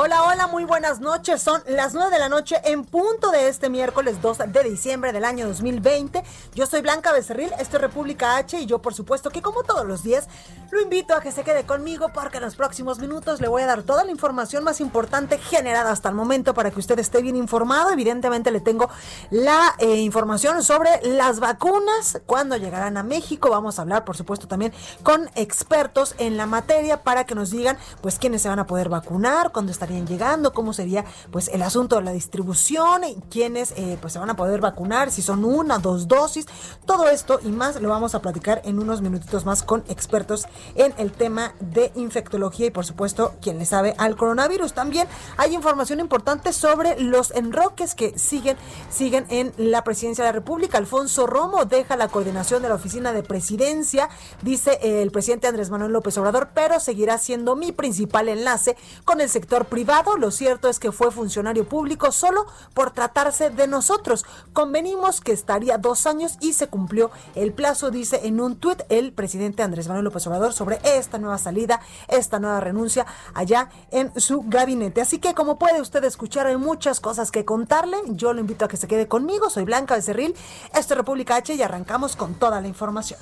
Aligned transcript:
Hola, 0.00 0.22
hola, 0.22 0.46
muy 0.46 0.64
buenas 0.64 1.00
noches. 1.00 1.42
Son 1.42 1.60
las 1.66 1.92
9 1.92 2.12
de 2.12 2.20
la 2.20 2.28
noche 2.28 2.54
en 2.62 2.84
punto 2.84 3.32
de 3.32 3.48
este 3.48 3.68
miércoles 3.68 4.22
2 4.22 4.38
de 4.46 4.62
diciembre 4.62 5.12
del 5.12 5.24
año 5.24 5.48
2020. 5.48 6.22
Yo 6.54 6.66
soy 6.66 6.82
Blanca 6.82 7.10
Becerril, 7.10 7.50
esto 7.58 7.78
es 7.78 7.82
República 7.82 8.36
H 8.36 8.60
y 8.60 8.66
yo 8.66 8.78
por 8.78 8.94
supuesto 8.94 9.30
que 9.30 9.42
como 9.42 9.64
todos 9.64 9.84
los 9.84 10.04
días 10.04 10.28
lo 10.70 10.80
invito 10.80 11.14
a 11.14 11.20
que 11.20 11.32
se 11.32 11.42
quede 11.42 11.64
conmigo 11.64 12.10
porque 12.14 12.36
en 12.36 12.44
los 12.44 12.54
próximos 12.54 13.00
minutos 13.00 13.40
le 13.40 13.48
voy 13.48 13.62
a 13.62 13.66
dar 13.66 13.82
toda 13.82 14.04
la 14.04 14.12
información 14.12 14.62
más 14.62 14.80
importante 14.80 15.36
generada 15.36 15.90
hasta 15.90 16.10
el 16.10 16.14
momento 16.14 16.54
para 16.54 16.70
que 16.70 16.78
usted 16.78 16.96
esté 17.00 17.20
bien 17.20 17.34
informado. 17.34 17.90
Evidentemente 17.90 18.52
le 18.52 18.60
tengo 18.60 18.88
la 19.30 19.74
eh, 19.78 19.96
información 19.96 20.62
sobre 20.62 20.90
las 21.02 21.40
vacunas, 21.40 22.20
cuándo 22.24 22.56
llegarán 22.56 22.98
a 22.98 23.02
México. 23.02 23.50
Vamos 23.50 23.80
a 23.80 23.82
hablar 23.82 24.04
por 24.04 24.16
supuesto 24.16 24.46
también 24.46 24.72
con 25.02 25.28
expertos 25.34 26.14
en 26.18 26.36
la 26.36 26.46
materia 26.46 27.02
para 27.02 27.24
que 27.24 27.34
nos 27.34 27.50
digan 27.50 27.76
pues 28.00 28.20
quiénes 28.20 28.42
se 28.42 28.48
van 28.48 28.60
a 28.60 28.66
poder 28.68 28.90
vacunar, 28.90 29.50
cuándo 29.50 29.72
estarían 29.88 30.06
llegando, 30.06 30.52
cómo 30.52 30.72
sería 30.72 31.04
pues 31.30 31.48
el 31.48 31.62
asunto 31.62 31.96
de 31.96 32.02
la 32.02 32.12
distribución, 32.12 33.02
quiénes 33.30 33.72
eh, 33.76 33.96
pues 34.00 34.12
se 34.12 34.18
van 34.18 34.28
a 34.28 34.36
poder 34.36 34.60
vacunar, 34.60 35.10
si 35.10 35.22
son 35.22 35.44
una, 35.44 35.78
dos 35.78 36.08
dosis, 36.08 36.46
todo 36.84 37.08
esto 37.08 37.40
y 37.42 37.48
más 37.48 37.80
lo 37.80 37.88
vamos 37.88 38.14
a 38.14 38.20
platicar 38.20 38.60
en 38.64 38.78
unos 38.78 39.00
minutitos 39.00 39.46
más 39.46 39.62
con 39.62 39.84
expertos 39.88 40.46
en 40.74 40.92
el 40.98 41.12
tema 41.12 41.54
de 41.60 41.90
infectología 41.94 42.66
y 42.66 42.70
por 42.70 42.84
supuesto 42.84 43.34
quien 43.40 43.58
le 43.58 43.64
sabe 43.64 43.94
al 43.96 44.16
coronavirus. 44.16 44.74
También 44.74 45.08
hay 45.38 45.54
información 45.54 46.00
importante 46.00 46.52
sobre 46.52 47.00
los 47.00 47.30
enroques 47.30 47.94
que 47.94 48.18
siguen, 48.18 48.58
siguen 48.90 49.26
en 49.30 49.52
la 49.56 49.84
presidencia 49.84 50.24
de 50.24 50.28
la 50.28 50.32
República. 50.32 50.76
Alfonso 50.76 51.26
Romo 51.26 51.64
deja 51.64 51.96
la 51.96 52.08
coordinación 52.08 52.62
de 52.62 52.68
la 52.68 52.74
oficina 52.74 53.12
de 53.12 53.22
presidencia, 53.22 54.10
dice 54.42 54.78
el 54.82 55.10
presidente 55.10 55.46
Andrés 55.46 55.70
Manuel 55.70 55.92
López 55.92 56.18
Obrador, 56.18 56.50
pero 56.52 56.78
seguirá 56.78 57.16
siendo 57.16 57.56
mi 57.56 57.72
principal 57.72 58.28
enlace 58.28 58.76
con 59.04 59.20
el 59.20 59.30
sector 59.30 59.66
privado. 59.68 60.16
Lo 60.16 60.30
cierto 60.30 60.68
es 60.68 60.78
que 60.78 60.92
fue 60.92 61.10
funcionario 61.10 61.68
público 61.68 62.12
solo 62.12 62.46
por 62.74 62.90
tratarse 62.90 63.50
de 63.50 63.66
nosotros. 63.66 64.24
Convenimos 64.52 65.20
que 65.20 65.32
estaría 65.32 65.78
dos 65.78 66.06
años 66.06 66.36
y 66.40 66.52
se 66.52 66.68
cumplió 66.68 67.10
el 67.34 67.52
plazo, 67.52 67.90
dice 67.90 68.26
en 68.26 68.40
un 68.40 68.56
tuit 68.56 68.82
el 68.88 69.12
presidente 69.12 69.62
Andrés 69.62 69.88
Manuel 69.88 70.04
López 70.04 70.26
Obrador 70.26 70.52
sobre 70.52 70.80
esta 70.84 71.18
nueva 71.18 71.38
salida, 71.38 71.80
esta 72.08 72.38
nueva 72.38 72.60
renuncia 72.60 73.06
allá 73.34 73.70
en 73.90 74.18
su 74.20 74.42
gabinete. 74.46 75.00
Así 75.00 75.18
que 75.18 75.34
como 75.34 75.58
puede 75.58 75.80
usted 75.80 76.02
escuchar, 76.04 76.46
hay 76.46 76.56
muchas 76.56 77.00
cosas 77.00 77.30
que 77.30 77.44
contarle. 77.44 77.96
Yo 78.08 78.32
lo 78.32 78.40
invito 78.40 78.64
a 78.64 78.68
que 78.68 78.76
se 78.76 78.88
quede 78.88 79.08
conmigo. 79.08 79.50
Soy 79.50 79.64
Blanca 79.64 79.94
Becerril. 79.94 80.34
Esto 80.74 80.94
es 80.94 80.98
República 80.98 81.36
H 81.36 81.54
y 81.54 81.62
arrancamos 81.62 82.16
con 82.16 82.34
toda 82.34 82.60
la 82.60 82.68
información. 82.68 83.18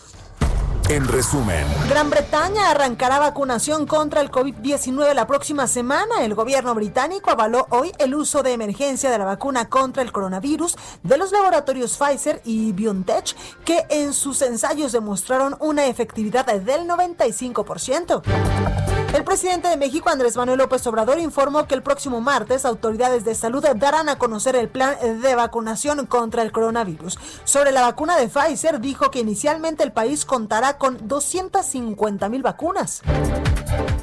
En 0.89 1.09
resumen, 1.09 1.67
Gran 1.89 2.11
Bretaña 2.11 2.71
arrancará 2.71 3.19
vacunación 3.19 3.87
contra 3.87 4.21
el 4.21 4.31
COVID-19 4.31 5.15
la 5.15 5.27
próxima 5.27 5.67
semana. 5.67 6.23
El 6.23 6.37
gobierno 6.37 6.77
británico 6.77 7.33
avaló 7.33 7.67
hoy 7.71 7.91
el 7.99 8.15
uso 8.15 8.45
de 8.45 8.53
emergencia 8.53 9.11
de 9.11 9.19
la 9.19 9.25
vacuna 9.25 9.69
contra 9.69 10.05
el 10.05 10.13
coronavirus 10.13 10.77
de 11.03 11.19
los 11.19 11.33
laboratorios 11.33 11.97
Pfizer 11.97 12.41
y 12.45 12.71
BioNTech, 12.71 13.35
que 13.65 13.85
en 13.91 14.13
sus 14.13 14.43
ensayos 14.43 14.93
demostraron 14.93 15.57
una 15.59 15.87
efectividad 15.87 16.47
del 16.47 16.89
95%. 16.89 18.23
El 19.17 19.25
presidente 19.25 19.69
de 19.69 19.79
México, 19.79 20.11
Andrés 20.11 20.37
Manuel 20.37 20.59
López 20.59 20.87
Obrador, 20.87 21.19
informó 21.19 21.67
que 21.67 21.75
el 21.75 21.83
próximo 21.83 22.21
martes 22.21 22.67
autoridades 22.67 23.25
de 23.25 23.35
salud 23.35 23.65
darán 23.77 24.11
a 24.11 24.19
conocer 24.19 24.57
el 24.57 24.69
plan 24.69 24.95
de 25.01 25.35
vacunación 25.35 26.05
contra 26.05 26.43
el 26.43 26.53
coronavirus. 26.53 27.19
Sobre 27.45 27.73
la 27.73 27.81
vacuna 27.81 28.19
de 28.19 28.29
Pfizer, 28.29 28.79
dijo 28.79 29.11
que 29.11 29.21
inicialmente 29.21 29.83
el 29.85 29.93
país 29.93 30.27
contará 30.27 30.76
con 30.79 31.09
250 31.09 32.29
mil 32.29 32.43
vacunas. 32.43 33.03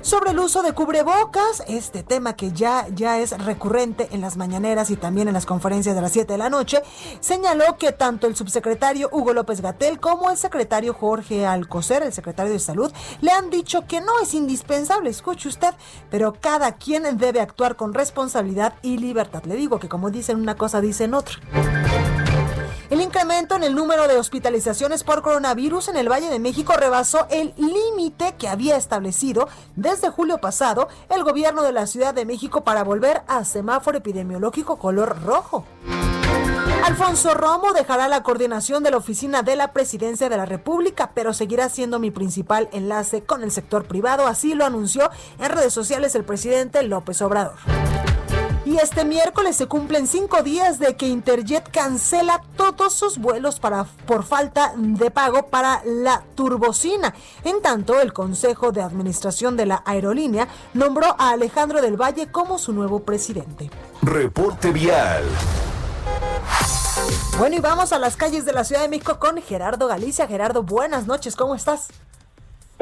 Sobre 0.02 0.32
el 0.32 0.40
uso 0.40 0.62
de 0.62 0.74
cubrebocas, 0.74 1.64
este 1.68 2.04
tema 2.04 2.36
que 2.36 2.52
ya, 2.52 2.88
ya 2.90 3.20
es 3.20 3.32
recurrente 3.46 4.10
en 4.12 4.20
las 4.20 4.36
mañaneras 4.36 4.90
y 4.92 4.98
también 4.98 5.30
en 5.30 5.34
las 5.34 5.46
conferencias 5.46 5.96
de 5.96 6.02
las 6.02 6.12
7 6.12 6.34
de 6.34 6.38
la 6.38 6.50
noche, 6.50 6.82
señaló 7.22 7.78
que 7.78 7.94
tanto 7.94 8.28
el 8.28 8.36
subsecretario 8.36 9.10
Hugo 9.12 9.34
López 9.34 9.62
Gatel 9.62 10.00
como 10.00 10.30
el 10.30 10.38
secretario 10.38 10.94
Jorge 10.94 11.46
Alcocer, 11.46 12.04
el 12.04 12.12
secretario 12.12 12.52
de 12.52 12.60
Salud, 12.60 12.92
le 13.22 13.32
han 13.32 13.50
dicho 13.50 13.88
que 13.88 14.02
no 14.02 14.20
es 14.22 14.34
indispensable, 14.34 15.10
escuche 15.10 15.48
usted, 15.48 15.74
pero 16.10 16.34
cada 16.34 16.74
quien 16.74 17.18
debe 17.18 17.40
actuar 17.40 17.76
con 17.76 17.94
responsabilidad 17.94 18.76
y 18.82 18.98
libertad. 18.98 19.44
Le 19.46 19.56
digo 19.56 19.80
que 19.80 19.90
como 19.90 20.10
dicen 20.10 20.40
una 20.40 20.56
cosa, 20.56 20.82
dicen 20.82 21.14
otra. 21.14 21.40
El 22.94 23.02
incremento 23.02 23.56
en 23.56 23.64
el 23.64 23.74
número 23.74 24.08
de 24.08 24.20
hospitalizaciones 24.20 25.04
por 25.04 25.24
coronavirus 25.24 25.88
en 25.88 25.98
el 25.98 26.12
Valle 26.12 26.30
de 26.30 26.38
México 26.38 26.74
rebasó 26.78 27.26
el 27.32 27.52
límite 27.58 28.36
que 28.38 28.48
había 28.48 28.78
establecido 28.78 29.50
desde 29.76 30.12
julio 30.12 30.38
pasado 30.38 30.90
el 31.10 31.24
gobierno 31.24 31.64
de 31.64 31.72
la 31.72 31.88
Ciudad 31.88 32.14
de 32.14 32.24
México 32.24 32.64
para 32.64 32.84
volver 32.84 33.24
a 33.26 33.46
semáforo 33.46 33.98
epidemiológico 33.98 34.78
color 34.78 35.24
rojo. 35.24 35.66
Alfonso 36.86 37.34
Romo 37.34 37.74
dejará 37.74 38.08
la 38.08 38.22
coordinación 38.22 38.84
de 38.84 38.92
la 38.92 38.98
oficina 38.98 39.42
de 39.42 39.56
la 39.56 39.74
presidencia 39.74 40.30
de 40.30 40.38
la 40.38 40.46
República, 40.46 41.14
pero 41.16 41.34
seguirá 41.34 41.70
siendo 41.70 41.98
mi 41.98 42.12
principal 42.12 42.70
enlace 42.74 43.24
con 43.24 43.42
el 43.42 43.50
sector 43.50 43.86
privado, 43.86 44.28
así 44.28 44.54
lo 44.54 44.66
anunció 44.66 45.10
en 45.40 45.50
redes 45.50 45.74
sociales 45.74 46.14
el 46.14 46.26
presidente 46.26 46.84
López 46.84 47.24
Obrador. 47.24 47.56
Y 48.66 48.78
este 48.78 49.04
miércoles 49.04 49.58
se 49.58 49.68
cumplen 49.68 50.08
cinco 50.08 50.42
días 50.42 50.80
de 50.80 50.96
que 50.96 51.08
Interjet 51.08 51.70
cancela 51.70 52.42
todos 52.56 52.94
sus 52.94 53.18
vuelos 53.18 53.60
para, 53.60 53.84
por 54.06 54.24
falta 54.24 54.74
de 54.78 55.12
pago 55.12 55.48
para 55.48 55.82
la 55.86 56.24
turbocina. 56.36 57.14
En 57.44 57.62
tanto, 57.62 58.00
el 58.00 58.14
Consejo 58.14 58.72
de 58.72 58.82
Administración 58.82 59.58
de 59.58 59.66
la 59.66 59.84
aerolínea 59.86 60.48
nombró 60.74 61.16
a 61.20 61.32
Alejandro 61.32 61.82
del 61.82 62.02
Valle 62.02 62.32
como 62.32 62.58
su 62.58 62.72
nuevo 62.72 63.02
presidente. 63.02 63.70
reporte 64.02 64.72
vial. 64.72 65.24
Bueno, 67.38 67.58
y 67.58 67.60
vamos 67.60 67.92
a 67.92 68.00
las 68.00 68.16
calles 68.16 68.46
de 68.46 68.54
la 68.54 68.64
Ciudad 68.64 68.84
de 68.84 68.88
México 68.88 69.20
con 69.20 69.42
Gerardo 69.42 69.88
Galicia. 69.88 70.26
Gerardo, 70.28 70.64
buenas 70.64 71.06
noches, 71.06 71.36
¿cómo 71.36 71.56
estás? 71.56 71.90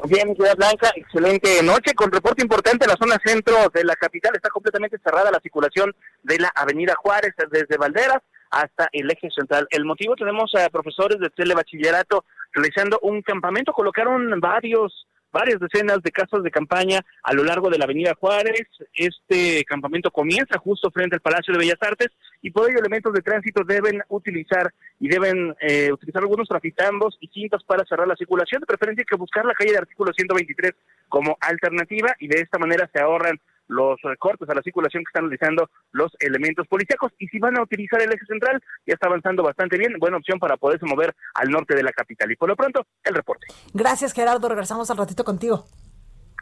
Bien, 0.07 0.35
Ciudad 0.35 0.55
Blanca, 0.55 0.91
excelente 0.95 1.61
noche. 1.61 1.93
Con 1.93 2.11
reporte 2.11 2.41
importante, 2.41 2.87
la 2.87 2.95
zona 2.95 3.17
centro 3.23 3.69
de 3.73 3.83
la 3.83 3.95
capital 3.95 4.31
está 4.35 4.49
completamente 4.49 4.97
cerrada 5.03 5.31
la 5.31 5.39
circulación 5.39 5.93
de 6.23 6.39
la 6.39 6.51
Avenida 6.55 6.95
Juárez 6.95 7.33
desde 7.51 7.77
Valderas 7.77 8.21
hasta 8.49 8.89
el 8.93 9.11
eje 9.11 9.29
central. 9.29 9.67
El 9.69 9.85
motivo 9.85 10.15
tenemos 10.15 10.53
a 10.55 10.69
profesores 10.69 11.19
de 11.19 11.29
telebachillerato 11.29 12.25
realizando 12.53 12.99
un 13.03 13.21
campamento, 13.21 13.73
colocaron 13.73 14.39
varios 14.39 15.07
varias 15.31 15.59
decenas 15.59 16.01
de 16.01 16.11
casas 16.11 16.43
de 16.43 16.51
campaña 16.51 17.01
a 17.23 17.33
lo 17.33 17.43
largo 17.43 17.69
de 17.69 17.77
la 17.77 17.85
Avenida 17.85 18.15
Juárez. 18.19 18.67
Este 18.93 19.63
campamento 19.65 20.11
comienza 20.11 20.57
justo 20.59 20.91
frente 20.91 21.15
al 21.15 21.21
Palacio 21.21 21.53
de 21.53 21.59
Bellas 21.59 21.81
Artes 21.81 22.09
y 22.41 22.51
por 22.51 22.69
ello 22.69 22.79
elementos 22.79 23.13
de 23.13 23.21
tránsito 23.21 23.63
deben 23.63 24.01
utilizar 24.09 24.73
y 24.99 25.07
deben 25.07 25.55
eh, 25.61 25.91
utilizar 25.91 26.21
algunos 26.21 26.47
traficambos 26.47 27.17
y 27.19 27.27
cintas 27.27 27.63
para 27.63 27.85
cerrar 27.85 28.07
la 28.07 28.15
circulación. 28.15 28.61
De 28.61 28.67
preferencia 28.67 29.05
que 29.09 29.15
buscar 29.15 29.45
la 29.45 29.53
calle 29.53 29.71
de 29.71 29.77
artículo 29.77 30.11
123 30.15 30.73
como 31.09 31.37
alternativa 31.39 32.15
y 32.19 32.27
de 32.27 32.41
esta 32.41 32.57
manera 32.57 32.89
se 32.91 32.99
ahorran 32.99 33.39
los 33.71 33.97
cortes 34.19 34.47
a 34.49 34.53
la 34.53 34.61
circulación 34.61 35.03
que 35.03 35.09
están 35.09 35.23
realizando 35.23 35.69
los 35.91 36.11
elementos 36.19 36.67
policíacos. 36.67 37.11
Y 37.17 37.27
si 37.27 37.39
van 37.39 37.57
a 37.57 37.63
utilizar 37.63 38.01
el 38.01 38.11
eje 38.11 38.25
central, 38.25 38.61
ya 38.85 38.93
está 38.93 39.07
avanzando 39.07 39.43
bastante 39.43 39.77
bien, 39.77 39.93
buena 39.99 40.17
opción 40.17 40.39
para 40.39 40.57
poderse 40.57 40.85
mover 40.85 41.15
al 41.33 41.49
norte 41.49 41.75
de 41.75 41.83
la 41.83 41.91
capital. 41.91 42.31
Y 42.31 42.35
por 42.35 42.49
lo 42.49 42.55
pronto, 42.55 42.85
el 43.03 43.15
reporte. 43.15 43.47
Gracias, 43.73 44.13
Gerardo. 44.13 44.49
Regresamos 44.49 44.91
al 44.91 44.97
ratito 44.97 45.23
contigo. 45.23 45.65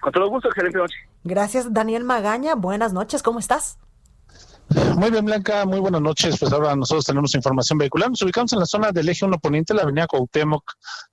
Con 0.02 0.12
todo 0.12 0.30
gusto, 0.30 0.48
excelente 0.48 0.78
noche. 0.78 0.98
Gracias, 1.24 1.74
Daniel 1.74 2.04
Magaña. 2.04 2.56
Buenas 2.56 2.94
noches, 2.94 3.22
¿cómo 3.22 3.40
estás? 3.40 3.78
Muy 4.96 5.10
bien, 5.10 5.26
Blanca, 5.26 5.66
muy 5.66 5.80
buenas 5.80 6.02
noches. 6.02 6.38
Pues 6.40 6.54
ahora 6.54 6.76
nosotros 6.76 7.06
tenemos 7.06 7.34
información 7.36 7.78
vehicular. 7.78 8.10
Nos 8.10 8.22
ubicamos 8.22 8.54
en 8.54 8.60
la 8.60 8.66
zona 8.66 8.92
del 8.92 9.10
eje 9.10 9.26
1 9.26 9.40
poniente, 9.40 9.74
la 9.74 9.82
avenida 9.82 10.08
Cuauhtémoc, 10.08 10.64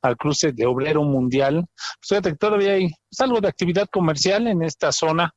al 0.02 0.16
cruce 0.16 0.52
de 0.52 0.66
Obrero 0.66 1.02
Mundial. 1.02 1.66
Pues 1.74 2.08
fíjate 2.08 2.30
que 2.30 2.36
todavía 2.36 2.72
hay 2.72 2.88
pues, 2.88 3.20
algo 3.20 3.40
de 3.40 3.48
actividad 3.48 3.88
comercial 3.90 4.46
en 4.46 4.62
esta 4.62 4.92
zona 4.92 5.34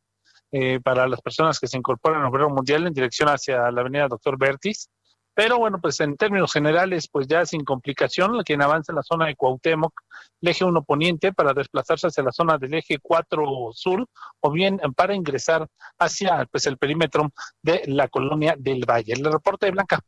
eh, 0.51 0.79
para 0.83 1.07
las 1.07 1.21
personas 1.21 1.59
que 1.59 1.67
se 1.67 1.77
incorporan 1.77 2.23
a 2.23 2.29
Obrero 2.29 2.49
Mundial 2.49 2.87
en 2.87 2.93
dirección 2.93 3.29
hacia 3.29 3.71
la 3.71 3.81
avenida 3.81 4.07
Doctor 4.07 4.37
Bertis. 4.37 4.89
Pero 5.33 5.57
bueno, 5.57 5.79
pues 5.79 5.99
en 6.01 6.17
términos 6.17 6.51
generales, 6.51 7.07
pues 7.09 7.27
ya 7.27 7.45
sin 7.45 7.63
complicación, 7.63 8.41
quien 8.43 8.61
avanza 8.61 8.91
en 8.91 8.97
la 8.97 9.03
zona 9.03 9.27
de 9.27 9.35
Cuauhtémoc, 9.35 9.93
el 10.41 10.49
eje 10.49 10.65
1 10.65 10.83
poniente, 10.83 11.31
para 11.31 11.53
desplazarse 11.53 12.07
hacia 12.07 12.23
la 12.23 12.33
zona 12.33 12.57
del 12.57 12.73
eje 12.73 12.97
4 13.01 13.69
sur, 13.71 14.05
o 14.41 14.51
bien 14.51 14.81
para 14.97 15.15
ingresar 15.15 15.65
hacia 15.97 16.45
pues, 16.51 16.65
el 16.65 16.77
perímetro 16.77 17.31
de 17.61 17.83
la 17.85 18.09
colonia 18.09 18.55
del 18.57 18.83
Valle. 18.85 19.13
El 19.13 19.23
reporte 19.31 19.67
de 19.67 19.71
Blanca. 19.71 20.01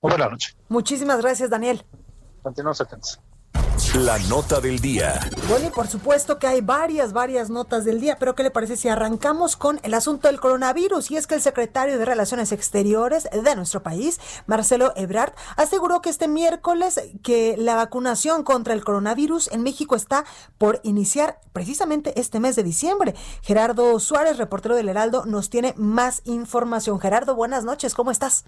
Muy 0.00 0.12
buena 0.12 0.30
noche. 0.30 0.54
Muchísimas 0.68 1.20
gracias, 1.20 1.50
Daniel. 1.50 1.84
Continuamos 2.42 2.80
atentos. 2.80 3.20
La 3.80 4.18
nota 4.28 4.60
del 4.60 4.78
día. 4.78 5.18
Bueno, 5.48 5.66
y 5.66 5.70
por 5.70 5.88
supuesto 5.88 6.38
que 6.38 6.46
hay 6.46 6.60
varias, 6.60 7.12
varias 7.12 7.50
notas 7.50 7.84
del 7.84 7.98
día, 7.98 8.16
pero 8.20 8.34
¿qué 8.34 8.42
le 8.42 8.50
parece 8.50 8.76
si 8.76 8.88
arrancamos 8.88 9.56
con 9.56 9.80
el 9.82 9.94
asunto 9.94 10.28
del 10.28 10.38
coronavirus? 10.38 11.10
Y 11.10 11.16
es 11.16 11.26
que 11.26 11.34
el 11.34 11.40
secretario 11.40 11.98
de 11.98 12.04
Relaciones 12.04 12.52
Exteriores 12.52 13.28
de 13.32 13.56
nuestro 13.56 13.82
país, 13.82 14.20
Marcelo 14.46 14.92
Ebrard, 14.96 15.32
aseguró 15.56 16.02
que 16.02 16.10
este 16.10 16.28
miércoles 16.28 17.00
que 17.24 17.56
la 17.58 17.74
vacunación 17.74 18.44
contra 18.44 18.74
el 18.74 18.84
coronavirus 18.84 19.50
en 19.50 19.62
México 19.62 19.96
está 19.96 20.24
por 20.56 20.80
iniciar 20.84 21.40
precisamente 21.52 22.12
este 22.20 22.38
mes 22.38 22.54
de 22.56 22.62
diciembre. 22.62 23.14
Gerardo 23.42 23.98
Suárez, 23.98 24.36
reportero 24.36 24.76
del 24.76 24.88
Heraldo, 24.90 25.24
nos 25.24 25.50
tiene 25.50 25.74
más 25.76 26.22
información. 26.26 27.00
Gerardo, 27.00 27.34
buenas 27.34 27.64
noches, 27.64 27.94
¿cómo 27.94 28.10
estás? 28.10 28.44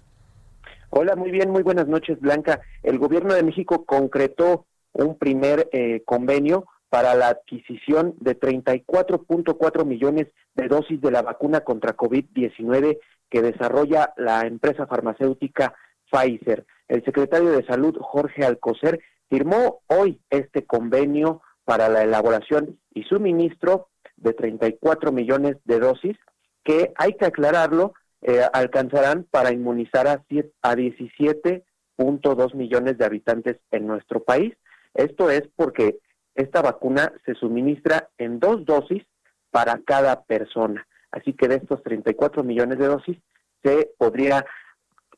Hola, 0.89 1.15
muy 1.15 1.31
bien, 1.31 1.49
muy 1.49 1.63
buenas 1.63 1.87
noches, 1.87 2.19
Blanca. 2.21 2.61
El 2.83 2.99
gobierno 2.99 3.33
de 3.33 3.41
México 3.41 3.83
concretó 3.83 4.67
un 4.93 5.17
primer 5.17 5.69
eh, 5.71 6.01
convenio 6.05 6.65
para 6.89 7.15
la 7.15 7.29
adquisición 7.29 8.15
de 8.19 8.39
34.4 8.39 9.85
millones 9.85 10.27
de 10.53 10.67
dosis 10.67 11.01
de 11.01 11.11
la 11.11 11.23
vacuna 11.23 11.61
contra 11.61 11.97
COVID-19 11.97 12.99
que 13.29 13.41
desarrolla 13.41 14.13
la 14.15 14.41
empresa 14.41 14.85
farmacéutica 14.85 15.73
Pfizer. 16.11 16.65
El 16.87 17.03
secretario 17.03 17.49
de 17.49 17.65
Salud, 17.65 17.97
Jorge 17.99 18.45
Alcocer, 18.45 18.99
firmó 19.27 19.81
hoy 19.87 20.21
este 20.29 20.65
convenio 20.67 21.41
para 21.65 21.89
la 21.89 22.03
elaboración 22.03 22.79
y 22.93 23.03
suministro 23.03 23.87
de 24.17 24.33
34 24.33 25.11
millones 25.11 25.57
de 25.65 25.79
dosis 25.79 26.15
que, 26.63 26.93
hay 26.95 27.13
que 27.13 27.25
aclararlo, 27.25 27.93
eh, 28.21 28.41
alcanzarán 28.53 29.25
para 29.31 29.51
inmunizar 29.51 30.07
a, 30.07 30.23
a 30.61 30.75
17.2 30.75 32.53
millones 32.53 32.97
de 32.97 33.05
habitantes 33.05 33.57
en 33.71 33.87
nuestro 33.87 34.23
país. 34.23 34.53
Esto 34.93 35.29
es 35.29 35.43
porque 35.55 35.99
esta 36.35 36.61
vacuna 36.61 37.13
se 37.25 37.35
suministra 37.35 38.09
en 38.17 38.39
dos 38.39 38.65
dosis 38.65 39.03
para 39.51 39.79
cada 39.85 40.23
persona. 40.23 40.85
Así 41.11 41.33
que 41.33 41.47
de 41.47 41.55
estos 41.55 41.83
34 41.83 42.43
millones 42.43 42.79
de 42.79 42.87
dosis 42.87 43.17
se 43.63 43.91
podría 43.97 44.45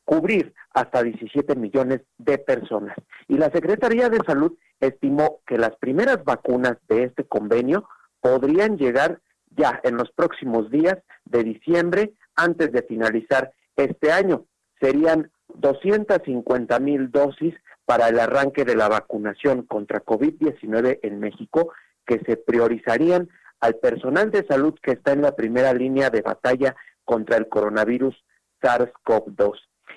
cubrir 0.04 0.54
hasta 0.70 1.02
17 1.02 1.56
millones 1.56 2.02
de 2.18 2.38
personas. 2.38 2.96
Y 3.28 3.38
la 3.38 3.50
Secretaría 3.50 4.08
de 4.08 4.20
Salud 4.26 4.52
estimó 4.78 5.40
que 5.46 5.58
las 5.58 5.74
primeras 5.76 6.22
vacunas 6.24 6.76
de 6.88 7.04
este 7.04 7.24
convenio 7.24 7.88
podrían 8.20 8.76
llegar 8.76 9.20
ya 9.56 9.80
en 9.84 9.96
los 9.96 10.10
próximos 10.12 10.70
días 10.70 10.98
de 11.24 11.44
diciembre 11.44 12.12
antes 12.36 12.72
de 12.72 12.82
finalizar 12.82 13.52
este 13.74 14.12
año. 14.12 14.44
Serían 14.80 15.30
250 15.54 16.78
mil 16.80 17.10
dosis 17.10 17.54
para 17.86 18.08
el 18.08 18.18
arranque 18.18 18.64
de 18.64 18.76
la 18.76 18.88
vacunación 18.88 19.62
contra 19.62 20.04
COVID-19 20.04 20.98
en 21.02 21.20
México 21.20 21.72
que 22.04 22.20
se 22.26 22.36
priorizarían 22.36 23.28
al 23.60 23.76
personal 23.76 24.30
de 24.30 24.46
salud 24.46 24.74
que 24.82 24.92
está 24.92 25.12
en 25.12 25.22
la 25.22 25.34
primera 25.34 25.72
línea 25.72 26.10
de 26.10 26.22
batalla 26.22 26.76
contra 27.04 27.36
el 27.36 27.48
coronavirus 27.48 28.14
SARS-CoV-2. 28.60 29.54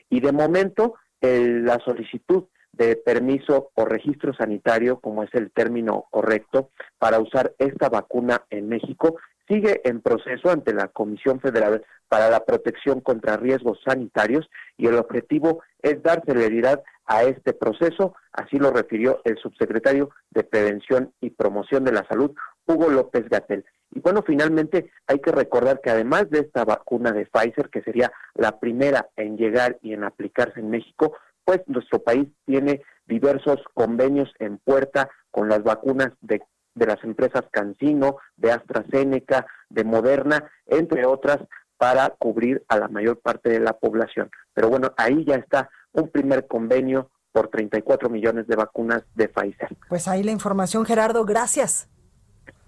Y 0.09 0.21
de 0.21 0.31
momento, 0.31 0.95
la 1.21 1.79
solicitud 1.83 2.45
de 2.71 2.95
permiso 2.95 3.71
o 3.73 3.85
registro 3.85 4.33
sanitario, 4.33 4.99
como 4.99 5.23
es 5.23 5.33
el 5.33 5.51
término 5.51 6.05
correcto, 6.11 6.69
para 6.97 7.19
usar 7.19 7.53
esta 7.57 7.89
vacuna 7.89 8.43
en 8.49 8.69
México, 8.69 9.17
sigue 9.49 9.81
en 9.83 10.01
proceso 10.01 10.49
ante 10.49 10.73
la 10.73 10.87
Comisión 10.87 11.41
Federal 11.41 11.83
para 12.07 12.29
la 12.29 12.45
Protección 12.45 13.01
contra 13.01 13.35
Riesgos 13.35 13.79
Sanitarios 13.83 14.49
y 14.77 14.87
el 14.87 14.95
objetivo 14.95 15.61
es 15.81 16.01
dar 16.03 16.23
celeridad 16.25 16.83
a 17.05 17.23
este 17.23 17.53
proceso, 17.53 18.15
así 18.31 18.57
lo 18.57 18.71
refirió 18.71 19.21
el 19.25 19.37
subsecretario 19.37 20.11
de 20.29 20.43
Prevención 20.43 21.11
y 21.19 21.31
Promoción 21.31 21.83
de 21.83 21.91
la 21.91 22.07
Salud, 22.07 22.31
Hugo 22.67 22.89
López 22.89 23.27
Gatel. 23.27 23.65
Y 23.91 23.99
bueno, 24.01 24.23
finalmente 24.25 24.91
hay 25.07 25.19
que 25.19 25.31
recordar 25.31 25.81
que 25.81 25.89
además 25.89 26.29
de 26.29 26.41
esta 26.41 26.63
vacuna 26.63 27.11
de 27.11 27.25
Pfizer, 27.25 27.69
que 27.69 27.81
sería 27.81 28.11
la 28.35 28.59
primera 28.59 29.09
en 29.15 29.37
llegar 29.37 29.79
y 29.81 29.93
en 29.93 30.03
aplicarse 30.03 30.59
en 30.59 30.69
México, 30.69 31.17
pues 31.43 31.61
nuestro 31.65 32.03
país 32.03 32.27
tiene 32.45 32.83
diversos 33.07 33.59
convenios 33.73 34.31
en 34.37 34.59
puerta 34.59 35.09
con 35.31 35.49
las 35.49 35.63
vacunas 35.63 36.11
de, 36.21 36.43
de 36.75 36.85
las 36.85 37.03
empresas 37.03 37.43
Cancino, 37.51 38.17
de 38.37 38.51
AstraZeneca, 38.51 39.45
de 39.69 39.83
Moderna, 39.83 40.49
entre 40.67 41.05
otras, 41.05 41.39
para 41.77 42.09
cubrir 42.09 42.63
a 42.67 42.77
la 42.77 42.87
mayor 42.87 43.19
parte 43.19 43.49
de 43.49 43.59
la 43.59 43.73
población. 43.73 44.29
Pero 44.53 44.69
bueno, 44.69 44.93
ahí 44.97 45.23
ya 45.25 45.35
está 45.35 45.69
un 45.93 46.09
primer 46.09 46.47
convenio 46.47 47.09
por 47.31 47.47
34 47.47 48.09
millones 48.09 48.47
de 48.47 48.55
vacunas 48.55 49.03
de 49.15 49.29
Pfizer. 49.29 49.69
Pues 49.87 50.07
ahí 50.07 50.23
la 50.23 50.31
información, 50.31 50.85
Gerardo. 50.85 51.25
Gracias. 51.25 51.87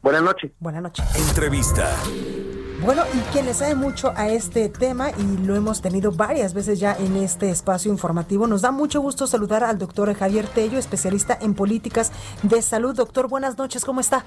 Buenas 0.01 0.23
noches. 0.23 0.51
Buenas 0.59 0.81
noches. 0.81 1.29
Entrevista. 1.29 1.95
Bueno, 2.83 3.03
y 3.13 3.19
quien 3.31 3.45
le 3.45 3.53
sabe 3.53 3.75
mucho 3.75 4.11
a 4.15 4.29
este 4.29 4.67
tema, 4.67 5.11
y 5.11 5.37
lo 5.45 5.55
hemos 5.55 5.81
tenido 5.81 6.11
varias 6.11 6.55
veces 6.55 6.79
ya 6.79 6.95
en 6.95 7.15
este 7.15 7.51
espacio 7.51 7.91
informativo, 7.91 8.47
nos 8.47 8.63
da 8.63 8.71
mucho 8.71 9.01
gusto 9.01 9.27
saludar 9.27 9.63
al 9.63 9.77
doctor 9.77 10.11
Javier 10.15 10.47
Tello, 10.47 10.79
especialista 10.79 11.37
en 11.39 11.53
políticas 11.53 12.11
de 12.41 12.59
salud. 12.63 12.95
Doctor, 12.95 13.27
buenas 13.27 13.55
noches, 13.55 13.85
¿cómo 13.85 14.01
está? 14.01 14.25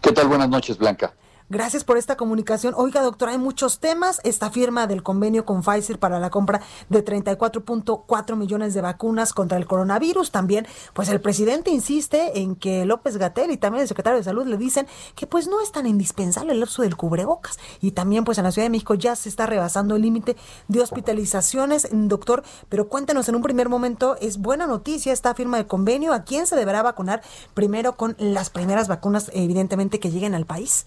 ¿Qué 0.00 0.10
tal? 0.10 0.26
Buenas 0.26 0.48
noches, 0.48 0.76
Blanca. 0.76 1.14
Gracias 1.52 1.82
por 1.82 1.98
esta 1.98 2.16
comunicación. 2.16 2.74
Oiga, 2.76 3.02
doctor, 3.02 3.28
hay 3.28 3.36
muchos 3.36 3.80
temas. 3.80 4.20
Esta 4.22 4.52
firma 4.52 4.86
del 4.86 5.02
convenio 5.02 5.44
con 5.44 5.62
Pfizer 5.64 5.98
para 5.98 6.20
la 6.20 6.30
compra 6.30 6.60
de 6.88 7.04
34.4 7.04 8.36
millones 8.36 8.72
de 8.72 8.80
vacunas 8.80 9.32
contra 9.32 9.58
el 9.58 9.66
coronavirus. 9.66 10.30
También, 10.30 10.68
pues 10.94 11.08
el 11.08 11.20
presidente 11.20 11.72
insiste 11.72 12.38
en 12.38 12.54
que 12.54 12.84
López 12.84 13.16
Gatel 13.16 13.50
y 13.50 13.56
también 13.56 13.82
el 13.82 13.88
secretario 13.88 14.18
de 14.18 14.22
Salud 14.22 14.46
le 14.46 14.58
dicen 14.58 14.86
que 15.16 15.26
pues 15.26 15.48
no 15.48 15.60
es 15.60 15.72
tan 15.72 15.88
indispensable 15.88 16.52
el 16.52 16.62
uso 16.62 16.82
del 16.82 16.96
cubrebocas. 16.96 17.58
Y 17.80 17.90
también, 17.90 18.24
pues 18.24 18.38
en 18.38 18.44
la 18.44 18.52
Ciudad 18.52 18.66
de 18.66 18.70
México 18.70 18.94
ya 18.94 19.16
se 19.16 19.28
está 19.28 19.46
rebasando 19.46 19.96
el 19.96 20.02
límite 20.02 20.36
de 20.68 20.80
hospitalizaciones. 20.80 21.88
Doctor, 21.90 22.44
pero 22.68 22.88
cuéntenos 22.88 23.28
en 23.28 23.34
un 23.34 23.42
primer 23.42 23.68
momento, 23.68 24.16
¿es 24.20 24.38
buena 24.38 24.68
noticia 24.68 25.12
esta 25.12 25.34
firma 25.34 25.56
de 25.56 25.66
convenio? 25.66 26.14
¿A 26.14 26.22
quién 26.22 26.46
se 26.46 26.54
deberá 26.54 26.84
vacunar 26.84 27.22
primero 27.54 27.96
con 27.96 28.14
las 28.20 28.50
primeras 28.50 28.86
vacunas, 28.86 29.32
evidentemente, 29.34 29.98
que 29.98 30.12
lleguen 30.12 30.36
al 30.36 30.46
país? 30.46 30.86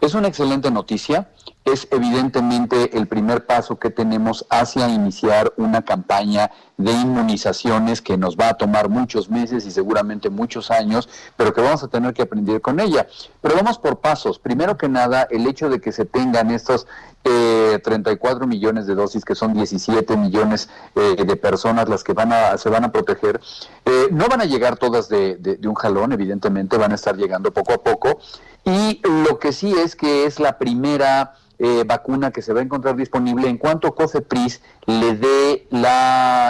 Es 0.00 0.14
una 0.14 0.28
excelente 0.28 0.70
noticia, 0.70 1.28
es 1.64 1.88
evidentemente 1.90 2.96
el 2.96 3.08
primer 3.08 3.46
paso 3.46 3.78
que 3.78 3.90
tenemos 3.90 4.46
hacia 4.48 4.88
iniciar 4.88 5.52
una 5.56 5.82
campaña 5.82 6.52
de 6.76 6.92
inmunizaciones 6.92 8.00
que 8.00 8.16
nos 8.16 8.36
va 8.36 8.50
a 8.50 8.54
tomar 8.54 8.88
muchos 8.88 9.28
meses 9.28 9.66
y 9.66 9.72
seguramente 9.72 10.30
muchos 10.30 10.70
años, 10.70 11.08
pero 11.36 11.52
que 11.52 11.60
vamos 11.60 11.82
a 11.82 11.88
tener 11.88 12.14
que 12.14 12.22
aprender 12.22 12.60
con 12.60 12.78
ella. 12.78 13.08
Pero 13.40 13.56
vamos 13.56 13.78
por 13.78 13.98
pasos. 13.98 14.38
Primero 14.38 14.76
que 14.76 14.88
nada, 14.88 15.26
el 15.30 15.46
hecho 15.48 15.68
de 15.68 15.80
que 15.80 15.90
se 15.90 16.04
tengan 16.04 16.52
estos 16.52 16.86
eh, 17.24 17.80
34 17.82 18.46
millones 18.46 18.86
de 18.86 18.94
dosis, 18.94 19.24
que 19.24 19.34
son 19.34 19.52
17 19.52 20.16
millones 20.16 20.68
eh, 20.94 21.24
de 21.24 21.36
personas 21.36 21.88
las 21.88 22.04
que 22.04 22.12
van 22.12 22.32
a, 22.32 22.56
se 22.56 22.70
van 22.70 22.84
a 22.84 22.92
proteger, 22.92 23.40
eh, 23.84 24.08
no 24.12 24.28
van 24.28 24.40
a 24.40 24.44
llegar 24.44 24.76
todas 24.76 25.08
de, 25.08 25.36
de 25.36 25.68
un 25.68 25.74
jalón, 25.74 26.12
evidentemente 26.12 26.78
van 26.78 26.92
a 26.92 26.94
estar 26.94 27.16
llegando 27.16 27.52
poco 27.52 27.72
a 27.72 27.78
poco. 27.78 28.20
Y 28.64 29.00
lo 29.24 29.38
que 29.38 29.52
sí 29.52 29.72
es 29.72 29.87
que 29.96 30.24
es 30.24 30.40
la 30.40 30.58
primera 30.58 31.34
eh, 31.58 31.82
vacuna 31.84 32.30
que 32.30 32.40
se 32.40 32.52
va 32.52 32.60
a 32.60 32.62
encontrar 32.62 32.94
disponible 32.94 33.48
en 33.48 33.58
cuanto 33.58 33.94
COFEPRIS 33.94 34.60
le 34.86 35.16
dé 35.16 35.68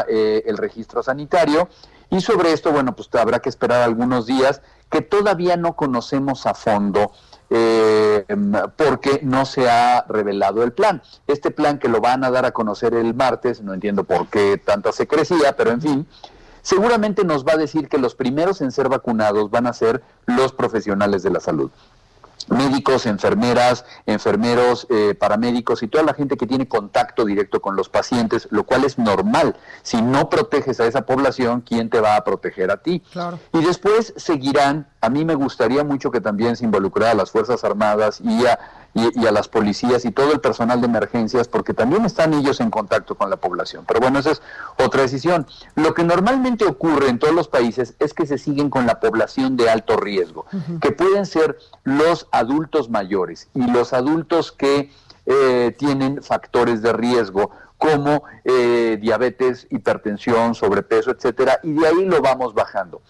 eh, 0.08 0.42
el 0.46 0.56
registro 0.58 1.02
sanitario. 1.02 1.68
Y 2.10 2.20
sobre 2.20 2.52
esto, 2.52 2.72
bueno, 2.72 2.94
pues 2.94 3.08
habrá 3.14 3.38
que 3.40 3.48
esperar 3.48 3.82
algunos 3.82 4.26
días 4.26 4.60
que 4.90 5.00
todavía 5.02 5.56
no 5.56 5.76
conocemos 5.76 6.46
a 6.46 6.54
fondo 6.54 7.12
eh, 7.50 8.26
porque 8.76 9.20
no 9.22 9.46
se 9.46 9.68
ha 9.68 10.04
revelado 10.08 10.62
el 10.62 10.72
plan. 10.72 11.02
Este 11.26 11.50
plan 11.50 11.78
que 11.78 11.88
lo 11.88 12.00
van 12.00 12.24
a 12.24 12.30
dar 12.30 12.44
a 12.44 12.50
conocer 12.50 12.94
el 12.94 13.14
martes, 13.14 13.62
no 13.62 13.72
entiendo 13.72 14.04
por 14.04 14.26
qué 14.28 14.58
tanta 14.58 14.92
secrecía, 14.92 15.56
pero 15.56 15.70
en 15.70 15.80
fin, 15.80 16.06
seguramente 16.60 17.24
nos 17.24 17.46
va 17.46 17.52
a 17.52 17.56
decir 17.56 17.88
que 17.88 17.96
los 17.96 18.14
primeros 18.14 18.60
en 18.60 18.72
ser 18.72 18.90
vacunados 18.90 19.50
van 19.50 19.66
a 19.66 19.72
ser 19.72 20.02
los 20.26 20.52
profesionales 20.52 21.22
de 21.22 21.30
la 21.30 21.40
salud. 21.40 21.70
Médicos, 22.50 23.06
enfermeras, 23.06 23.84
enfermeros, 24.06 24.86
eh, 24.90 25.14
paramédicos 25.14 25.82
y 25.82 25.88
toda 25.88 26.04
la 26.04 26.14
gente 26.14 26.36
que 26.36 26.46
tiene 26.46 26.68
contacto 26.68 27.24
directo 27.24 27.60
con 27.60 27.76
los 27.76 27.88
pacientes, 27.88 28.48
lo 28.50 28.64
cual 28.64 28.84
es 28.84 28.98
normal. 28.98 29.56
Si 29.82 30.00
no 30.02 30.28
proteges 30.30 30.80
a 30.80 30.86
esa 30.86 31.02
población, 31.02 31.60
¿quién 31.60 31.90
te 31.90 32.00
va 32.00 32.16
a 32.16 32.24
proteger 32.24 32.70
a 32.70 32.78
ti? 32.78 33.02
Y 33.52 33.64
después 33.64 34.14
seguirán, 34.16 34.88
a 35.00 35.08
mí 35.08 35.24
me 35.24 35.34
gustaría 35.34 35.84
mucho 35.84 36.10
que 36.10 36.20
también 36.20 36.56
se 36.56 36.64
involucrara 36.64 37.12
a 37.12 37.14
las 37.14 37.30
Fuerzas 37.30 37.64
Armadas 37.64 38.20
y 38.22 38.46
a 38.46 38.58
y, 38.94 39.26
a 39.26 39.32
las 39.32 39.48
policías 39.48 40.04
y 40.04 40.10
todo 40.10 40.32
el 40.32 40.40
personal 40.40 40.80
de 40.80 40.86
emergencias, 40.86 41.48
porque 41.48 41.74
también 41.74 42.04
están 42.04 42.34
ellos 42.34 42.60
en 42.60 42.70
contacto 42.70 43.14
con 43.14 43.30
la 43.30 43.36
población. 43.36 43.84
Pero 43.86 44.00
bueno, 44.00 44.18
esa 44.18 44.32
es 44.32 44.42
otra 44.78 45.02
decisión. 45.02 45.46
Lo 45.74 45.94
que 45.94 46.04
normalmente 46.04 46.64
ocurre 46.64 47.08
en 47.08 47.18
todos 47.18 47.34
los 47.34 47.48
países 47.48 47.94
es 47.98 48.14
que 48.14 48.26
se 48.26 48.38
siguen 48.38 48.70
con 48.70 48.86
la 48.86 49.00
población 49.00 49.56
de 49.56 49.70
alto 49.70 49.96
riesgo, 49.96 50.46
que 50.80 50.92
pueden 50.92 51.26
ser 51.26 51.58
los 51.84 52.26
adultos 52.32 52.90
mayores 52.90 53.48
y 53.54 53.70
los 53.70 53.92
adultos 53.92 54.52
que 54.52 54.90
eh, 55.26 55.74
tienen 55.78 56.22
factores 56.22 56.82
de 56.82 56.92
riesgo 56.92 57.50
como 57.76 58.24
eh, 58.44 58.98
diabetes, 59.00 59.66
hipertensión, 59.70 60.54
sobrepeso, 60.54 61.12
etcétera, 61.12 61.60
y 61.62 61.72
de 61.72 61.86
ahí 61.86 62.04
lo 62.04 62.20
vamos 62.20 62.52
bajando. 62.52 63.00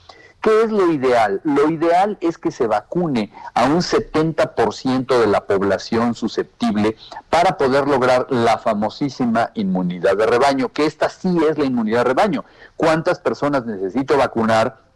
¿Qué 0.49 0.63
es 0.63 0.71
lo 0.71 0.91
ideal? 0.91 1.43
Lo 1.45 1.69
ideal 1.69 2.17
es 2.23 2.39
que 2.39 2.51
se 2.51 2.67
vacune 2.67 3.31
a 3.53 3.67
un 3.67 3.83
70% 3.83 5.21
de 5.21 5.27
la 5.27 5.45
población 5.45 6.15
susceptible 6.15 6.97
para 7.29 7.59
poder 7.59 7.87
lograr 7.87 8.29
la 8.31 8.57
famosísima 8.57 9.51
inmunidad 9.53 10.17
de 10.17 10.25
rebaño, 10.25 10.71
que 10.71 10.87
esta 10.87 11.11
sí 11.11 11.39
es 11.47 11.59
la 11.59 11.67
inmunidad 11.67 11.99
de 11.99 12.05
rebaño. 12.05 12.47
¿Cuántas 12.79 13.19
personas 13.19 13.67
necesito 13.67 14.17
vacunar? 14.17 14.89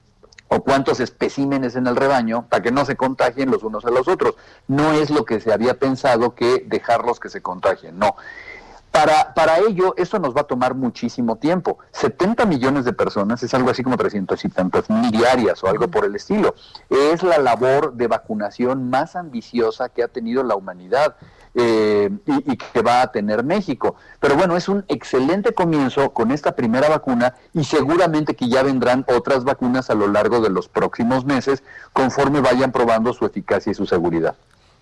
o 0.55 0.63
cuántos 0.63 1.01
especímenes 1.01 1.77
en 1.77 1.87
el 1.87 1.97
rebaño 1.97 2.47
para 2.51 2.63
que 2.63 2.71
no 2.71 2.85
se 2.85 2.95
contagien 2.95 3.51
los 3.51 3.63
unos 3.63 3.87
a 3.87 3.91
los 3.91 4.07
otros. 4.07 4.35
No 4.69 4.93
es 4.93 5.09
lo 5.09 5.25
que 5.25 5.41
se 5.41 5.51
había 5.51 5.79
pensado 5.79 6.35
que 6.35 6.63
dejarlos 6.67 7.21
que 7.21 7.31
se 7.31 7.41
contagien, 7.41 7.99
no. 7.99 8.17
Para, 8.93 9.33
para 9.33 9.59
ello, 9.59 9.95
esto 9.97 10.19
nos 10.19 10.37
va 10.37 10.43
a 10.43 10.45
tomar 10.45 10.75
muchísimo 10.75 11.37
tiempo. 11.37 11.79
70 11.93 12.45
millones 12.45 12.85
de 12.85 12.93
personas 12.93 13.43
es 13.43 13.55
algo 13.55 13.71
así 13.71 13.83
como 13.83 13.97
300 13.97 14.45
y 14.45 14.49
tantas 14.51 14.91
mil 14.91 15.11
diarias 15.11 15.65
o 15.65 15.69
algo 15.69 15.89
por 15.89 16.05
el 16.05 16.15
estilo. 16.15 16.55
Es 16.91 17.23
la 17.23 17.39
labor 17.39 17.95
de 17.95 18.07
vacunación 18.07 18.91
más 18.91 19.17
ambiciosa 19.17 19.89
que 19.89 20.03
ha 20.03 20.09
tenido 20.09 20.43
la 20.43 20.57
humanidad. 20.57 21.17
Eh, 21.55 22.09
y, 22.25 22.53
y, 22.53 22.57
que 22.57 22.81
va 22.81 23.03
a 23.03 23.13
tener 23.13 23.45
México. 23.45 23.97
Pero 24.21 24.37
bueno, 24.37 24.57
es 24.57 24.71
un 24.71 24.87
excelente 24.89 25.53
comienzo 25.53 26.15
con 26.15 26.31
esta 26.31 26.53
primera 26.53 26.89
vacuna 26.89 27.35
y 27.53 27.65
seguramente 27.65 28.35
que 28.35 28.49
ya 28.49 28.63
vendrán 28.63 29.05
otras 29.07 29.45
vacunas 29.45 29.91
a 29.91 29.95
lo 29.95 30.09
largo 30.09 30.41
de 30.41 30.49
los 30.49 30.69
próximos 30.69 31.27
meses 31.27 31.63
conforme 31.93 32.41
vayan 32.41 32.73
probando 32.73 33.13
su 33.13 33.27
eficacia 33.27 33.71
y 33.71 33.75
su 33.75 33.85
seguridad. 33.85 34.35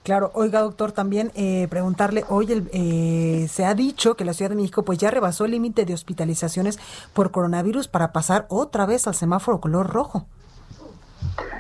Claro, 0.03 0.31
oiga 0.33 0.63
doctor, 0.63 0.93
también 0.93 1.31
eh, 1.35 1.67
preguntarle, 1.69 2.25
hoy 2.31 2.51
el, 2.51 2.71
eh, 2.73 3.47
se 3.51 3.67
ha 3.67 3.75
dicho 3.75 4.15
que 4.15 4.25
la 4.25 4.33
Ciudad 4.33 4.49
de 4.49 4.57
México 4.57 4.83
pues 4.83 4.99
ya 4.99 5.11
rebasó 5.11 5.45
el 5.45 5.51
límite 5.51 5.85
de 5.85 5.93
hospitalizaciones 5.93 6.79
por 7.13 7.31
coronavirus 7.31 7.87
para 7.87 8.11
pasar 8.11 8.47
otra 8.49 8.87
vez 8.87 9.07
al 9.07 9.15
semáforo 9.15 9.61
color 9.61 9.91
rojo. 9.91 10.27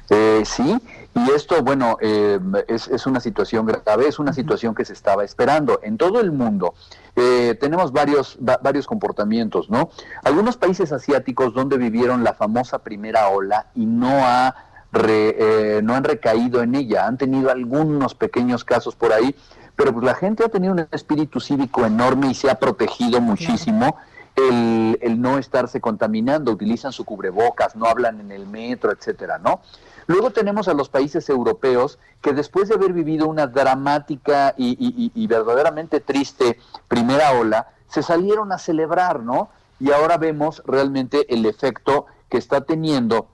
Eh, 0.08 0.42
sí, 0.46 0.74
y 1.14 1.30
esto, 1.32 1.62
bueno, 1.62 1.98
es, 2.00 2.88
es, 2.88 3.06
una 3.06 3.20
situación 3.20 3.66
grave, 3.66 4.08
es 4.08 4.18
una 4.18 4.32
situación 4.32 4.74
que 4.74 4.86
se 4.86 4.94
estaba 4.94 5.22
esperando. 5.22 5.78
En 5.82 5.98
todo 5.98 6.18
el 6.18 6.32
mundo 6.32 6.74
tenemos 7.14 7.92
varios, 7.92 8.38
varios 8.40 8.86
comportamientos, 8.86 9.68
¿no? 9.68 9.90
Algunos 10.24 10.56
países 10.56 10.90
asiáticos 10.92 11.52
donde 11.52 11.76
vivieron 11.76 12.24
la 12.24 12.32
famosa 12.32 12.78
primera 12.78 13.28
ola 13.28 13.66
y 13.74 13.84
no 13.84 14.08
ha 14.08 14.69
eh, 14.92 15.80
no 15.82 15.94
han 15.94 16.04
recaído 16.04 16.62
en 16.62 16.74
ella, 16.74 17.06
han 17.06 17.18
tenido 17.18 17.50
algunos 17.50 18.14
pequeños 18.14 18.64
casos 18.64 18.96
por 18.96 19.12
ahí, 19.12 19.34
pero 19.76 19.92
pues 19.92 20.04
la 20.04 20.14
gente 20.14 20.44
ha 20.44 20.48
tenido 20.48 20.72
un 20.72 20.86
espíritu 20.90 21.40
cívico 21.40 21.86
enorme 21.86 22.28
y 22.28 22.34
se 22.34 22.50
ha 22.50 22.58
protegido 22.58 23.20
muchísimo. 23.20 23.96
El, 24.36 24.98
el, 25.02 25.20
no 25.20 25.38
estarse 25.38 25.80
contaminando, 25.80 26.52
utilizan 26.52 26.92
su 26.92 27.04
cubrebocas, 27.04 27.74
no 27.76 27.86
hablan 27.86 28.20
en 28.20 28.30
el 28.30 28.46
metro, 28.46 28.92
etcétera, 28.92 29.38
¿no? 29.38 29.60
Luego 30.06 30.30
tenemos 30.30 30.68
a 30.68 30.72
los 30.72 30.88
países 30.88 31.28
europeos 31.28 31.98
que 32.22 32.32
después 32.32 32.68
de 32.68 32.76
haber 32.76 32.92
vivido 32.92 33.26
una 33.26 33.48
dramática 33.48 34.54
y, 34.56 35.10
y 35.14 35.26
verdaderamente 35.26 36.00
triste 36.00 36.58
primera 36.88 37.32
ola, 37.32 37.68
se 37.88 38.02
salieron 38.02 38.52
a 38.52 38.58
celebrar, 38.58 39.20
¿no? 39.20 39.50
Y 39.78 39.90
ahora 39.90 40.16
vemos 40.16 40.62
realmente 40.64 41.26
el 41.34 41.44
efecto 41.44 42.06
que 42.28 42.38
está 42.38 42.62
teniendo 42.62 43.26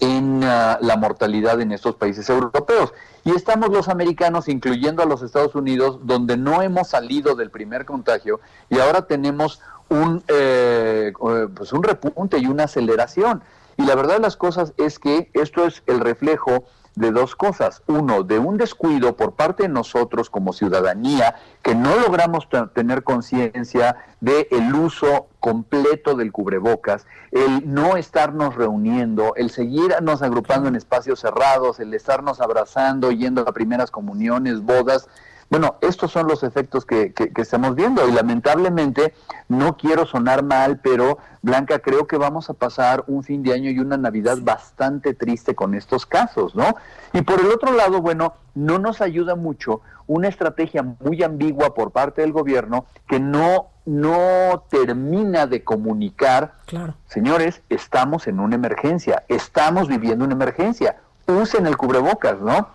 en 0.00 0.42
ah, 0.44 0.78
la 0.80 0.96
mortalidad 0.96 1.60
en 1.60 1.72
estos 1.72 1.96
países 1.96 2.28
europeos. 2.28 2.92
Y 3.24 3.30
estamos 3.32 3.70
los 3.70 3.88
americanos, 3.88 4.48
incluyendo 4.48 5.02
a 5.02 5.06
los 5.06 5.22
Estados 5.22 5.54
Unidos, 5.54 6.00
donde 6.02 6.36
no 6.36 6.62
hemos 6.62 6.88
salido 6.88 7.34
del 7.34 7.50
primer 7.50 7.84
contagio 7.84 8.40
y 8.68 8.78
ahora 8.78 9.06
tenemos 9.06 9.60
un, 9.88 10.22
eh, 10.28 11.12
eh, 11.12 11.48
pues 11.54 11.72
un 11.72 11.82
repunte 11.82 12.38
y 12.38 12.46
una 12.46 12.64
aceleración. 12.64 13.42
Y 13.76 13.84
la 13.86 13.94
verdad 13.94 14.14
de 14.14 14.20
las 14.20 14.36
cosas 14.36 14.72
es 14.76 14.98
que 14.98 15.30
esto 15.32 15.66
es 15.66 15.82
el 15.86 16.00
reflejo 16.00 16.64
de 16.96 17.10
dos 17.10 17.34
cosas. 17.34 17.82
Uno, 17.86 18.22
de 18.22 18.38
un 18.38 18.56
descuido 18.56 19.16
por 19.16 19.32
parte 19.32 19.64
de 19.64 19.68
nosotros 19.68 20.30
como 20.30 20.52
ciudadanía, 20.52 21.36
que 21.62 21.74
no 21.74 21.96
logramos 21.96 22.48
tener 22.74 23.02
conciencia 23.02 23.96
del 24.20 24.46
el 24.50 24.74
uso 24.74 25.26
completo 25.40 26.14
del 26.14 26.32
cubrebocas, 26.32 27.06
el 27.30 27.72
no 27.72 27.96
estarnos 27.96 28.54
reuniendo, 28.54 29.34
el 29.36 29.50
seguirnos 29.50 30.22
agrupando 30.22 30.68
en 30.68 30.76
espacios 30.76 31.20
cerrados, 31.20 31.80
el 31.80 31.92
estarnos 31.94 32.40
abrazando, 32.40 33.10
yendo 33.10 33.42
a 33.42 33.52
primeras 33.52 33.90
comuniones, 33.90 34.62
bodas, 34.62 35.08
bueno, 35.54 35.76
estos 35.82 36.10
son 36.10 36.26
los 36.26 36.42
efectos 36.42 36.84
que, 36.84 37.12
que, 37.12 37.30
estamos 37.36 37.76
viendo 37.76 38.08
y 38.08 38.10
lamentablemente 38.10 39.14
no 39.48 39.76
quiero 39.76 40.04
sonar 40.04 40.42
mal, 40.42 40.80
pero 40.82 41.18
Blanca, 41.42 41.78
creo 41.78 42.08
que 42.08 42.16
vamos 42.16 42.50
a 42.50 42.54
pasar 42.54 43.04
un 43.06 43.22
fin 43.22 43.44
de 43.44 43.52
año 43.52 43.70
y 43.70 43.78
una 43.78 43.96
Navidad 43.96 44.38
bastante 44.40 45.14
triste 45.14 45.54
con 45.54 45.74
estos 45.74 46.06
casos, 46.06 46.56
¿no? 46.56 46.74
Y 47.12 47.22
por 47.22 47.38
el 47.40 47.52
otro 47.52 47.70
lado, 47.70 48.02
bueno, 48.02 48.34
no 48.56 48.80
nos 48.80 49.00
ayuda 49.00 49.36
mucho 49.36 49.80
una 50.08 50.26
estrategia 50.26 50.82
muy 50.82 51.22
ambigua 51.22 51.72
por 51.72 51.92
parte 51.92 52.22
del 52.22 52.32
gobierno 52.32 52.86
que 53.06 53.20
no, 53.20 53.68
no 53.86 54.64
termina 54.68 55.46
de 55.46 55.62
comunicar, 55.62 56.54
claro. 56.66 56.96
señores, 57.06 57.62
estamos 57.68 58.26
en 58.26 58.40
una 58.40 58.56
emergencia, 58.56 59.22
estamos 59.28 59.86
viviendo 59.86 60.24
una 60.24 60.34
emergencia, 60.34 60.96
usen 61.28 61.68
el 61.68 61.76
cubrebocas, 61.76 62.40
¿no? 62.40 62.70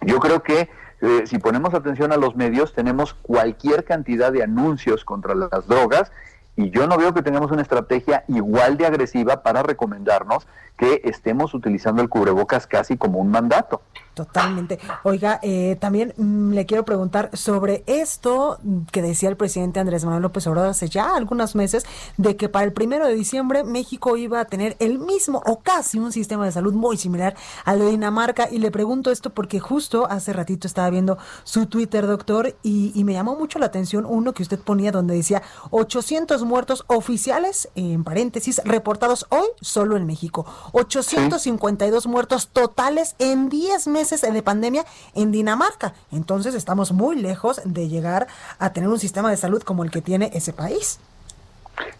Yo 0.00 0.18
creo 0.18 0.42
que 0.42 0.68
eh, 1.00 1.26
si 1.26 1.38
ponemos 1.38 1.74
atención 1.74 2.12
a 2.12 2.16
los 2.16 2.34
medios, 2.34 2.72
tenemos 2.72 3.14
cualquier 3.14 3.84
cantidad 3.84 4.32
de 4.32 4.42
anuncios 4.42 5.04
contra 5.04 5.34
las 5.34 5.66
drogas 5.68 6.10
y 6.56 6.70
yo 6.70 6.88
no 6.88 6.98
veo 6.98 7.14
que 7.14 7.22
tengamos 7.22 7.52
una 7.52 7.62
estrategia 7.62 8.24
igual 8.26 8.76
de 8.76 8.86
agresiva 8.86 9.42
para 9.44 9.62
recomendarnos 9.62 10.48
que 10.76 11.02
estemos 11.04 11.54
utilizando 11.54 12.02
el 12.02 12.08
cubrebocas 12.08 12.66
casi 12.66 12.96
como 12.96 13.20
un 13.20 13.30
mandato. 13.30 13.82
Totalmente. 14.18 14.80
Oiga, 15.04 15.38
eh, 15.44 15.76
también 15.80 16.12
mm, 16.16 16.50
le 16.50 16.66
quiero 16.66 16.84
preguntar 16.84 17.30
sobre 17.34 17.84
esto 17.86 18.58
que 18.90 19.00
decía 19.00 19.28
el 19.28 19.36
presidente 19.36 19.78
Andrés 19.78 20.04
Manuel 20.04 20.22
López 20.22 20.44
Obrador 20.48 20.70
hace 20.70 20.88
ya 20.88 21.14
algunos 21.14 21.54
meses, 21.54 21.86
de 22.16 22.36
que 22.36 22.48
para 22.48 22.64
el 22.64 22.72
primero 22.72 23.06
de 23.06 23.14
diciembre 23.14 23.62
México 23.62 24.16
iba 24.16 24.40
a 24.40 24.46
tener 24.46 24.76
el 24.80 24.98
mismo 24.98 25.40
o 25.46 25.60
casi 25.60 26.00
un 26.00 26.10
sistema 26.10 26.46
de 26.46 26.50
salud 26.50 26.72
muy 26.74 26.96
similar 26.96 27.36
al 27.64 27.78
de 27.78 27.90
Dinamarca. 27.90 28.48
Y 28.50 28.58
le 28.58 28.72
pregunto 28.72 29.12
esto 29.12 29.30
porque 29.30 29.60
justo 29.60 30.08
hace 30.10 30.32
ratito 30.32 30.66
estaba 30.66 30.90
viendo 30.90 31.16
su 31.44 31.66
Twitter, 31.66 32.04
doctor, 32.04 32.56
y, 32.64 33.04
me 33.04 33.12
llamó 33.12 33.36
mucho 33.36 33.60
la 33.60 33.66
atención 33.66 34.04
uno 34.04 34.34
que 34.34 34.42
usted 34.42 34.58
ponía 34.58 34.90
donde 34.90 35.14
decía 35.14 35.42
800 35.70 36.42
muertos 36.42 36.84
oficiales, 36.88 37.68
en 37.76 38.02
paréntesis, 38.02 38.60
reportados 38.64 39.26
hoy 39.28 39.46
solo 39.60 39.96
en 39.96 40.06
México. 40.06 40.44
852 40.72 42.08
muertos 42.08 42.48
totales 42.48 43.14
en 43.20 43.48
10 43.48 43.86
meses 43.86 44.07
de 44.08 44.42
pandemia 44.42 44.84
en 45.14 45.32
Dinamarca. 45.32 45.94
Entonces 46.10 46.54
estamos 46.54 46.92
muy 46.92 47.16
lejos 47.16 47.60
de 47.64 47.88
llegar 47.88 48.26
a 48.58 48.72
tener 48.72 48.88
un 48.88 48.98
sistema 48.98 49.30
de 49.30 49.36
salud 49.36 49.62
como 49.62 49.84
el 49.84 49.90
que 49.90 50.00
tiene 50.00 50.30
ese 50.32 50.52
país. 50.52 50.98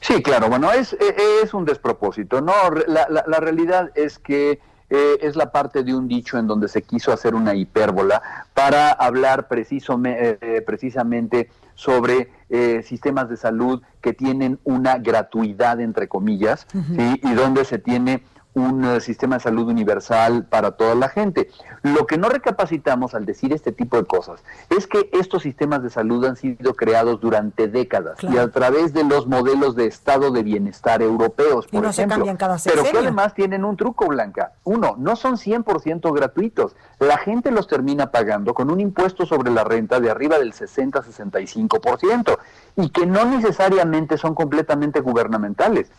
Sí, 0.01 0.23
claro, 0.23 0.49
bueno, 0.49 0.73
es, 0.73 0.95
e, 0.95 1.15
es 1.43 1.55
un 1.55 1.65
despropósito, 1.65 2.41
¿no? 2.41 2.53
La, 2.87 3.07
la, 3.09 3.41
realidad 3.41 3.91
es 3.95 4.19
que 4.19 4.61
eh, 4.91 5.19
es 5.21 5.37
la 5.37 5.53
parte 5.53 5.85
de 5.85 5.95
un 5.95 6.09
dicho 6.09 6.39
en 6.39 6.47
donde 6.47 6.67
se 6.67 6.83
quiso 6.83 7.13
hacer 7.13 7.35
una 7.35 7.55
hipérbola 7.55 8.23
para 8.55 8.91
hablar 8.91 9.47
preciso, 9.47 10.01
eh, 10.05 10.63
precisamente 10.67 11.51
sobre 11.75 12.33
eh, 12.49 12.83
sistemas 12.83 13.29
de 13.29 13.37
salud 13.37 13.83
que 14.01 14.15
tienen 14.15 14.59
una 14.65 14.99
gratuidad, 14.99 15.81
entre 15.81 16.09
comillas, 16.09 16.67
y 16.99 17.35
donde 17.35 17.65
se 17.65 17.79
tiene 17.79 18.25
un 18.59 18.85
eh, 18.85 19.01
sistema 19.01 19.37
de 19.37 19.41
salud 19.41 19.69
universal 19.69 20.45
para 20.45 20.73
toda 20.73 20.95
la 20.95 21.09
gente. 21.09 21.49
Lo 21.83 22.07
que 22.07 22.19
no 22.19 22.29
recapacitamos 22.29 23.15
al 23.15 23.25
decir 23.25 23.53
este 23.53 23.73
tipo 23.73 23.97
de 23.97 24.05
cosas 24.05 24.43
es 24.69 24.87
que 24.87 25.09
estos 25.13 25.43
sistemas 25.43 25.83
de 25.83 25.91
salud 25.91 26.25
han 26.25 26.37
sido 26.37 26.75
creados 26.75 27.21
durante 27.21 27.69
décadas 27.69 28.19
y 28.23 28.37
a 28.37 28.51
través 28.51 28.93
de 28.93 29.05
los 29.05 29.27
modelos 29.27 29.77
de 29.77 29.87
estado 29.87 30.31
de 30.31 30.43
bienestar 30.43 31.03
europeos, 31.03 31.67
por 31.67 31.85
ejemplo. 31.85 32.25
pero 32.65 32.85
que 32.85 32.99
además 32.99 33.35
tienen 33.35 33.65
un 33.65 33.77
truco, 33.77 34.07
Blanca. 34.09 34.53
Uno, 34.65 34.97
no 34.99 35.17
son 35.17 35.37
100% 35.37 36.13
gratuitos. 36.15 36.75
La 36.99 37.19
gente 37.19 37.51
los 37.51 37.69
termina 37.69 38.11
pagando 38.11 38.55
con 38.55 38.71
un 38.71 38.81
impuesto 38.81 39.27
sobre 39.27 39.51
la 39.51 39.65
renta 39.65 40.01
de 40.01 40.11
arriba 40.11 40.39
del 40.39 40.53
60-65% 40.53 42.39
y 42.77 42.91
que 42.91 43.07
no 43.07 43.25
necesariamente 43.25 44.19
son 44.19 44.35
completamente 44.35 45.01
gubernamentales. 45.01 45.91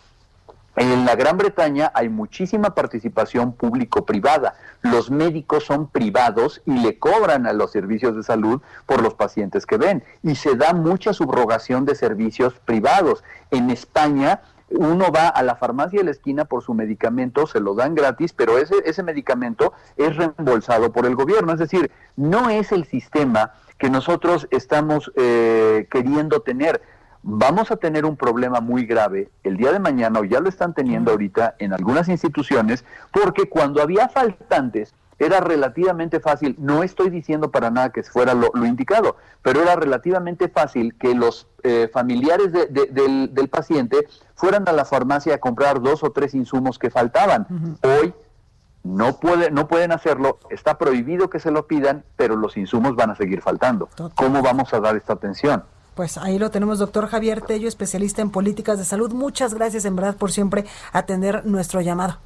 En 0.75 1.05
la 1.05 1.15
Gran 1.15 1.37
Bretaña 1.37 1.91
hay 1.93 2.09
muchísima 2.09 2.73
participación 2.73 3.53
público-privada. 3.53 4.55
Los 4.81 5.11
médicos 5.11 5.65
son 5.65 5.87
privados 5.87 6.61
y 6.65 6.79
le 6.79 6.97
cobran 6.97 7.47
a 7.47 7.53
los 7.53 7.71
servicios 7.71 8.15
de 8.15 8.23
salud 8.23 8.61
por 8.85 9.01
los 9.01 9.13
pacientes 9.13 9.65
que 9.65 9.77
ven. 9.77 10.03
Y 10.23 10.35
se 10.35 10.55
da 10.55 10.73
mucha 10.73 11.13
subrogación 11.13 11.85
de 11.85 11.95
servicios 11.95 12.53
privados. 12.65 13.23
En 13.51 13.69
España 13.69 14.41
uno 14.69 15.11
va 15.11 15.27
a 15.27 15.41
la 15.43 15.55
farmacia 15.55 15.99
de 15.99 16.05
la 16.05 16.11
esquina 16.11 16.45
por 16.45 16.63
su 16.63 16.73
medicamento, 16.73 17.47
se 17.47 17.59
lo 17.59 17.73
dan 17.73 17.95
gratis, 17.95 18.33
pero 18.33 18.57
ese, 18.57 18.75
ese 18.85 19.01
medicamento 19.01 19.73
es 19.97 20.15
reembolsado 20.15 20.91
por 20.91 21.05
el 21.05 21.15
gobierno. 21.15 21.51
Es 21.53 21.59
decir, 21.59 21.91
no 22.15 22.49
es 22.49 22.71
el 22.71 22.85
sistema 22.85 23.53
que 23.77 23.89
nosotros 23.89 24.47
estamos 24.51 25.11
eh, 25.15 25.87
queriendo 25.89 26.41
tener 26.41 26.81
vamos 27.23 27.71
a 27.71 27.75
tener 27.75 28.05
un 28.05 28.15
problema 28.15 28.61
muy 28.61 28.85
grave 28.85 29.29
el 29.43 29.57
día 29.57 29.71
de 29.71 29.79
mañana, 29.79 30.19
o 30.19 30.23
ya 30.23 30.39
lo 30.39 30.49
están 30.49 30.73
teniendo 30.73 31.11
ahorita 31.11 31.55
en 31.59 31.73
algunas 31.73 32.07
instituciones, 32.07 32.85
porque 33.11 33.49
cuando 33.49 33.81
había 33.81 34.09
faltantes 34.09 34.93
era 35.19 35.41
relativamente 35.41 36.21
fácil, 36.21 36.55
no 36.57 36.81
estoy 36.81 37.09
diciendo 37.09 37.51
para 37.51 37.69
nada 37.69 37.89
que 37.89 38.03
fuera 38.03 38.33
lo, 38.33 38.51
indicado, 38.65 39.17
pero 39.41 39.61
era 39.61 39.75
relativamente 39.75 40.47
fácil 40.47 40.95
que 40.95 41.13
los 41.13 41.45
eh, 41.63 41.89
familiares 41.91 42.53
del, 42.53 43.49
paciente 43.49 44.07
fueran 44.35 44.67
a 44.69 44.71
la 44.71 44.85
farmacia 44.85 45.35
a 45.35 45.37
comprar 45.39 45.81
dos 45.81 46.03
o 46.03 46.11
tres 46.11 46.33
insumos 46.33 46.79
que 46.79 46.89
faltaban. 46.89 47.47
Hoy 47.83 48.13
no, 48.83 49.19
puede, 49.19 49.51
no 49.51 49.67
pueden 49.67 49.91
hacerlo, 49.91 50.39
está 50.49 50.77
prohibido 50.77 51.29
que 51.29 51.39
se 51.39 51.51
lo 51.51 51.67
pidan, 51.67 52.05
pero 52.15 52.37
los 52.37 52.55
insumos 52.55 52.95
van 52.95 53.09
a 53.09 53.15
seguir 53.15 53.41
faltando. 53.41 53.89
¿Cómo 54.15 54.41
vamos 54.41 54.73
a 54.73 54.79
dar 54.79 54.95
esta 54.95 55.13
atención? 55.13 55.63
Pues 55.95 56.17
ahí 56.17 56.39
lo 56.39 56.51
tenemos, 56.51 56.79
doctor 56.79 57.07
Javier 57.07 57.41
Tello, 57.41 57.67
especialista 57.67 58.21
en 58.21 58.29
políticas 58.29 58.77
de 58.77 58.85
salud. 58.85 59.11
Muchas 59.11 59.53
gracias 59.53 59.85
en 59.85 59.95
verdad 59.95 60.15
por 60.15 60.31
siempre 60.31 60.65
atender 60.93 61.45
nuestro 61.45 61.81
llamado. 61.81 62.17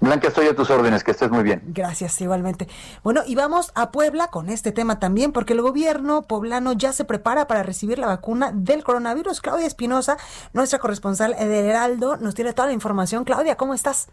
Blanca, 0.00 0.28
estoy 0.28 0.46
a 0.46 0.54
tus 0.54 0.68
órdenes, 0.70 1.02
que 1.02 1.12
estés 1.12 1.30
muy 1.30 1.42
bien. 1.42 1.62
Gracias, 1.66 2.20
igualmente. 2.20 2.68
Bueno, 3.02 3.22
y 3.26 3.34
vamos 3.34 3.72
a 3.74 3.90
Puebla 3.90 4.28
con 4.28 4.48
este 4.48 4.72
tema 4.72 4.98
también, 4.98 5.32
porque 5.32 5.54
el 5.54 5.62
gobierno 5.62 6.22
poblano 6.22 6.72
ya 6.72 6.92
se 6.92 7.04
prepara 7.04 7.46
para 7.46 7.62
recibir 7.62 7.98
la 7.98 8.06
vacuna 8.06 8.50
del 8.52 8.84
coronavirus. 8.84 9.40
Claudia 9.40 9.66
Espinosa, 9.66 10.16
nuestra 10.52 10.78
corresponsal 10.78 11.34
de 11.34 11.68
Heraldo, 11.68 12.16
nos 12.18 12.34
tiene 12.34 12.52
toda 12.52 12.68
la 12.68 12.74
información. 12.74 13.24
Claudia, 13.24 13.56
¿cómo 13.56 13.74
estás? 13.74 14.08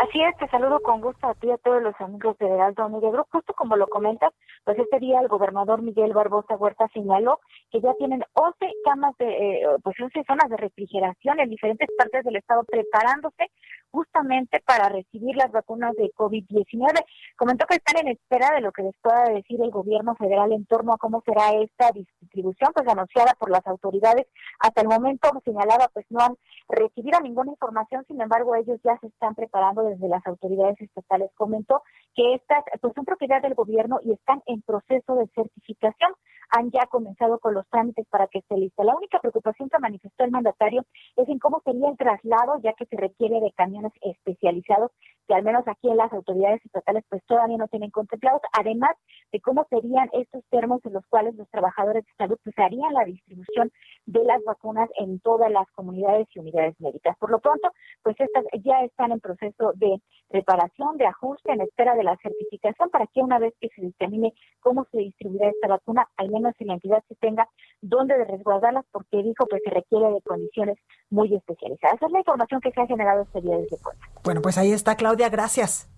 Así 0.00 0.20
es, 0.22 0.36
te 0.38 0.48
saludo 0.48 0.80
con 0.80 1.00
gusto 1.00 1.28
a 1.28 1.34
ti 1.34 1.48
y 1.48 1.50
a 1.50 1.58
todos 1.58 1.82
los 1.82 1.94
amigos 2.00 2.36
de 2.38 2.46
Heraldo 2.46 2.88
Media 2.88 3.10
Justo 3.30 3.54
como 3.54 3.76
lo 3.76 3.86
comentas, 3.86 4.32
pues 4.64 4.78
este 4.78 4.98
día 4.98 5.20
el 5.20 5.28
gobernador 5.28 5.82
Miguel 5.82 6.12
Barbosa 6.12 6.56
Huerta 6.56 6.88
señaló 6.92 7.40
que 7.70 7.80
ya 7.80 7.94
tienen 7.94 8.24
11 8.34 8.56
camas 8.84 9.16
de, 9.18 9.26
eh, 9.26 9.66
pues 9.82 9.96
11 10.00 10.24
zonas 10.26 10.50
de 10.50 10.56
refrigeración 10.56 11.40
en 11.40 11.50
diferentes 11.50 11.88
partes 11.96 12.24
del 12.24 12.36
estado 12.36 12.64
preparándose 12.64 13.50
justamente 13.94 14.60
para 14.66 14.88
recibir 14.88 15.36
las 15.36 15.52
vacunas 15.52 15.94
de 15.94 16.10
COVID-19. 16.16 17.04
Comentó 17.36 17.64
que 17.66 17.76
están 17.76 18.04
en 18.04 18.08
espera 18.08 18.50
de 18.52 18.60
lo 18.60 18.72
que 18.72 18.82
les 18.82 18.94
pueda 19.00 19.22
decir 19.32 19.62
el 19.62 19.70
gobierno 19.70 20.16
federal 20.16 20.50
en 20.52 20.66
torno 20.66 20.92
a 20.92 20.98
cómo 20.98 21.22
será 21.24 21.52
esta 21.52 21.92
distribución, 21.92 22.72
pues 22.74 22.88
anunciada 22.88 23.34
por 23.38 23.50
las 23.50 23.64
autoridades. 23.68 24.26
Hasta 24.58 24.80
el 24.80 24.88
momento, 24.88 25.30
señalaba, 25.44 25.88
pues 25.94 26.06
no 26.10 26.20
han 26.20 26.36
recibido 26.68 27.20
ninguna 27.20 27.52
información, 27.52 28.04
sin 28.08 28.20
embargo, 28.20 28.56
ellos 28.56 28.80
ya 28.82 28.98
se 28.98 29.06
están 29.06 29.36
preparando 29.36 29.84
desde 29.84 30.08
las 30.08 30.26
autoridades 30.26 30.80
estatales. 30.80 31.30
Comentó 31.36 31.82
que 32.16 32.34
estas 32.34 32.64
pues 32.80 32.92
son 32.94 33.04
propiedad 33.04 33.40
del 33.42 33.54
gobierno 33.54 34.00
y 34.02 34.12
están 34.12 34.42
en 34.46 34.60
proceso 34.62 35.14
de 35.14 35.28
certificación 35.36 36.14
han 36.50 36.70
ya 36.70 36.86
comenzado 36.86 37.38
con 37.38 37.54
los 37.54 37.68
trámites 37.68 38.06
para 38.08 38.26
que 38.28 38.38
esté 38.38 38.56
lista. 38.56 38.84
La 38.84 38.94
única 38.94 39.18
preocupación 39.18 39.68
que 39.68 39.78
manifestó 39.78 40.24
el 40.24 40.30
mandatario 40.30 40.84
es 41.16 41.28
en 41.28 41.38
cómo 41.38 41.60
sería 41.64 41.88
el 41.88 41.96
traslado, 41.96 42.60
ya 42.62 42.72
que 42.74 42.86
se 42.86 42.96
requiere 42.96 43.40
de 43.40 43.52
camiones 43.52 43.83
especializados 44.02 44.90
que 45.26 45.34
al 45.34 45.42
menos 45.42 45.66
aquí 45.66 45.88
en 45.88 45.96
las 45.96 46.12
autoridades 46.12 46.64
estatales 46.64 47.04
pues 47.08 47.22
todavía 47.26 47.56
no 47.56 47.68
tienen 47.68 47.90
contemplados, 47.90 48.42
además 48.52 48.96
de 49.32 49.40
cómo 49.40 49.66
serían 49.70 50.08
estos 50.12 50.42
termos 50.50 50.80
en 50.84 50.92
los 50.94 51.06
cuales 51.06 51.34
los 51.36 51.48
trabajadores 51.50 52.04
de 52.04 52.12
salud 52.16 52.38
pues 52.42 52.58
harían 52.58 52.92
la 52.92 53.04
distribución 53.04 53.70
de 54.06 54.24
las 54.24 54.42
vacunas 54.44 54.88
en 54.98 55.20
todas 55.20 55.50
las 55.50 55.70
comunidades 55.72 56.28
y 56.34 56.40
unidades 56.40 56.78
médicas. 56.80 57.16
Por 57.18 57.30
lo 57.30 57.40
pronto, 57.40 57.70
pues 58.02 58.16
estas 58.18 58.44
ya 58.62 58.80
están 58.82 59.12
en 59.12 59.20
proceso 59.20 59.72
de 59.74 60.00
preparación, 60.28 60.96
de 60.96 61.06
ajuste, 61.06 61.52
en 61.52 61.60
espera 61.60 61.94
de 61.94 62.04
la 62.04 62.16
certificación 62.16 62.90
para 62.90 63.06
que 63.06 63.20
una 63.20 63.38
vez 63.38 63.54
que 63.60 63.68
se 63.68 63.82
determine 63.82 64.34
cómo 64.60 64.86
se 64.90 64.98
distribuirá 64.98 65.48
esta 65.48 65.68
vacuna, 65.68 66.08
al 66.16 66.30
menos 66.30 66.54
en 66.58 66.68
la 66.68 66.74
entidad 66.74 67.02
se 67.08 67.14
tenga 67.16 67.48
dónde 67.80 68.16
de 68.16 68.24
resguardarlas, 68.24 68.84
porque 68.92 69.22
dijo 69.22 69.46
pues 69.48 69.62
se 69.64 69.70
requiere 69.70 70.10
de 70.10 70.20
condiciones 70.22 70.78
muy 71.10 71.34
especializadas. 71.34 71.96
Esa 71.96 72.06
es 72.06 72.12
la 72.12 72.18
información 72.18 72.60
que 72.60 72.70
se 72.72 72.80
ha 72.80 72.86
generado 72.86 73.22
este 73.22 73.40
día 73.40 73.56
desde 73.56 73.76
Puebla. 73.78 74.00
Bueno, 74.24 74.42
pues 74.42 74.58
ahí 74.58 74.72
está 74.72 74.96
Claudia, 74.96 75.13
gracias. 75.16 75.88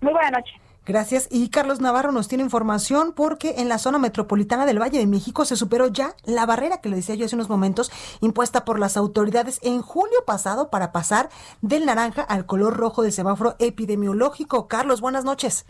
Muy 0.00 0.12
buena 0.12 0.30
noche. 0.30 0.52
Gracias. 0.86 1.28
Y 1.30 1.50
Carlos 1.50 1.80
Navarro 1.80 2.10
nos 2.10 2.26
tiene 2.26 2.42
información 2.42 3.12
porque 3.12 3.56
en 3.58 3.68
la 3.68 3.78
zona 3.78 3.98
metropolitana 3.98 4.66
del 4.66 4.80
Valle 4.80 4.98
de 4.98 5.06
México 5.06 5.44
se 5.44 5.56
superó 5.56 5.88
ya 5.88 6.16
la 6.24 6.46
barrera 6.46 6.80
que 6.80 6.88
le 6.88 6.96
decía 6.96 7.14
yo 7.14 7.26
hace 7.26 7.36
unos 7.36 7.48
momentos, 7.48 7.92
impuesta 8.20 8.64
por 8.64 8.78
las 8.78 8.96
autoridades 8.96 9.60
en 9.62 9.82
julio 9.82 10.24
pasado 10.26 10.70
para 10.70 10.90
pasar 10.90 11.28
del 11.60 11.86
naranja 11.86 12.22
al 12.22 12.46
color 12.46 12.76
rojo 12.76 13.02
del 13.02 13.12
semáforo 13.12 13.56
epidemiológico. 13.58 14.68
Carlos, 14.68 15.00
buenas 15.00 15.24
noches. 15.24 15.66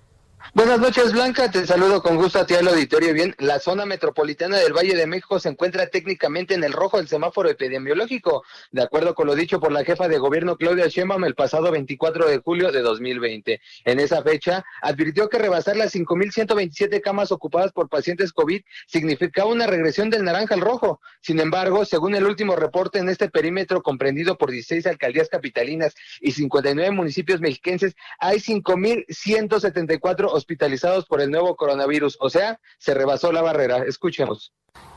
Buenas 0.53 0.81
noches, 0.81 1.13
Blanca. 1.13 1.49
Te 1.49 1.65
saludo 1.65 2.03
con 2.03 2.17
gusto 2.17 2.41
a 2.41 2.47
ti 2.47 2.55
al 2.55 2.67
auditorio. 2.67 3.13
Bien, 3.13 3.37
la 3.39 3.61
zona 3.61 3.87
metropolitana 3.87 4.57
del 4.59 4.73
Valle 4.73 4.97
de 4.97 5.07
México 5.07 5.39
se 5.39 5.49
encuentra 5.49 5.87
técnicamente 5.87 6.55
en 6.55 6.65
el 6.65 6.73
rojo 6.73 6.97
del 6.97 7.07
semáforo 7.07 7.49
epidemiológico, 7.49 8.43
de 8.73 8.83
acuerdo 8.83 9.15
con 9.15 9.29
lo 9.29 9.37
dicho 9.37 9.61
por 9.61 9.71
la 9.71 9.85
jefa 9.85 10.09
de 10.09 10.19
gobierno 10.19 10.57
Claudia 10.57 10.89
Sheinbaum 10.89 11.25
el 11.25 11.37
pasado 11.37 11.71
24 11.71 12.27
de 12.27 12.39
julio 12.39 12.73
de 12.73 12.81
2020. 12.81 13.61
En 13.85 14.01
esa 14.01 14.23
fecha, 14.23 14.65
advirtió 14.83 15.29
que 15.29 15.39
rebasar 15.39 15.77
las 15.77 15.95
5.127 15.95 17.01
camas 17.01 17.31
ocupadas 17.31 17.71
por 17.73 17.89
pacientes 17.89 18.33
COVID 18.33 18.63
significaba 18.89 19.51
una 19.51 19.69
regresión 19.69 20.11
del 20.11 20.25
naranja 20.25 20.55
al 20.55 20.63
rojo. 20.63 21.01
Sin 21.21 21.39
embargo, 21.39 21.85
según 21.85 22.17
el 22.17 22.27
último 22.27 22.57
reporte 22.57 22.99
en 22.99 23.09
este 23.09 23.29
perímetro 23.29 23.83
comprendido 23.83 24.37
por 24.37 24.51
16 24.51 24.87
alcaldías 24.87 25.29
capitalinas 25.29 25.95
y 26.21 26.33
59 26.33 26.91
municipios 26.91 27.41
mexiquenses, 27.41 27.95
hay 28.19 28.39
5.174 28.39 30.30
hospitalizados 30.33 31.07
por 31.07 31.21
el 31.21 31.31
nuevo 31.31 31.57
coronavirus, 31.57 32.19
o 32.21 32.31
sea, 32.31 32.61
se 32.79 32.95
rebasó 32.95 33.33
la 33.33 33.43
barrera. 33.43 33.85
Escuchemos. 33.85 34.53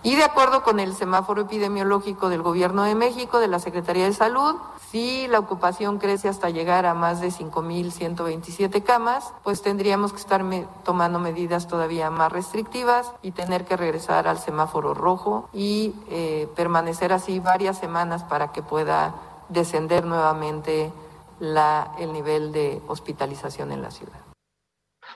Y 0.05 0.15
de 0.17 0.23
acuerdo 0.23 0.63
con 0.63 0.81
el 0.81 0.93
semáforo 0.93 1.43
epidemiológico 1.43 2.27
del 2.27 2.41
Gobierno 2.41 2.83
de 2.83 2.93
México, 2.93 3.39
de 3.39 3.47
la 3.47 3.59
Secretaría 3.59 4.03
de 4.03 4.13
Salud, 4.13 4.55
si 4.91 5.27
la 5.29 5.39
ocupación 5.39 5.97
crece 5.97 6.27
hasta 6.27 6.49
llegar 6.49 6.85
a 6.85 6.93
más 6.93 7.21
de 7.21 7.29
5.127 7.29 8.83
camas, 8.83 9.33
pues 9.43 9.61
tendríamos 9.61 10.11
que 10.11 10.19
estar 10.19 10.43
tomando 10.83 11.19
medidas 11.19 11.69
todavía 11.69 12.09
más 12.09 12.33
restrictivas 12.33 13.13
y 13.21 13.31
tener 13.31 13.63
que 13.63 13.77
regresar 13.77 14.27
al 14.27 14.39
semáforo 14.39 14.93
rojo 14.93 15.49
y 15.53 15.95
eh, 16.09 16.49
permanecer 16.53 17.13
así 17.13 17.39
varias 17.39 17.77
semanas 17.77 18.23
para 18.25 18.51
que 18.51 18.61
pueda 18.61 19.15
descender 19.47 20.03
nuevamente 20.05 20.91
la, 21.39 21.93
el 21.97 22.11
nivel 22.11 22.51
de 22.51 22.81
hospitalización 22.87 23.71
en 23.71 23.81
la 23.81 23.91
ciudad. 23.91 24.22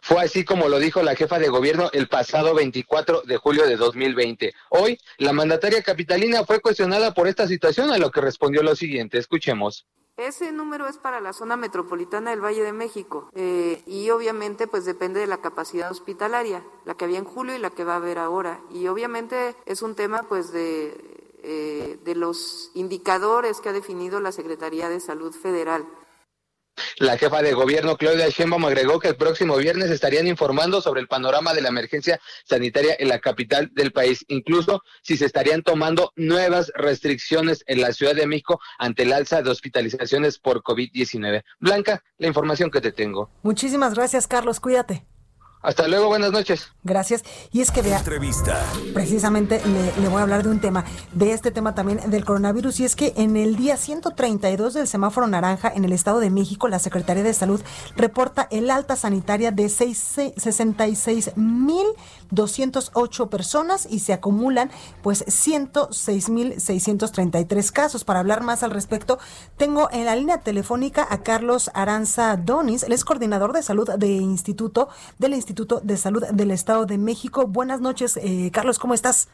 Fue 0.01 0.21
así 0.21 0.43
como 0.43 0.69
lo 0.69 0.79
dijo 0.79 1.01
la 1.03 1.15
jefa 1.15 1.39
de 1.39 1.49
gobierno 1.49 1.89
el 1.93 2.07
pasado 2.07 2.53
24 2.53 3.21
de 3.21 3.37
julio 3.37 3.67
de 3.67 3.75
2020. 3.75 4.53
Hoy, 4.69 4.99
la 5.17 5.33
mandataria 5.33 5.81
capitalina 5.81 6.45
fue 6.45 6.59
cuestionada 6.59 7.13
por 7.13 7.27
esta 7.27 7.47
situación, 7.47 7.91
a 7.91 7.97
lo 7.97 8.11
que 8.11 8.21
respondió 8.21 8.63
lo 8.63 8.75
siguiente. 8.75 9.17
Escuchemos. 9.17 9.85
Ese 10.17 10.51
número 10.51 10.87
es 10.87 10.97
para 10.97 11.21
la 11.21 11.31
zona 11.31 11.57
metropolitana 11.57 12.31
del 12.31 12.43
Valle 12.43 12.63
de 12.63 12.73
México 12.73 13.29
eh, 13.35 13.83
y 13.85 14.09
obviamente 14.09 14.65
pues 14.65 14.83
depende 14.83 15.19
de 15.19 15.27
la 15.27 15.41
capacidad 15.41 15.91
hospitalaria, 15.91 16.63
la 16.85 16.95
que 16.95 17.05
había 17.05 17.19
en 17.19 17.25
julio 17.25 17.55
y 17.55 17.59
la 17.59 17.69
que 17.69 17.83
va 17.83 17.93
a 17.93 17.97
haber 17.97 18.17
ahora. 18.17 18.59
Y 18.71 18.87
obviamente 18.87 19.55
es 19.67 19.83
un 19.83 19.93
tema 19.93 20.23
pues 20.23 20.51
de, 20.51 21.27
eh, 21.43 21.99
de 22.03 22.15
los 22.15 22.71
indicadores 22.73 23.61
que 23.61 23.69
ha 23.69 23.73
definido 23.73 24.19
la 24.19 24.31
Secretaría 24.31 24.89
de 24.89 24.99
Salud 24.99 25.33
Federal. 25.33 25.85
La 26.97 27.17
jefa 27.17 27.41
de 27.41 27.53
gobierno 27.53 27.97
Claudia 27.97 28.29
Sheinbaum 28.29 28.65
agregó 28.65 28.99
que 28.99 29.09
el 29.09 29.15
próximo 29.15 29.57
viernes 29.57 29.91
estarían 29.91 30.27
informando 30.27 30.81
sobre 30.81 31.01
el 31.01 31.07
panorama 31.07 31.53
de 31.53 31.61
la 31.61 31.69
emergencia 31.69 32.19
sanitaria 32.45 32.95
en 32.97 33.09
la 33.09 33.19
capital 33.19 33.69
del 33.73 33.91
país, 33.91 34.25
incluso 34.27 34.83
si 35.01 35.17
se 35.17 35.25
estarían 35.25 35.63
tomando 35.63 36.13
nuevas 36.15 36.71
restricciones 36.75 37.63
en 37.67 37.81
la 37.81 37.93
Ciudad 37.93 38.15
de 38.15 38.27
México 38.27 38.59
ante 38.77 39.03
el 39.03 39.13
alza 39.13 39.41
de 39.41 39.49
hospitalizaciones 39.49 40.39
por 40.39 40.63
COVID-19. 40.63 41.43
Blanca, 41.59 42.03
la 42.17 42.27
información 42.27 42.71
que 42.71 42.81
te 42.81 42.91
tengo. 42.91 43.29
Muchísimas 43.43 43.93
gracias, 43.93 44.27
Carlos. 44.27 44.59
Cuídate. 44.59 45.05
Hasta 45.61 45.87
luego, 45.87 46.07
buenas 46.07 46.31
noches. 46.31 46.71
Gracias. 46.83 47.23
Y 47.51 47.61
es 47.61 47.71
que 47.71 47.81
vea, 47.81 47.97
Entrevista. 47.97 48.61
precisamente 48.93 49.61
le, 49.65 50.01
le 50.01 50.07
voy 50.07 50.19
a 50.19 50.23
hablar 50.23 50.43
de 50.43 50.49
un 50.49 50.61
tema, 50.61 50.85
de 51.13 51.33
este 51.33 51.51
tema 51.51 51.75
también 51.75 52.09
del 52.09 52.23
coronavirus, 52.25 52.79
y 52.79 52.85
es 52.85 52.95
que 52.95 53.13
en 53.17 53.35
el 53.37 53.55
día 53.55 53.75
132 53.75 54.73
del 54.75 54.87
semáforo 54.87 55.27
naranja 55.27 55.71
en 55.73 55.83
el 55.83 55.93
Estado 55.93 56.19
de 56.19 56.29
México, 56.29 56.67
la 56.67 56.79
Secretaría 56.79 57.23
de 57.23 57.33
Salud 57.33 57.61
reporta 57.95 58.47
el 58.51 58.69
alta 58.69 58.95
sanitaria 58.95 59.51
de 59.51 59.67
66.208 62.31 63.29
personas 63.29 63.87
y 63.89 63.99
se 63.99 64.11
acumulan 64.13 64.69
pues 65.01 65.25
106.633 65.25 67.71
casos. 67.71 68.03
Para 68.03 68.19
hablar 68.19 68.43
más 68.43 68.61
al 68.63 68.71
respecto, 68.71 69.19
tengo 69.57 69.89
en 69.91 70.05
la 70.05 70.15
línea 70.15 70.39
telefónica 70.39 71.05
a 71.09 71.23
Carlos 71.23 71.71
Aranza 71.73 72.37
Donis, 72.37 72.83
él 72.83 72.93
es 72.93 73.05
coordinador 73.05 73.53
de 73.53 73.63
salud 73.63 73.89
de 73.89 74.07
Instituto 74.07 74.89
del 75.17 75.33
Instituto 75.33 75.81
de 75.83 75.97
Salud 75.97 76.25
del 76.25 76.51
Estado 76.51 76.85
de 76.85 76.97
México. 76.97 77.47
Buenas 77.47 77.81
noches, 77.81 78.17
eh, 78.17 78.49
Carlos, 78.53 78.79
¿cómo 78.79 78.93
estás? 78.93 79.27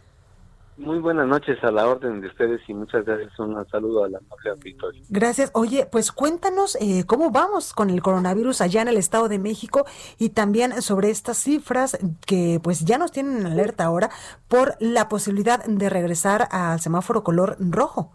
Muy 0.78 0.98
buenas 0.98 1.28
noches 1.28 1.64
a 1.64 1.72
la 1.72 1.88
orden 1.88 2.20
de 2.22 2.28
ustedes 2.28 2.62
y 2.68 2.74
muchas 2.74 3.06
gracias. 3.06 3.38
Un 3.40 3.64
saludo 3.70 4.06
a 4.06 4.10
la 4.10 4.18
amable 4.18 4.50
auditorio. 4.50 5.04
Gracias. 5.10 5.52
Oye, 5.54 5.88
pues 5.92 6.12
cuéntanos 6.12 6.76
eh, 6.82 7.04
cómo 7.06 7.30
vamos 7.30 7.74
con 7.74 7.92
el 7.92 8.02
coronavirus 8.02 8.62
allá 8.62 8.82
en 8.82 8.88
el 8.88 8.98
Estado 8.98 9.30
de 9.30 9.38
México 9.38 9.86
y 10.18 10.30
también 10.30 10.82
sobre 10.82 11.12
estas 11.12 11.38
cifras 11.38 11.98
que 12.26 12.60
pues 12.64 12.86
ya 12.86 12.98
nos 12.98 13.12
tienen 13.12 13.42
en 13.42 13.46
alerta 13.46 13.86
ahora 13.86 14.10
por 14.48 14.76
la 14.80 15.10
posibilidad 15.10 15.64
de 15.64 15.90
regresar 15.90 16.48
al 16.50 16.80
semáforo 16.80 17.24
color 17.24 17.56
rojo. 17.60 18.12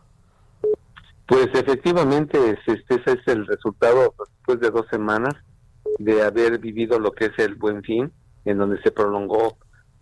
Pues 1.26 1.48
efectivamente, 1.54 2.58
este, 2.66 2.82
ese 2.88 3.12
es 3.12 3.28
el 3.28 3.46
resultado 3.46 4.14
después 4.18 4.58
de 4.60 4.70
dos 4.70 4.86
semanas 4.90 5.34
de 5.98 6.22
haber 6.22 6.58
vivido 6.58 6.98
lo 6.98 7.12
que 7.12 7.26
es 7.26 7.38
el 7.38 7.54
buen 7.54 7.82
fin, 7.82 8.10
en 8.44 8.58
donde 8.58 8.80
se 8.82 8.90
prolongó 8.90 9.58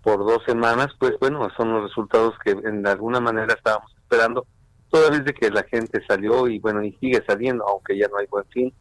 por 0.06 0.24
dos 0.24 0.40
semanas, 0.46 0.86
pues 1.00 1.18
bueno, 1.18 1.48
son 1.56 1.72
los 1.72 1.82
resultados 1.88 2.34
que 2.44 2.52
en 2.52 2.86
alguna 2.86 3.18
manera 3.18 3.52
estábamos 3.52 3.92
esperando, 3.96 4.46
toda 4.88 5.10
vez 5.10 5.24
de 5.24 5.34
que 5.34 5.50
la 5.50 5.64
gente 5.64 6.00
salió 6.06 6.46
y 6.46 6.60
bueno, 6.60 6.84
y 6.84 6.92
sigue 7.00 7.24
saliendo, 7.26 7.66
aunque 7.66 7.98
ya 7.98 8.06
no 8.06 8.18
hay 8.18 8.26
buen 8.28 8.44
fin, 8.44 8.72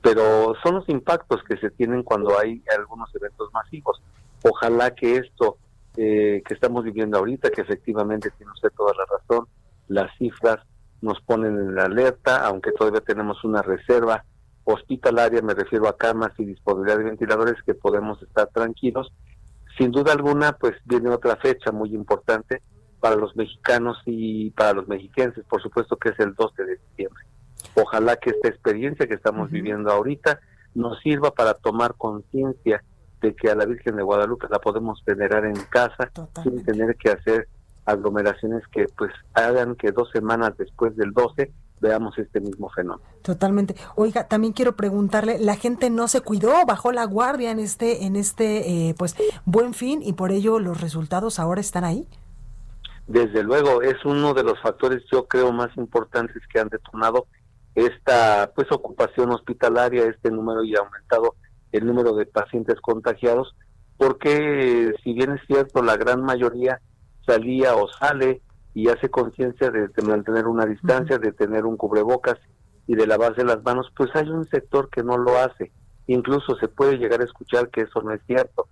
pero 0.00 0.54
son 0.62 0.76
los 0.76 0.88
impactos 0.88 1.42
que 1.42 1.56
se 1.56 1.70
tienen 1.70 2.04
cuando 2.04 2.38
hay 2.38 2.62
algunos 2.78 3.12
eventos 3.12 3.52
masivos. 3.52 4.00
Ojalá 4.44 4.94
que 4.94 5.16
esto 5.16 5.56
eh, 5.96 6.44
que 6.46 6.54
estamos 6.54 6.84
viviendo 6.84 7.18
ahorita, 7.18 7.50
que 7.50 7.62
efectivamente 7.62 8.30
tiene 8.38 8.52
usted 8.52 8.70
toda 8.76 8.92
la 8.94 9.04
razón, 9.18 9.48
las 9.88 10.16
cifras 10.16 10.58
nos 11.00 11.20
ponen 11.22 11.58
en 11.58 11.76
alerta, 11.76 12.46
aunque 12.46 12.70
todavía 12.70 13.00
tenemos 13.00 13.42
una 13.42 13.62
reserva 13.62 14.24
hospitalaria, 14.62 15.42
me 15.42 15.54
refiero 15.54 15.88
a 15.88 15.96
camas 15.96 16.30
y 16.38 16.44
disponibilidad 16.44 16.98
de 16.98 17.04
ventiladores, 17.04 17.56
que 17.66 17.74
podemos 17.74 18.22
estar 18.22 18.46
tranquilos. 18.54 19.12
Sin 19.78 19.92
duda 19.92 20.12
alguna, 20.12 20.52
pues 20.52 20.74
viene 20.84 21.08
otra 21.08 21.36
fecha 21.36 21.70
muy 21.70 21.94
importante 21.94 22.62
para 23.00 23.14
los 23.14 23.36
mexicanos 23.36 23.96
y 24.06 24.50
para 24.50 24.72
los 24.72 24.88
mexiquenses, 24.88 25.44
por 25.44 25.62
supuesto 25.62 25.96
que 25.96 26.08
es 26.08 26.18
el 26.18 26.34
12 26.34 26.64
de 26.64 26.76
diciembre. 26.76 27.24
Ojalá 27.74 28.16
que 28.16 28.30
esta 28.30 28.48
experiencia 28.48 29.06
que 29.06 29.14
estamos 29.14 29.50
viviendo 29.50 29.92
ahorita 29.92 30.40
nos 30.74 30.98
sirva 31.00 31.30
para 31.30 31.54
tomar 31.54 31.94
conciencia 31.96 32.82
de 33.20 33.34
que 33.34 33.50
a 33.50 33.54
la 33.54 33.66
Virgen 33.66 33.96
de 33.96 34.02
Guadalupe 34.02 34.48
la 34.50 34.58
podemos 34.58 35.02
venerar 35.04 35.44
en 35.44 35.56
casa 35.70 36.10
sin 36.42 36.64
tener 36.64 36.96
que 36.96 37.10
hacer 37.10 37.48
aglomeraciones 37.84 38.66
que 38.68 38.86
pues 38.96 39.12
hagan 39.34 39.76
que 39.76 39.92
dos 39.92 40.10
semanas 40.10 40.56
después 40.58 40.96
del 40.96 41.12
12 41.12 41.52
veamos 41.80 42.16
este 42.18 42.40
mismo 42.40 42.70
fenómeno. 42.70 43.08
Totalmente. 43.22 43.74
Oiga, 43.96 44.28
también 44.28 44.52
quiero 44.52 44.76
preguntarle, 44.76 45.38
la 45.38 45.56
gente 45.56 45.90
no 45.90 46.08
se 46.08 46.20
cuidó, 46.20 46.52
bajó 46.66 46.92
la 46.92 47.04
guardia 47.04 47.50
en 47.50 47.58
este, 47.58 48.04
en 48.04 48.16
este, 48.16 48.88
eh, 48.88 48.94
pues, 48.96 49.16
buen 49.44 49.74
fin 49.74 50.00
y 50.02 50.14
por 50.14 50.32
ello 50.32 50.58
los 50.58 50.80
resultados 50.80 51.38
ahora 51.38 51.60
están 51.60 51.84
ahí. 51.84 52.06
Desde 53.06 53.42
luego, 53.42 53.82
es 53.82 54.04
uno 54.04 54.34
de 54.34 54.42
los 54.42 54.60
factores, 54.60 55.02
yo 55.10 55.26
creo, 55.26 55.50
más 55.52 55.74
importantes 55.76 56.42
que 56.52 56.60
han 56.60 56.68
detonado 56.68 57.26
esta, 57.74 58.52
pues, 58.54 58.70
ocupación 58.70 59.30
hospitalaria, 59.32 60.04
este 60.04 60.30
número 60.30 60.62
y 60.64 60.74
ha 60.74 60.80
aumentado 60.80 61.34
el 61.72 61.86
número 61.86 62.14
de 62.14 62.26
pacientes 62.26 62.80
contagiados, 62.80 63.54
porque 63.96 64.92
si 65.02 65.12
bien 65.12 65.32
es 65.32 65.40
cierto, 65.46 65.82
la 65.82 65.96
gran 65.96 66.22
mayoría 66.22 66.80
salía 67.26 67.74
o 67.74 67.88
sale 67.88 68.40
y 68.78 68.88
hace 68.88 69.10
conciencia 69.10 69.72
de, 69.72 69.88
de, 69.88 70.02
mantener 70.04 70.46
una 70.46 70.64
distancia, 70.64 71.18
de 71.18 71.32
tener 71.32 71.66
un 71.66 71.76
cubrebocas 71.76 72.36
y 72.86 72.94
de 72.94 73.08
lavarse 73.08 73.42
las 73.42 73.60
manos, 73.64 73.90
pues 73.96 74.08
hay 74.14 74.28
un 74.28 74.48
sector 74.48 74.88
que 74.88 75.02
no 75.02 75.18
lo 75.18 75.36
hace. 75.36 75.72
Incluso 76.06 76.54
se 76.60 76.68
puede 76.68 76.96
llegar 76.96 77.20
a 77.20 77.24
escuchar 77.24 77.70
que 77.70 77.80
eso 77.80 78.00
no 78.02 78.12
es 78.12 78.20
cierto, 78.28 78.68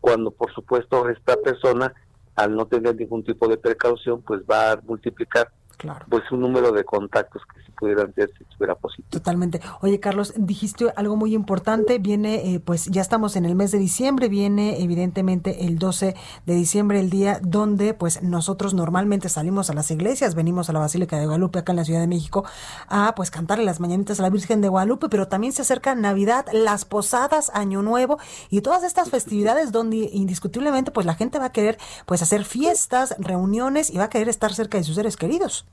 cuando 0.00 0.30
por 0.30 0.50
supuesto 0.54 1.06
esta 1.10 1.36
persona, 1.36 1.92
al 2.36 2.56
no 2.56 2.68
tener 2.68 2.96
ningún 2.96 3.22
tipo 3.22 3.48
de 3.48 3.58
precaución, 3.58 4.22
pues 4.22 4.40
va 4.50 4.72
a 4.72 4.80
multiplicar 4.80 5.52
Claro. 5.80 6.04
pues 6.10 6.30
un 6.30 6.40
número 6.40 6.72
de 6.72 6.84
contactos 6.84 7.40
que 7.46 7.62
si 7.64 7.72
pudieran 7.72 8.12
ser 8.14 8.30
si 8.36 8.44
estuviera 8.44 8.74
positivo. 8.74 9.08
Totalmente. 9.08 9.62
Oye, 9.80 9.98
Carlos, 9.98 10.34
dijiste 10.36 10.92
algo 10.94 11.16
muy 11.16 11.34
importante. 11.34 11.98
Viene, 11.98 12.52
eh, 12.52 12.60
pues 12.60 12.84
ya 12.84 13.00
estamos 13.00 13.34
en 13.34 13.46
el 13.46 13.54
mes 13.54 13.72
de 13.72 13.78
diciembre, 13.78 14.28
viene 14.28 14.82
evidentemente 14.82 15.64
el 15.64 15.78
12 15.78 16.14
de 16.44 16.54
diciembre, 16.54 17.00
el 17.00 17.08
día 17.08 17.40
donde 17.42 17.94
pues 17.94 18.22
nosotros 18.22 18.74
normalmente 18.74 19.30
salimos 19.30 19.70
a 19.70 19.72
las 19.72 19.90
iglesias, 19.90 20.34
venimos 20.34 20.68
a 20.68 20.74
la 20.74 20.80
Basílica 20.80 21.18
de 21.18 21.24
Guadalupe 21.24 21.60
acá 21.60 21.72
en 21.72 21.76
la 21.76 21.84
Ciudad 21.86 22.00
de 22.00 22.06
México 22.06 22.44
a 22.86 23.14
pues 23.14 23.30
cantarle 23.30 23.64
las 23.64 23.80
mañanitas 23.80 24.20
a 24.20 24.22
la 24.22 24.28
Virgen 24.28 24.60
de 24.60 24.68
Guadalupe, 24.68 25.08
pero 25.08 25.28
también 25.28 25.54
se 25.54 25.62
acerca 25.62 25.94
Navidad, 25.94 26.44
las 26.52 26.84
posadas, 26.84 27.50
Año 27.54 27.80
Nuevo 27.80 28.18
y 28.50 28.60
todas 28.60 28.84
estas 28.84 29.08
festividades 29.08 29.72
donde 29.72 30.10
indiscutiblemente 30.12 30.90
pues 30.90 31.06
la 31.06 31.14
gente 31.14 31.38
va 31.38 31.46
a 31.46 31.52
querer 31.52 31.78
pues 32.04 32.20
hacer 32.20 32.44
fiestas, 32.44 33.14
reuniones 33.18 33.88
y 33.88 33.96
va 33.96 34.04
a 34.04 34.10
querer 34.10 34.28
estar 34.28 34.52
cerca 34.52 34.76
de 34.76 34.84
sus 34.84 34.96
seres 34.96 35.16
queridos. 35.16 35.64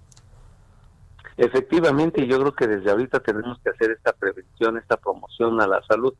Efectivamente, 1.37 2.23
y 2.23 2.27
yo 2.27 2.39
creo 2.39 2.53
que 2.53 2.67
desde 2.67 2.89
ahorita 2.89 3.19
tenemos 3.19 3.59
que 3.59 3.69
hacer 3.69 3.91
esta 3.91 4.11
prevención, 4.11 4.77
esta 4.77 4.97
promoción 4.97 5.61
a 5.61 5.67
la 5.67 5.83
salud, 5.83 6.13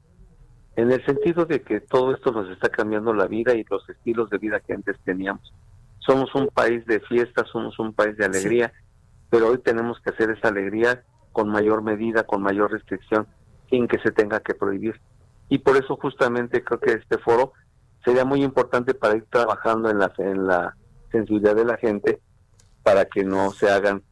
en 0.75 0.91
el 0.91 1.03
sentido 1.06 1.45
de 1.45 1.63
que 1.63 1.82
todo 1.82 2.13
esto 2.13 2.32
nos 2.32 2.49
está 2.51 2.69
cambiando 2.69 3.12
la 3.13 3.25
vida 3.25 3.56
y 3.56 3.65
los 3.67 3.89
estilos 3.89 4.30
de 4.30 4.38
vida 4.38 4.60
que 4.60 4.73
antes 4.73 4.95
teníamos. 5.03 5.51
Somos 5.97 6.34
un 6.36 6.47
país 6.47 6.86
de 6.86 6.99
fiestas, 6.99 7.47
somos 7.51 7.80
un 7.80 7.93
país 7.93 8.15
de 8.15 8.25
alegría, 8.25 8.71
pero 9.32 9.47
hoy 9.47 9.58
tenemos 9.58 9.99
que 10.01 10.12
hacer 10.12 10.30
esa 10.30 10.49
alegría 10.49 11.03
con 11.32 11.49
mayor 11.49 11.82
medida, 11.82 12.23
con 12.23 12.43
mayor 12.43 12.71
restricción, 12.71 13.27
sin 13.71 13.88
que 13.88 13.97
se 13.99 14.12
tenga 14.12 14.39
que 14.39 14.53
prohibir. 14.53 15.01
Y 15.49 15.58
por 15.58 15.77
eso 15.77 15.97
justamente 15.97 16.63
creo 16.63 16.80
que 16.80 16.93
este 16.93 17.17
foro 17.17 17.53
sería 18.06 18.23
muy 18.23 18.43
importante 18.43 18.93
para 18.93 19.15
ir 19.15 19.25
trabajando 19.32 19.89
en 19.89 19.97
la, 19.97 20.13
en 20.19 20.45
la 20.45 20.77
sensibilidad 21.12 21.56
de 21.56 21.65
la 21.65 21.77
gente 21.77 22.21
para 22.84 23.06
que 23.06 23.23
no 23.23 23.51
se 23.51 23.69
hagan 23.69 24.03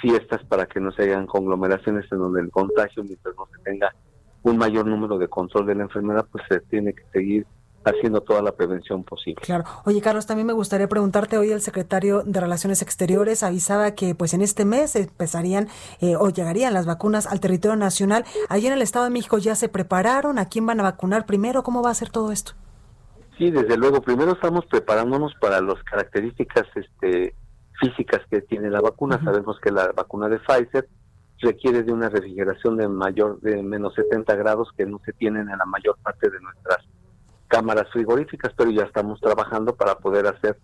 fiestas 0.00 0.44
para 0.44 0.66
que 0.66 0.80
no 0.80 0.92
se 0.92 1.02
hagan 1.02 1.26
conglomeraciones 1.26 2.10
en 2.10 2.18
donde 2.18 2.40
el 2.40 2.50
contagio, 2.50 3.04
mientras 3.04 3.34
no 3.36 3.46
se 3.54 3.62
tenga 3.62 3.94
un 4.42 4.56
mayor 4.56 4.86
número 4.86 5.18
de 5.18 5.28
control 5.28 5.66
de 5.66 5.74
la 5.74 5.82
enfermedad, 5.82 6.26
pues 6.30 6.44
se 6.48 6.60
tiene 6.60 6.94
que 6.94 7.02
seguir 7.12 7.46
haciendo 7.84 8.20
toda 8.20 8.42
la 8.42 8.52
prevención 8.52 9.04
posible. 9.04 9.40
Claro. 9.42 9.64
Oye, 9.84 10.00
Carlos, 10.00 10.26
también 10.26 10.46
me 10.46 10.52
gustaría 10.52 10.88
preguntarte, 10.88 11.38
hoy 11.38 11.50
el 11.50 11.60
secretario 11.60 12.22
de 12.22 12.40
Relaciones 12.40 12.82
Exteriores 12.82 13.42
avisaba 13.42 13.92
que 13.94 14.14
pues 14.14 14.34
en 14.34 14.42
este 14.42 14.64
mes 14.64 14.96
empezarían 14.96 15.68
eh, 16.00 16.16
o 16.16 16.28
llegarían 16.28 16.74
las 16.74 16.86
vacunas 16.86 17.26
al 17.26 17.40
territorio 17.40 17.76
nacional. 17.76 18.24
Allí 18.48 18.66
en 18.66 18.74
el 18.74 18.82
Estado 18.82 19.06
de 19.06 19.10
México 19.10 19.38
ya 19.38 19.54
se 19.54 19.68
prepararon, 19.68 20.38
¿a 20.38 20.46
quién 20.46 20.66
van 20.66 20.80
a 20.80 20.82
vacunar 20.82 21.26
primero? 21.26 21.62
¿Cómo 21.62 21.82
va 21.82 21.90
a 21.90 21.94
ser 21.94 22.10
todo 22.10 22.32
esto? 22.32 22.52
Sí, 23.38 23.50
desde 23.50 23.78
luego, 23.78 24.02
primero 24.02 24.32
estamos 24.32 24.66
preparándonos 24.66 25.32
para 25.40 25.62
las 25.62 25.82
características 25.84 26.66
este 26.74 27.34
físicas 27.80 28.20
que 28.30 28.42
tiene 28.42 28.70
la 28.70 28.80
vacuna. 28.80 29.16
Uh 29.16 29.20
-huh. 29.20 29.24
Sabemos 29.24 29.58
que 29.60 29.70
la 29.70 29.92
vacuna 29.92 30.28
de 30.28 30.38
Pfizer 30.38 30.88
requiere 31.40 31.82
de 31.82 31.92
una 31.92 32.08
refrigeración 32.08 32.76
de 32.76 32.86
mayor 32.88 33.40
de 33.40 33.62
menos 33.62 33.94
70 33.94 34.34
grados 34.36 34.68
que 34.76 34.86
no 34.86 35.00
se 35.04 35.12
tienen 35.14 35.48
en 35.48 35.58
la 35.58 35.64
mayor 35.64 35.96
parte 36.02 36.28
de 36.30 36.40
nuestras 36.40 36.78
cámaras 37.48 37.90
frigoríficas, 37.90 38.52
pero 38.56 38.70
ya 38.70 38.84
estamos 38.84 39.20
trabajando 39.20 39.74
para 39.74 39.96
poder 39.96 40.26
hacer 40.26 40.58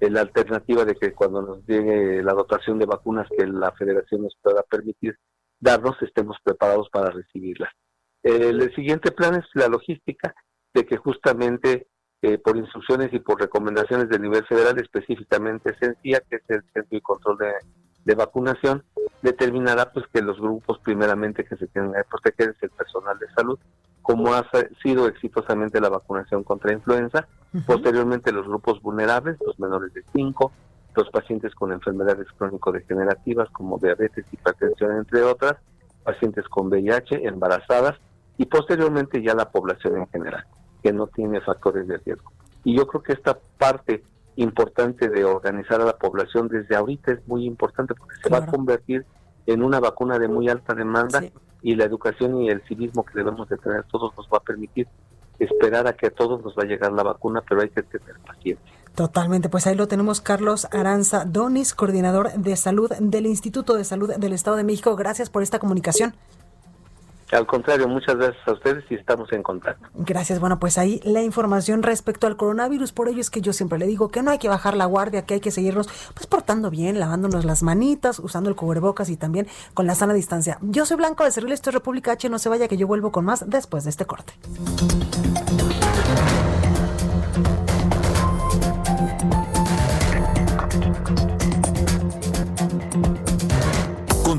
la 0.00 0.20
alternativa 0.20 0.84
de 0.84 0.94
que 0.94 1.12
cuando 1.12 1.40
nos 1.40 1.66
llegue 1.66 2.22
la 2.22 2.34
dotación 2.34 2.78
de 2.78 2.86
vacunas 2.86 3.26
que 3.34 3.46
la 3.46 3.72
federación 3.72 4.22
nos 4.22 4.36
pueda 4.42 4.62
permitir 4.62 5.16
darnos, 5.58 5.96
estemos 6.02 6.36
preparados 6.44 6.90
para 6.90 7.10
recibirlas. 7.10 7.72
El, 8.22 8.60
el 8.60 8.74
siguiente 8.74 9.10
plan 9.12 9.36
es 9.36 9.46
la 9.54 9.68
logística, 9.68 10.34
de 10.74 10.84
que 10.84 10.98
justamente 10.98 11.86
eh, 12.22 12.38
por 12.38 12.56
instrucciones 12.56 13.12
y 13.12 13.18
por 13.18 13.40
recomendaciones 13.40 14.08
del 14.08 14.22
nivel 14.22 14.44
federal, 14.46 14.78
específicamente 14.78 15.74
CENCIA, 15.78 16.20
que 16.28 16.36
es 16.36 16.42
el 16.48 16.62
Centro 16.72 16.98
y 16.98 17.00
Control 17.00 17.38
de, 17.38 17.52
de 18.04 18.14
Vacunación, 18.14 18.82
determinará 19.22 19.92
pues 19.92 20.06
que 20.12 20.22
los 20.22 20.38
grupos 20.40 20.78
primeramente 20.78 21.44
que 21.44 21.56
se 21.56 21.66
tienen 21.66 21.92
que 21.92 22.04
proteger 22.04 22.50
es 22.50 22.62
el 22.62 22.70
personal 22.70 23.18
de 23.18 23.28
salud, 23.34 23.58
como 24.02 24.32
ha 24.34 24.48
sido 24.82 25.08
exitosamente 25.08 25.80
la 25.80 25.88
vacunación 25.88 26.44
contra 26.44 26.72
influenza, 26.72 27.26
posteriormente 27.66 28.30
los 28.30 28.46
grupos 28.46 28.80
vulnerables, 28.80 29.36
los 29.44 29.58
menores 29.58 29.92
de 29.94 30.04
5, 30.12 30.52
los 30.94 31.10
pacientes 31.10 31.54
con 31.56 31.72
enfermedades 31.72 32.28
crónico-degenerativas 32.38 33.50
como 33.50 33.78
diabetes, 33.78 34.24
hipertensión, 34.30 34.96
entre 34.96 35.22
otras, 35.22 35.56
pacientes 36.04 36.44
con 36.48 36.68
VIH, 36.68 37.26
embarazadas 37.26 37.96
y 38.38 38.46
posteriormente 38.46 39.20
ya 39.20 39.34
la 39.34 39.50
población 39.50 39.96
en 39.96 40.06
general, 40.06 40.44
que 40.86 40.92
no 40.92 41.08
tiene 41.08 41.40
factores 41.40 41.88
de 41.88 41.98
riesgo. 41.98 42.30
Y 42.62 42.76
yo 42.76 42.86
creo 42.86 43.02
que 43.02 43.12
esta 43.12 43.36
parte 43.58 44.04
importante 44.36 45.08
de 45.08 45.24
organizar 45.24 45.80
a 45.80 45.84
la 45.84 45.96
población 45.96 46.46
desde 46.46 46.76
ahorita 46.76 47.10
es 47.10 47.26
muy 47.26 47.44
importante 47.44 47.92
porque 47.96 48.14
se 48.22 48.28
va 48.28 48.38
a 48.38 48.46
convertir 48.46 49.04
en 49.46 49.64
una 49.64 49.80
vacuna 49.80 50.20
de 50.20 50.28
muy 50.28 50.48
alta 50.48 50.74
demanda 50.74 51.24
y 51.60 51.74
la 51.74 51.82
educación 51.82 52.40
y 52.40 52.50
el 52.50 52.62
civismo 52.68 53.04
que 53.04 53.14
debemos 53.18 53.48
de 53.48 53.56
tener 53.56 53.82
todos 53.90 54.16
nos 54.16 54.28
va 54.28 54.38
a 54.38 54.42
permitir 54.42 54.86
esperar 55.40 55.88
a 55.88 55.94
que 55.94 56.06
a 56.06 56.10
todos 56.10 56.40
nos 56.44 56.56
va 56.56 56.62
a 56.62 56.66
llegar 56.66 56.92
la 56.92 57.02
vacuna, 57.02 57.42
pero 57.48 57.62
hay 57.62 57.70
que 57.70 57.82
tener 57.82 58.14
paciencia. 58.24 58.64
Totalmente, 58.94 59.48
pues 59.48 59.66
ahí 59.66 59.74
lo 59.74 59.88
tenemos 59.88 60.20
Carlos 60.20 60.68
Aranza 60.70 61.24
Donis, 61.24 61.74
coordinador 61.74 62.32
de 62.34 62.54
salud 62.54 62.92
del 63.00 63.26
Instituto 63.26 63.74
de 63.74 63.82
Salud 63.82 64.14
del 64.14 64.32
Estado 64.32 64.56
de 64.56 64.62
México. 64.62 64.94
Gracias 64.94 65.30
por 65.30 65.42
esta 65.42 65.58
comunicación. 65.58 66.14
Al 67.32 67.46
contrario, 67.46 67.88
muchas 67.88 68.16
gracias 68.16 68.46
a 68.46 68.52
ustedes 68.52 68.84
y 68.90 68.94
estamos 68.94 69.32
en 69.32 69.42
contacto. 69.42 69.88
Gracias. 69.94 70.38
Bueno, 70.38 70.58
pues 70.58 70.78
ahí 70.78 71.00
la 71.04 71.22
información 71.22 71.82
respecto 71.82 72.26
al 72.26 72.36
coronavirus. 72.36 72.92
Por 72.92 73.08
ello 73.08 73.20
es 73.20 73.30
que 73.30 73.40
yo 73.40 73.52
siempre 73.52 73.78
le 73.78 73.86
digo 73.86 74.08
que 74.08 74.22
no 74.22 74.30
hay 74.30 74.38
que 74.38 74.48
bajar 74.48 74.76
la 74.76 74.86
guardia, 74.86 75.24
que 75.26 75.34
hay 75.34 75.40
que 75.40 75.50
seguirnos 75.50 75.88
pues 76.14 76.26
portando 76.26 76.70
bien, 76.70 77.00
lavándonos 77.00 77.44
las 77.44 77.62
manitas, 77.62 78.18
usando 78.18 78.48
el 78.48 78.56
cubrebocas 78.56 79.08
y 79.08 79.16
también 79.16 79.48
con 79.74 79.86
la 79.86 79.94
sana 79.94 80.14
distancia. 80.14 80.58
Yo 80.62 80.86
soy 80.86 80.96
Blanco 80.96 81.24
de 81.24 81.32
Cerril, 81.32 81.52
esto 81.52 81.70
es 81.70 81.74
República 81.74 82.12
H. 82.12 82.28
No 82.28 82.38
se 82.38 82.48
vaya 82.48 82.68
que 82.68 82.76
yo 82.76 82.86
vuelvo 82.86 83.10
con 83.10 83.24
más 83.24 83.48
después 83.48 83.84
de 83.84 83.90
este 83.90 84.06
corte. 84.06 84.32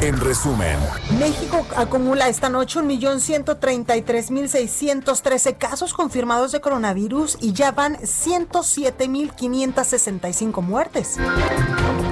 en 0.00 0.18
resumen, 0.18 0.78
México 1.18 1.66
acumula 1.76 2.28
esta 2.28 2.48
noche 2.48 2.80
1.133.613 2.80 5.58
casos 5.58 5.92
confirmados 5.92 6.52
de 6.52 6.60
coronavirus 6.60 7.36
y 7.40 7.52
ya 7.52 7.72
van 7.72 7.96
107.565 7.96 10.62
muertes. 10.62 11.16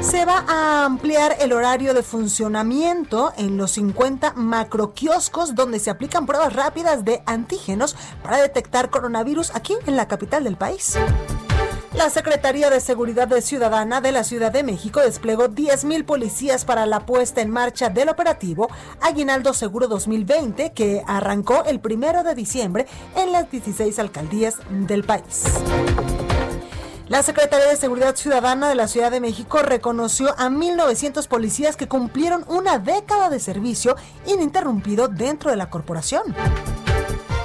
Se 0.00 0.24
va 0.26 0.44
a 0.46 0.84
ampliar 0.84 1.36
el 1.40 1.52
horario 1.52 1.94
de 1.94 2.02
funcionamiento 2.02 3.32
en 3.38 3.56
los 3.56 3.70
50 3.72 4.34
macroquioscos 4.34 5.54
donde 5.54 5.80
se 5.80 5.88
aplican 5.90 6.26
pruebas 6.26 6.52
rápidas 6.52 7.06
de 7.06 7.22
antígenos 7.24 7.96
para 8.22 8.36
detectar 8.36 8.90
coronavirus 8.90 9.52
aquí 9.54 9.72
en 9.86 9.96
la 9.96 10.08
capital 10.08 10.44
del 10.44 10.56
país. 10.56 10.98
La 11.98 12.10
Secretaría 12.10 12.70
de 12.70 12.78
Seguridad 12.78 13.28
Ciudadana 13.40 14.00
de 14.00 14.12
la 14.12 14.22
Ciudad 14.22 14.52
de 14.52 14.62
México 14.62 15.00
desplegó 15.00 15.48
10.000 15.48 16.04
policías 16.04 16.64
para 16.64 16.86
la 16.86 17.00
puesta 17.00 17.40
en 17.40 17.50
marcha 17.50 17.88
del 17.88 18.08
operativo 18.08 18.70
Aguinaldo 19.00 19.52
Seguro 19.52 19.88
2020 19.88 20.72
que 20.74 21.02
arrancó 21.08 21.64
el 21.64 21.80
primero 21.80 22.22
de 22.22 22.36
diciembre 22.36 22.86
en 23.16 23.32
las 23.32 23.50
16 23.50 23.98
alcaldías 23.98 24.58
del 24.70 25.02
país. 25.02 25.42
La 27.08 27.24
Secretaría 27.24 27.66
de 27.66 27.76
Seguridad 27.76 28.14
Ciudadana 28.14 28.68
de 28.68 28.76
la 28.76 28.86
Ciudad 28.86 29.10
de 29.10 29.18
México 29.18 29.58
reconoció 29.64 30.28
a 30.38 30.50
1.900 30.50 31.26
policías 31.26 31.76
que 31.76 31.88
cumplieron 31.88 32.44
una 32.46 32.78
década 32.78 33.28
de 33.28 33.40
servicio 33.40 33.96
ininterrumpido 34.24 35.08
dentro 35.08 35.50
de 35.50 35.56
la 35.56 35.68
corporación. 35.68 36.22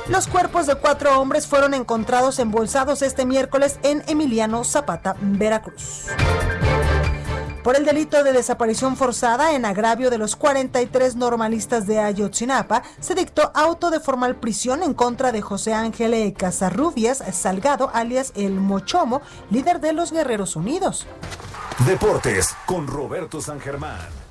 Los 0.10 0.28
cuerpos 0.28 0.68
de 0.68 0.76
cuatro 0.76 1.20
hombres 1.20 1.48
fueron 1.48 1.74
encontrados 1.74 2.38
embolsados 2.40 3.02
este 3.02 3.26
miércoles 3.26 3.80
en 3.84 4.04
Emiliano 4.08 4.66
Zapata, 4.66 5.16
Veracruz. 5.22 6.08
Por 7.64 7.78
el 7.78 7.86
delito 7.86 8.22
de 8.26 8.34
desaparición 8.34 8.98
forzada 8.98 9.54
en 9.54 9.64
agravio 9.64 10.10
de 10.10 10.18
los 10.18 10.36
43 10.36 11.16
normalistas 11.16 11.88
de 11.88 12.00
Ayotzinapa, 12.00 12.84
se 13.00 13.16
dictó 13.16 13.52
auto 13.56 13.90
de 13.90 14.02
formal 14.02 14.36
prisión 14.36 14.84
en 14.84 14.94
contra 14.94 15.32
de 15.32 15.42
José 15.42 15.74
Ángel 15.74 16.34
Casarrubias 16.34 17.24
Salgado, 17.32 17.90
alias 17.94 18.34
El 18.36 18.56
Mochomo, 18.56 19.22
líder 19.50 19.80
de 19.80 19.94
los 19.94 20.12
Guerreros 20.12 20.58
Unidos. 20.58 21.08
Deportes 21.88 22.54
con 22.66 22.88
Roberto 22.88 23.42
San 23.42 23.62
Germán. 23.62 24.23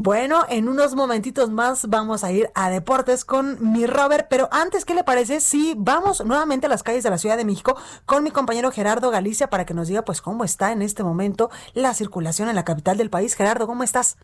Bueno, 0.00 0.46
en 0.48 0.68
unos 0.68 0.94
momentitos 0.94 1.50
más 1.50 1.90
vamos 1.90 2.22
a 2.22 2.30
ir 2.30 2.50
a 2.54 2.70
deportes 2.70 3.24
con 3.24 3.72
mi 3.72 3.84
Robert, 3.84 4.28
pero 4.30 4.48
antes, 4.52 4.84
¿qué 4.84 4.94
le 4.94 5.02
parece 5.02 5.40
si 5.40 5.74
vamos 5.76 6.24
nuevamente 6.24 6.66
a 6.66 6.68
las 6.68 6.84
calles 6.84 7.02
de 7.02 7.10
la 7.10 7.18
Ciudad 7.18 7.36
de 7.36 7.44
México 7.44 7.76
con 8.06 8.22
mi 8.22 8.30
compañero 8.30 8.70
Gerardo 8.70 9.10
Galicia 9.10 9.50
para 9.50 9.66
que 9.66 9.74
nos 9.74 9.88
diga 9.88 10.04
pues 10.04 10.22
cómo 10.22 10.44
está 10.44 10.70
en 10.70 10.82
este 10.82 11.02
momento 11.02 11.50
la 11.74 11.94
circulación 11.94 12.48
en 12.48 12.54
la 12.54 12.64
capital 12.64 12.96
del 12.96 13.10
país? 13.10 13.34
Gerardo, 13.34 13.66
¿cómo 13.66 13.82
estás? 13.82 14.18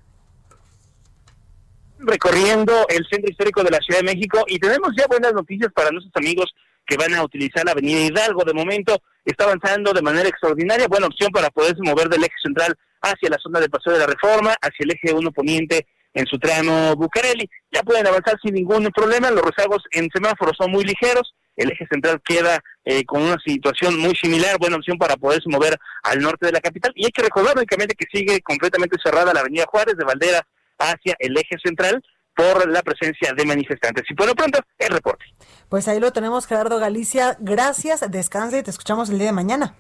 Recorriendo 1.99 2.87
el 2.89 3.05
centro 3.11 3.29
histórico 3.29 3.65
de 3.65 3.71
la 3.73 3.79
Ciudad 3.79 3.99
de 3.99 4.15
México 4.15 4.45
y 4.47 4.61
tenemos 4.61 4.91
ya 4.97 5.09
buenas 5.09 5.33
noticias 5.33 5.73
para 5.75 5.91
nuestros 5.91 6.15
amigos 6.15 6.55
que 6.87 6.97
van 6.97 7.15
a 7.15 7.25
utilizar 7.25 7.65
la 7.65 7.73
Avenida 7.73 7.99
Hidalgo. 7.99 8.45
De 8.45 8.55
momento 8.55 9.03
está 9.25 9.43
avanzando 9.43 9.93
de 9.93 10.03
manera 10.03 10.29
extraordinaria, 10.29 10.87
buena 10.87 11.09
opción 11.09 11.33
para 11.33 11.51
poderse 11.51 11.83
mover 11.83 12.09
del 12.09 12.23
eje 12.23 12.37
central 12.45 12.79
hacia 13.05 13.31
la 13.31 13.39
zona 13.39 13.61
del 13.61 13.71
Paseo 13.71 13.93
de 13.93 14.01
la 14.01 14.07
Reforma, 14.07 14.55
hacia 14.61 14.85
el 14.85 14.93
eje 14.93 15.13
1 15.13 15.33
poniente 15.33 15.87
en 16.15 16.27
su 16.27 16.39
tramo 16.39 16.95
Bucareli. 16.97 17.49
Ya 17.73 17.83
pueden 17.83 18.07
avanzar 18.07 18.39
sin 18.43 18.55
ningún 18.55 18.85
problema, 18.95 19.31
los 19.31 19.43
rezagos 19.43 19.83
en 19.93 20.09
semáforos 20.13 20.57
son 20.57 20.71
muy 20.71 20.85
ligeros, 20.85 21.35
el 21.57 21.71
eje 21.71 21.87
central 21.87 22.21
queda 22.25 22.61
eh, 22.85 23.05
con 23.05 23.23
una 23.23 23.37
situación 23.45 23.99
muy 23.99 24.15
similar, 24.17 24.59
buena 24.59 24.77
opción 24.77 24.99
para 24.99 25.17
poderse 25.17 25.49
mover 25.49 25.79
al 26.03 26.21
norte 26.21 26.47
de 26.47 26.53
la 26.53 26.61
capital. 26.61 26.93
Y 26.95 27.05
hay 27.05 27.13
que 27.13 27.23
recordar 27.23 27.57
únicamente 27.57 27.95
que 27.95 28.07
sigue 28.13 28.41
completamente 28.41 28.97
cerrada 29.03 29.33
la 29.33 29.41
avenida 29.41 29.67
Juárez 29.69 29.97
de 29.97 30.05
Valdera 30.05 30.47
hacia 30.79 31.15
el 31.19 31.37
eje 31.37 31.57
central 31.63 32.03
por 32.35 32.69
la 32.69 32.83
presencia 32.83 33.33
de 33.33 33.45
manifestantes. 33.45 34.05
Y 34.11 34.15
por 34.15 34.27
lo 34.27 34.35
pronto, 34.35 34.59
el 34.79 34.89
reporte. 34.89 35.25
Pues 35.69 35.87
ahí 35.87 36.01
lo 36.01 36.13
tenemos, 36.13 36.47
Gerardo 36.47 36.79
Galicia. 36.79 37.37
Gracias, 37.39 38.11
descanse 38.11 38.59
y 38.59 38.63
te 38.63 38.71
escuchamos 38.71 39.11
el 39.11 39.19
día 39.19 39.29
de 39.29 39.33
mañana. 39.33 39.75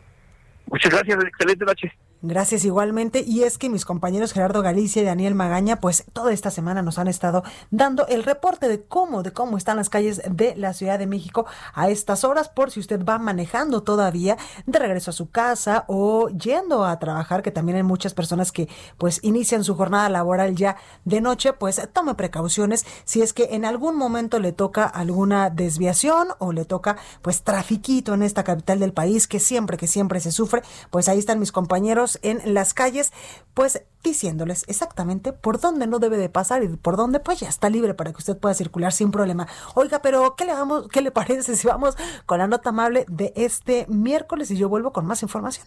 Muchas 0.67 0.93
gracias, 0.93 1.19
excelente 1.25 1.65
noche. 1.65 1.93
Gracias 2.27 2.65
igualmente. 2.65 3.23
Y 3.27 3.43
es 3.43 3.59
que 3.59 3.69
mis 3.69 3.85
compañeros 3.85 4.33
Gerardo 4.33 4.63
Galicia 4.63 5.03
y 5.03 5.05
Daniel 5.05 5.35
Magaña, 5.35 5.77
pues 5.83 6.05
toda 6.15 6.33
esta 6.33 6.51
semana 6.51 6.81
nos 6.81 6.99
han 6.99 7.07
estado 7.07 7.43
dando 7.71 8.07
el 8.07 8.25
reporte 8.25 8.67
de 8.67 8.83
cómo, 8.83 9.23
de 9.23 9.35
cómo 9.35 9.59
están 9.59 9.77
las 9.77 9.91
calles 9.91 10.23
de 10.27 10.57
la 10.57 10.73
Ciudad 10.73 10.99
de 10.99 11.07
México 11.07 11.45
a 11.75 11.91
estas 11.91 12.25
horas, 12.25 12.49
por 12.49 12.71
si 12.71 12.81
usted 12.81 13.05
va 13.05 13.19
manejando 13.19 13.83
todavía 13.83 14.39
de 14.65 14.79
regreso 14.79 15.11
a 15.11 15.13
su 15.13 15.29
casa 15.29 15.85
o 15.87 16.31
yendo 16.31 16.87
a 16.87 16.99
trabajar, 16.99 17.43
que 17.43 17.51
también 17.51 17.77
hay 17.77 17.83
muchas 17.83 18.15
personas 18.15 18.53
que 18.53 18.71
pues 18.97 19.21
inician 19.23 19.63
su 19.63 19.75
jornada 19.75 20.09
laboral 20.09 20.55
ya 20.55 20.77
de 21.05 21.21
noche, 21.21 21.53
pues 21.53 21.87
tome 21.93 22.15
precauciones 22.15 22.87
si 23.05 23.21
es 23.21 23.35
que 23.35 23.49
en 23.51 23.67
algún 23.67 23.97
momento 23.99 24.39
le 24.39 24.53
toca 24.53 24.87
alguna 24.87 25.51
desviación 25.51 26.29
o 26.39 26.53
le 26.53 26.65
toca 26.65 26.97
pues 27.21 27.43
trafiquito 27.43 28.15
en 28.15 28.23
esta 28.23 28.45
capital 28.45 28.81
del 28.81 28.95
país 28.95 29.29
que 29.29 29.41
siempre, 29.41 29.77
que 29.77 29.89
siempre 29.89 30.21
se 30.21 30.33
sufre, 30.33 30.63
pues 30.89 31.11
ahí 31.11 31.19
están 31.19 31.39
mis 31.39 31.53
compañeros 31.53 32.13
en 32.22 32.55
las 32.55 32.74
calles, 32.74 33.12
pues 33.55 33.83
diciéndoles 34.03 34.64
exactamente 34.68 35.33
por 35.33 35.61
dónde 35.61 35.87
no 35.87 35.98
debe 35.98 36.16
de 36.18 36.29
pasar 36.29 36.62
y 36.62 36.68
por 36.68 36.96
dónde 36.96 37.20
pues 37.20 37.40
ya 37.40 37.48
está 37.48 37.70
libre 37.70 37.94
para 37.94 38.12
que 38.12 38.18
usted 38.18 38.37
pueda 38.37 38.55
circular 38.55 38.92
sin 38.92 39.11
problema. 39.11 39.48
Oiga, 39.74 40.00
pero 40.00 40.37
¿qué 40.37 40.44
le 40.44 40.53
vamos, 40.53 40.88
qué 40.88 41.00
le 41.00 41.11
parece 41.11 41.57
si 41.57 41.66
vamos 41.66 41.96
con 42.27 42.38
la 42.38 42.46
nota 42.46 42.70
amable 42.70 43.07
de 43.09 43.33
este 43.37 43.87
miércoles 43.88 44.50
y 44.50 44.57
yo 44.57 44.68
vuelvo 44.68 44.92
con 44.92 45.07
más 45.07 45.22
información? 45.22 45.66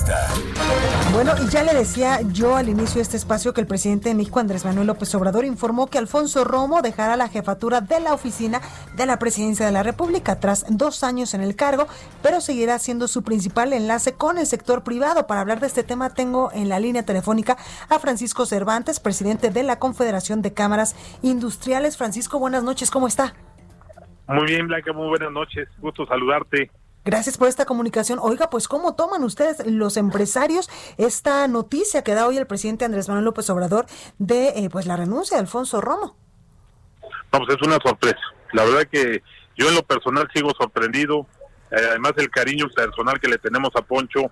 Entrevista. 0.00 0.26
Bueno, 1.12 1.32
y 1.42 1.48
ya 1.48 1.62
le 1.62 1.72
decía 1.74 2.20
yo 2.32 2.56
al 2.56 2.68
inicio 2.68 2.96
de 2.96 3.02
este 3.02 3.16
espacio 3.16 3.54
que 3.54 3.60
el 3.60 3.66
presidente 3.66 4.08
de 4.08 4.14
México, 4.14 4.40
Andrés 4.40 4.64
Manuel 4.64 4.88
López 4.88 5.14
Obrador, 5.14 5.44
informó 5.44 5.86
que 5.86 5.98
Alfonso 5.98 6.44
Romo 6.44 6.82
dejará 6.82 7.16
la 7.16 7.28
jefatura 7.28 7.80
de 7.80 8.00
la 8.00 8.12
oficina 8.12 8.60
de 8.96 9.06
la 9.06 9.18
presidencia 9.18 9.64
de 9.64 9.72
la 9.72 9.82
República 9.82 10.38
tras 10.40 10.66
dos 10.68 11.02
años 11.02 11.34
en 11.34 11.40
el 11.40 11.56
cargo, 11.56 11.86
pero 12.22 12.40
seguirá 12.40 12.78
siendo 12.78 13.08
su 13.08 13.22
principal 13.22 13.72
enlace 13.72 14.12
con 14.14 14.38
el 14.38 14.46
sector 14.46 14.82
privado. 14.82 15.26
Para 15.26 15.40
hablar 15.40 15.60
de 15.60 15.68
este 15.68 15.82
tema, 15.82 16.10
tengo 16.10 16.50
en 16.52 16.68
la 16.68 16.80
línea 16.80 17.04
telefónica 17.04 17.56
a 17.88 17.98
Francisco 17.98 18.46
Cervantes, 18.46 19.00
presidente 19.00 19.50
de 19.50 19.62
la 19.62 19.78
Confederación 19.78 20.42
de 20.42 20.52
Cámaras 20.52 20.96
Industriales. 21.22 21.96
Francisco, 21.96 22.38
buenas 22.38 22.62
noches, 22.62 22.90
¿cómo 22.90 23.06
está? 23.06 23.34
Muy 24.28 24.46
bien, 24.46 24.66
Blanca, 24.66 24.92
muy 24.92 25.08
buenas 25.08 25.32
noches. 25.32 25.68
Gusto 25.78 26.04
saludarte. 26.06 26.70
Gracias 27.06 27.38
por 27.38 27.46
esta 27.46 27.66
comunicación. 27.66 28.18
Oiga, 28.20 28.50
pues 28.50 28.66
¿cómo 28.66 28.96
toman 28.96 29.22
ustedes 29.22 29.64
los 29.64 29.96
empresarios 29.96 30.68
esta 30.98 31.46
noticia 31.46 32.02
que 32.02 32.14
da 32.14 32.26
hoy 32.26 32.36
el 32.36 32.48
presidente 32.48 32.84
Andrés 32.84 33.06
Manuel 33.06 33.26
López 33.26 33.48
Obrador 33.48 33.86
de 34.18 34.48
eh, 34.48 34.68
pues 34.72 34.86
la 34.86 34.96
renuncia 34.96 35.36
de 35.36 35.42
Alfonso 35.42 35.80
Romo? 35.80 36.16
Vamos, 37.30 37.48
es 37.48 37.64
una 37.64 37.78
sorpresa. 37.78 38.18
La 38.52 38.64
verdad 38.64 38.88
que 38.90 39.22
yo 39.56 39.68
en 39.68 39.76
lo 39.76 39.84
personal 39.84 40.28
sigo 40.34 40.50
sorprendido. 40.58 41.28
Eh, 41.70 41.76
además 41.90 42.14
el 42.16 42.28
cariño 42.28 42.66
personal 42.74 43.20
que 43.20 43.28
le 43.28 43.38
tenemos 43.38 43.70
a 43.76 43.82
Poncho, 43.82 44.22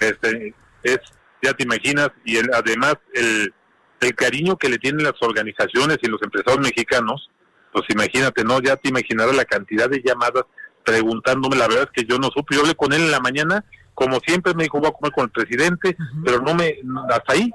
este, 0.00 0.54
es, 0.82 1.00
ya 1.42 1.52
te 1.52 1.64
imaginas, 1.64 2.08
y 2.24 2.38
el, 2.38 2.48
además 2.54 2.94
el, 3.12 3.52
el 4.00 4.14
cariño 4.14 4.56
que 4.56 4.70
le 4.70 4.78
tienen 4.78 5.04
las 5.04 5.20
organizaciones 5.20 5.98
y 6.00 6.06
los 6.06 6.22
empresarios 6.22 6.64
mexicanos, 6.64 7.30
pues 7.70 7.84
imagínate, 7.90 8.44
¿no? 8.44 8.62
Ya 8.62 8.76
te 8.76 8.88
imaginarás 8.88 9.36
la 9.36 9.44
cantidad 9.44 9.90
de 9.90 10.02
llamadas 10.02 10.44
preguntándome, 10.84 11.56
la 11.56 11.66
verdad 11.66 11.84
es 11.84 12.02
que 12.02 12.08
yo 12.08 12.18
no 12.18 12.28
supe, 12.28 12.54
yo 12.54 12.60
hablé 12.60 12.74
con 12.74 12.92
él 12.92 13.02
en 13.02 13.10
la 13.10 13.20
mañana, 13.20 13.64
como 13.94 14.18
siempre 14.20 14.54
me 14.54 14.64
dijo, 14.64 14.78
voy 14.78 14.88
a 14.88 14.92
comer 14.92 15.12
con 15.12 15.24
el 15.24 15.30
presidente, 15.30 15.96
pero 16.24 16.40
no 16.42 16.54
me, 16.54 16.76
hasta 17.10 17.32
ahí, 17.32 17.50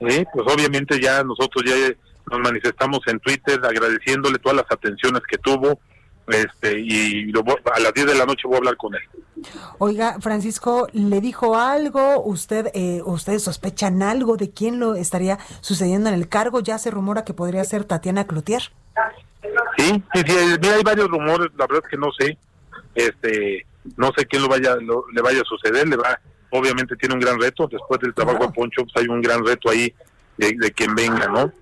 ¿eh? 0.00 0.24
pues 0.32 0.46
obviamente 0.52 1.00
ya 1.00 1.22
nosotros 1.22 1.64
ya 1.64 1.74
nos 2.30 2.40
manifestamos 2.40 3.00
en 3.06 3.18
Twitter 3.20 3.60
agradeciéndole 3.64 4.38
todas 4.38 4.56
las 4.56 4.66
atenciones 4.70 5.22
que 5.28 5.38
tuvo, 5.38 5.80
este 6.28 6.78
y 6.78 7.32
a 7.74 7.80
las 7.80 7.92
10 7.92 8.06
de 8.06 8.14
la 8.14 8.24
noche 8.24 8.42
voy 8.44 8.54
a 8.54 8.58
hablar 8.58 8.76
con 8.76 8.94
él. 8.94 9.00
Oiga, 9.78 10.18
Francisco, 10.20 10.86
¿le 10.92 11.20
dijo 11.20 11.56
algo? 11.56 12.22
¿Usted, 12.22 12.70
eh, 12.74 13.02
¿Ustedes 13.04 13.42
sospechan 13.42 14.02
algo 14.02 14.36
de 14.36 14.50
quién 14.50 14.78
lo 14.78 14.94
estaría 14.94 15.38
sucediendo 15.60 16.08
en 16.08 16.14
el 16.14 16.28
cargo? 16.28 16.60
Ya 16.60 16.78
se 16.78 16.90
rumora 16.90 17.24
que 17.24 17.34
podría 17.34 17.64
ser 17.64 17.84
Tatiana 17.84 18.26
Cloutier. 18.26 18.62
Sí, 19.76 20.02
sí, 20.14 20.22
sí, 20.26 20.36
mira, 20.60 20.74
hay 20.74 20.82
varios 20.82 21.08
rumores, 21.08 21.50
la 21.56 21.66
verdad 21.66 21.82
es 21.84 21.90
que 21.90 21.96
no 21.96 22.12
sé, 22.12 22.36
este, 22.94 23.66
no 23.96 24.10
sé 24.16 24.26
quién 24.26 24.42
lo 24.42 24.48
vaya, 24.48 24.76
le 24.76 25.22
vaya 25.22 25.40
a 25.40 25.44
suceder, 25.44 25.88
le 25.88 25.96
va, 25.96 26.20
obviamente 26.50 26.96
tiene 26.96 27.14
un 27.14 27.20
gran 27.20 27.40
reto, 27.40 27.68
después 27.70 28.00
del 28.00 28.14
trabajo 28.14 28.46
de 28.46 28.52
Poncho, 28.52 28.82
pues 28.82 28.96
hay 28.96 29.08
un 29.08 29.20
gran 29.20 29.44
reto 29.44 29.70
ahí 29.70 29.92
de, 30.36 30.54
de 30.58 30.70
quien 30.72 30.94
venga, 30.94 31.28
¿no? 31.28 31.52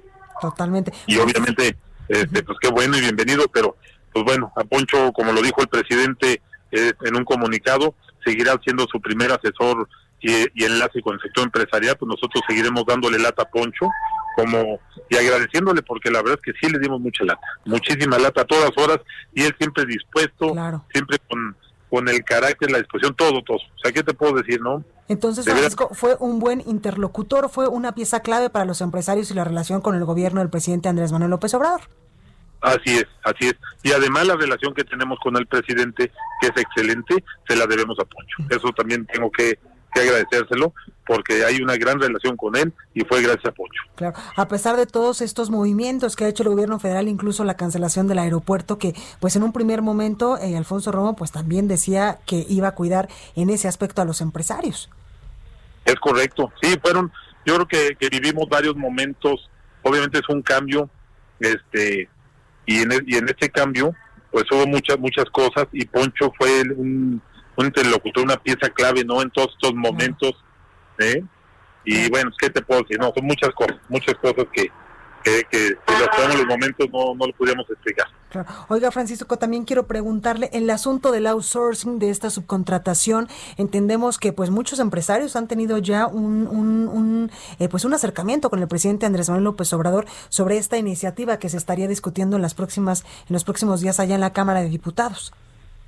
Totalmente. 0.40 0.92
Y 1.06 1.18
obviamente, 1.18 1.76
este, 2.08 2.42
pues 2.42 2.58
qué 2.60 2.68
bueno 2.68 2.96
y 2.96 3.00
bienvenido, 3.00 3.44
pero 3.52 3.76
pues 4.12 4.24
bueno, 4.24 4.52
a 4.56 4.64
Poncho, 4.64 5.12
como 5.12 5.32
lo 5.32 5.42
dijo 5.42 5.60
el 5.60 5.68
presidente 5.68 6.40
eh, 6.72 6.92
en 7.02 7.16
un 7.16 7.24
comunicado, 7.24 7.94
seguirá 8.24 8.58
siendo 8.62 8.86
su 8.90 9.00
primer 9.00 9.32
asesor 9.32 9.88
y, 10.20 10.32
y, 10.54 10.64
enlace 10.64 11.00
con 11.02 11.14
el 11.14 11.20
sector 11.20 11.44
empresarial, 11.44 11.96
pues 11.96 12.08
nosotros 12.08 12.42
seguiremos 12.48 12.84
dándole 12.86 13.18
lata 13.18 13.42
a 13.42 13.48
Poncho 13.48 13.88
como 14.38 14.78
y 15.10 15.16
agradeciéndole 15.16 15.82
porque 15.82 16.10
la 16.10 16.22
verdad 16.22 16.38
es 16.44 16.52
que 16.52 16.60
sí 16.60 16.72
le 16.72 16.78
dimos 16.78 17.00
mucha 17.00 17.24
lata, 17.24 17.40
muchísima 17.64 18.18
lata 18.18 18.42
a 18.42 18.44
todas 18.44 18.70
horas 18.76 19.00
y 19.34 19.42
él 19.42 19.54
siempre 19.58 19.84
dispuesto, 19.84 20.54
siempre 20.92 21.18
con, 21.28 21.56
con 21.90 22.08
el 22.08 22.22
carácter, 22.22 22.70
la 22.70 22.78
disposición, 22.78 23.16
todo, 23.16 23.42
todo. 23.42 23.56
O 23.56 23.78
sea, 23.82 23.90
¿qué 23.90 24.04
te 24.04 24.14
puedo 24.14 24.34
decir, 24.34 24.60
no? 24.60 24.84
Entonces, 25.08 25.44
Francisco, 25.44 25.88
fue 25.92 26.16
un 26.20 26.38
buen 26.38 26.62
interlocutor, 26.66 27.48
fue 27.48 27.66
una 27.66 27.94
pieza 27.94 28.20
clave 28.20 28.50
para 28.50 28.64
los 28.64 28.80
empresarios 28.80 29.30
y 29.30 29.34
la 29.34 29.42
relación 29.42 29.80
con 29.80 29.96
el 29.96 30.04
gobierno 30.04 30.40
del 30.40 30.50
presidente 30.50 30.88
Andrés 30.88 31.10
Manuel 31.10 31.30
López 31.30 31.52
Obrador. 31.54 31.80
Así 32.60 32.96
es, 32.96 33.06
así 33.24 33.46
es. 33.48 33.54
Y 33.82 33.92
además 33.92 34.26
la 34.26 34.36
relación 34.36 34.74
que 34.74 34.84
tenemos 34.84 35.18
con 35.20 35.36
el 35.36 35.46
presidente, 35.46 36.12
que 36.40 36.46
es 36.48 36.56
excelente, 36.56 37.24
se 37.48 37.56
la 37.56 37.66
debemos 37.66 37.98
a 37.98 38.04
Poncho. 38.04 38.36
Eso 38.50 38.72
también 38.72 39.06
tengo 39.06 39.30
que, 39.30 39.58
que 39.92 40.00
agradecérselo, 40.00 40.72
porque 41.06 41.44
hay 41.44 41.62
una 41.62 41.76
gran 41.76 42.00
relación 42.00 42.36
con 42.36 42.54
él 42.56 42.72
y 42.94 43.00
fue 43.00 43.22
gracias 43.22 43.46
a 43.46 43.52
Poncho. 43.52 43.82
Claro, 43.96 44.16
a 44.36 44.48
pesar 44.48 44.76
de 44.76 44.86
todos 44.86 45.20
estos 45.22 45.50
movimientos 45.50 46.16
que 46.16 46.24
ha 46.24 46.28
hecho 46.28 46.42
el 46.42 46.50
gobierno 46.50 46.78
federal, 46.78 47.08
incluso 47.08 47.44
la 47.44 47.56
cancelación 47.56 48.06
del 48.08 48.18
aeropuerto, 48.18 48.78
que 48.78 48.94
pues 49.20 49.34
en 49.36 49.42
un 49.42 49.52
primer 49.52 49.80
momento 49.82 50.38
eh, 50.38 50.56
Alfonso 50.56 50.92
Romo 50.92 51.16
pues 51.16 51.32
también 51.32 51.66
decía 51.66 52.18
que 52.26 52.44
iba 52.48 52.68
a 52.68 52.74
cuidar 52.74 53.08
en 53.36 53.50
ese 53.50 53.68
aspecto 53.68 54.02
a 54.02 54.04
los 54.04 54.20
empresarios. 54.20 54.90
Es 55.84 55.96
correcto, 55.96 56.52
sí, 56.60 56.78
fueron, 56.82 57.10
yo 57.46 57.54
creo 57.54 57.66
que, 57.66 57.96
que 57.98 58.08
vivimos 58.10 58.46
varios 58.50 58.76
momentos, 58.76 59.48
obviamente 59.82 60.18
es 60.18 60.28
un 60.28 60.42
cambio, 60.42 60.90
este 61.40 62.08
y 62.66 62.80
en, 62.80 62.90
y 63.06 63.16
en 63.16 63.28
este 63.28 63.48
cambio 63.48 63.94
pues 64.30 64.44
hubo 64.52 64.66
muchas 64.66 64.98
muchas 64.98 65.24
cosas 65.30 65.66
y 65.72 65.86
Poncho 65.86 66.30
fue 66.36 66.60
un, 66.76 67.22
un 67.58 67.66
interlocutor, 67.66 68.24
una 68.24 68.36
pieza 68.36 68.68
clave 68.70 69.04
no 69.04 69.20
en 69.20 69.30
todos 69.30 69.48
estos 69.52 69.74
momentos 69.74 70.32
¿eh? 70.98 71.22
y 71.84 72.08
bueno, 72.08 72.30
¿qué 72.38 72.50
te 72.50 72.62
puedo 72.62 72.82
decir? 72.82 72.98
No, 73.00 73.12
son 73.14 73.26
muchas 73.26 73.50
cosas, 73.50 73.76
muchas 73.88 74.14
cosas 74.16 74.44
que, 74.52 74.68
que, 75.24 75.42
que 75.50 75.58
si 75.58 75.98
los 75.98 76.36
los 76.36 76.46
momentos 76.46 76.86
no, 76.92 77.14
no 77.14 77.26
lo 77.26 77.32
pudiéramos 77.32 77.68
explicar. 77.68 78.06
Claro. 78.30 78.48
Oiga, 78.68 78.90
Francisco, 78.90 79.38
también 79.38 79.64
quiero 79.64 79.86
preguntarle, 79.86 80.50
en 80.52 80.64
el 80.64 80.70
asunto 80.70 81.10
del 81.10 81.26
outsourcing, 81.26 81.98
de 81.98 82.10
esta 82.10 82.30
subcontratación, 82.30 83.26
entendemos 83.56 84.18
que 84.18 84.32
pues 84.32 84.50
muchos 84.50 84.78
empresarios 84.78 85.34
han 85.34 85.48
tenido 85.48 85.78
ya 85.78 86.06
un, 86.06 86.46
un, 86.46 86.88
un 86.88 87.30
eh, 87.58 87.68
pues 87.68 87.84
un 87.84 87.94
acercamiento 87.94 88.50
con 88.50 88.60
el 88.60 88.68
presidente 88.68 89.06
Andrés 89.06 89.30
Manuel 89.30 89.44
López 89.44 89.72
Obrador 89.72 90.06
sobre 90.28 90.58
esta 90.58 90.76
iniciativa 90.76 91.38
que 91.38 91.48
se 91.48 91.56
estaría 91.56 91.88
discutiendo 91.88 92.36
en 92.36 92.42
las 92.42 92.54
próximas, 92.54 93.04
en 93.28 93.32
los 93.32 93.44
próximos 93.44 93.80
días 93.80 93.98
allá 93.98 94.14
en 94.14 94.20
la 94.20 94.32
Cámara 94.32 94.60
de 94.60 94.68
Diputados. 94.68 95.32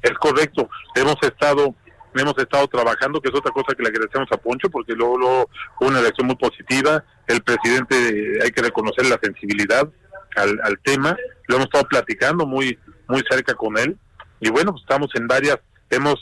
Es 0.02 0.14
correcto, 0.18 0.68
hemos 0.94 1.16
estado 1.22 1.74
hemos 2.14 2.36
estado 2.38 2.66
trabajando, 2.66 3.20
que 3.20 3.28
es 3.28 3.34
otra 3.38 3.52
cosa 3.52 3.72
que 3.72 3.84
le 3.84 3.90
agradecemos 3.90 4.28
a 4.32 4.36
Poncho, 4.36 4.68
porque 4.68 4.94
luego, 4.94 5.16
luego 5.16 5.50
hubo 5.78 5.88
una 5.88 6.00
reacción 6.00 6.26
muy 6.26 6.34
positiva, 6.34 7.04
el 7.28 7.40
presidente, 7.42 8.40
hay 8.42 8.50
que 8.50 8.62
reconocer 8.62 9.06
la 9.06 9.16
sensibilidad 9.22 9.88
al, 10.34 10.60
al 10.64 10.78
tema, 10.80 11.16
lo 11.46 11.54
hemos 11.54 11.66
estado 11.66 11.84
platicando 11.84 12.46
muy, 12.46 12.76
muy 13.06 13.22
cerca 13.30 13.54
con 13.54 13.78
él, 13.78 13.96
y 14.40 14.50
bueno, 14.50 14.72
pues 14.72 14.82
estamos 14.82 15.08
en 15.14 15.28
varias, 15.28 15.58
hemos, 15.88 16.18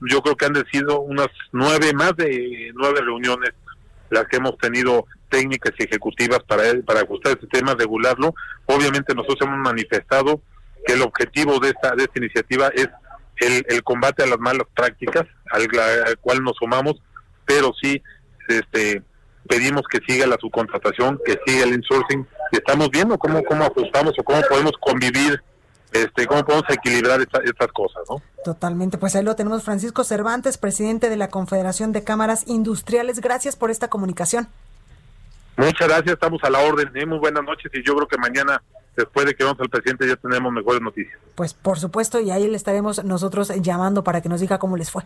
yo 0.00 0.20
creo 0.22 0.36
que 0.36 0.46
han 0.46 0.66
sido 0.72 1.00
unas 1.00 1.28
nueve, 1.52 1.92
más 1.94 2.16
de 2.16 2.72
nueve 2.74 3.00
reuniones 3.00 3.52
las 4.10 4.26
que 4.26 4.36
hemos 4.36 4.58
tenido 4.58 5.06
técnicas 5.30 5.72
y 5.78 5.84
ejecutivas 5.84 6.40
para, 6.46 6.64
para 6.84 7.00
ajustar 7.00 7.32
este 7.32 7.46
tema, 7.46 7.74
regularlo. 7.74 8.34
Obviamente 8.66 9.14
nosotros 9.14 9.40
hemos 9.40 9.58
manifestado 9.58 10.42
que 10.86 10.92
el 10.92 11.02
objetivo 11.02 11.58
de 11.58 11.70
esta, 11.70 11.94
de 11.94 12.04
esta 12.04 12.18
iniciativa 12.18 12.68
es 12.74 12.88
el, 13.42 13.64
el 13.68 13.82
combate 13.82 14.22
a 14.22 14.26
las 14.26 14.38
malas 14.38 14.66
prácticas, 14.74 15.26
al, 15.50 15.68
al, 16.06 16.18
cual 16.18 16.42
nos 16.42 16.56
sumamos, 16.56 16.94
pero 17.44 17.72
sí 17.80 18.02
este, 18.48 19.02
pedimos 19.48 19.82
que 19.90 20.00
siga 20.06 20.26
la 20.26 20.36
subcontratación, 20.40 21.20
que 21.24 21.38
siga 21.46 21.64
el 21.64 21.74
insourcing, 21.74 22.26
y 22.52 22.56
estamos 22.56 22.90
viendo 22.90 23.18
cómo, 23.18 23.42
cómo 23.44 23.64
ajustamos 23.64 24.14
o 24.18 24.22
cómo 24.22 24.40
podemos 24.48 24.72
convivir 24.80 25.42
este, 25.92 26.26
cómo 26.26 26.42
podemos 26.44 26.64
equilibrar 26.70 27.20
esta, 27.20 27.40
estas 27.44 27.70
cosas, 27.72 28.02
¿no? 28.08 28.22
Totalmente, 28.44 28.96
pues 28.96 29.14
ahí 29.14 29.22
lo 29.22 29.36
tenemos 29.36 29.62
Francisco 29.62 30.04
Cervantes, 30.04 30.56
presidente 30.56 31.10
de 31.10 31.16
la 31.16 31.28
Confederación 31.28 31.92
de 31.92 32.02
Cámaras 32.02 32.48
Industriales. 32.48 33.20
Gracias 33.20 33.56
por 33.56 33.70
esta 33.70 33.88
comunicación. 33.88 34.48
Muchas 35.56 35.88
gracias, 35.88 36.14
estamos 36.14 36.42
a 36.44 36.50
la 36.50 36.60
orden. 36.60 36.90
¿eh? 36.94 37.04
Muy 37.04 37.18
buenas 37.18 37.44
noches 37.44 37.70
y 37.74 37.84
yo 37.84 37.94
creo 37.94 38.08
que 38.08 38.16
mañana, 38.16 38.62
después 38.96 39.26
de 39.26 39.34
que 39.34 39.44
vamos 39.44 39.60
al 39.60 39.68
presidente, 39.68 40.06
ya 40.06 40.16
tenemos 40.16 40.52
mejores 40.52 40.80
noticias. 40.80 41.18
Pues 41.34 41.54
por 41.54 41.78
supuesto, 41.78 42.20
y 42.20 42.30
ahí 42.30 42.46
le 42.48 42.56
estaremos 42.56 43.04
nosotros 43.04 43.52
llamando 43.60 44.04
para 44.04 44.20
que 44.20 44.28
nos 44.28 44.40
diga 44.40 44.58
cómo 44.58 44.76
les 44.76 44.90
fue. 44.90 45.02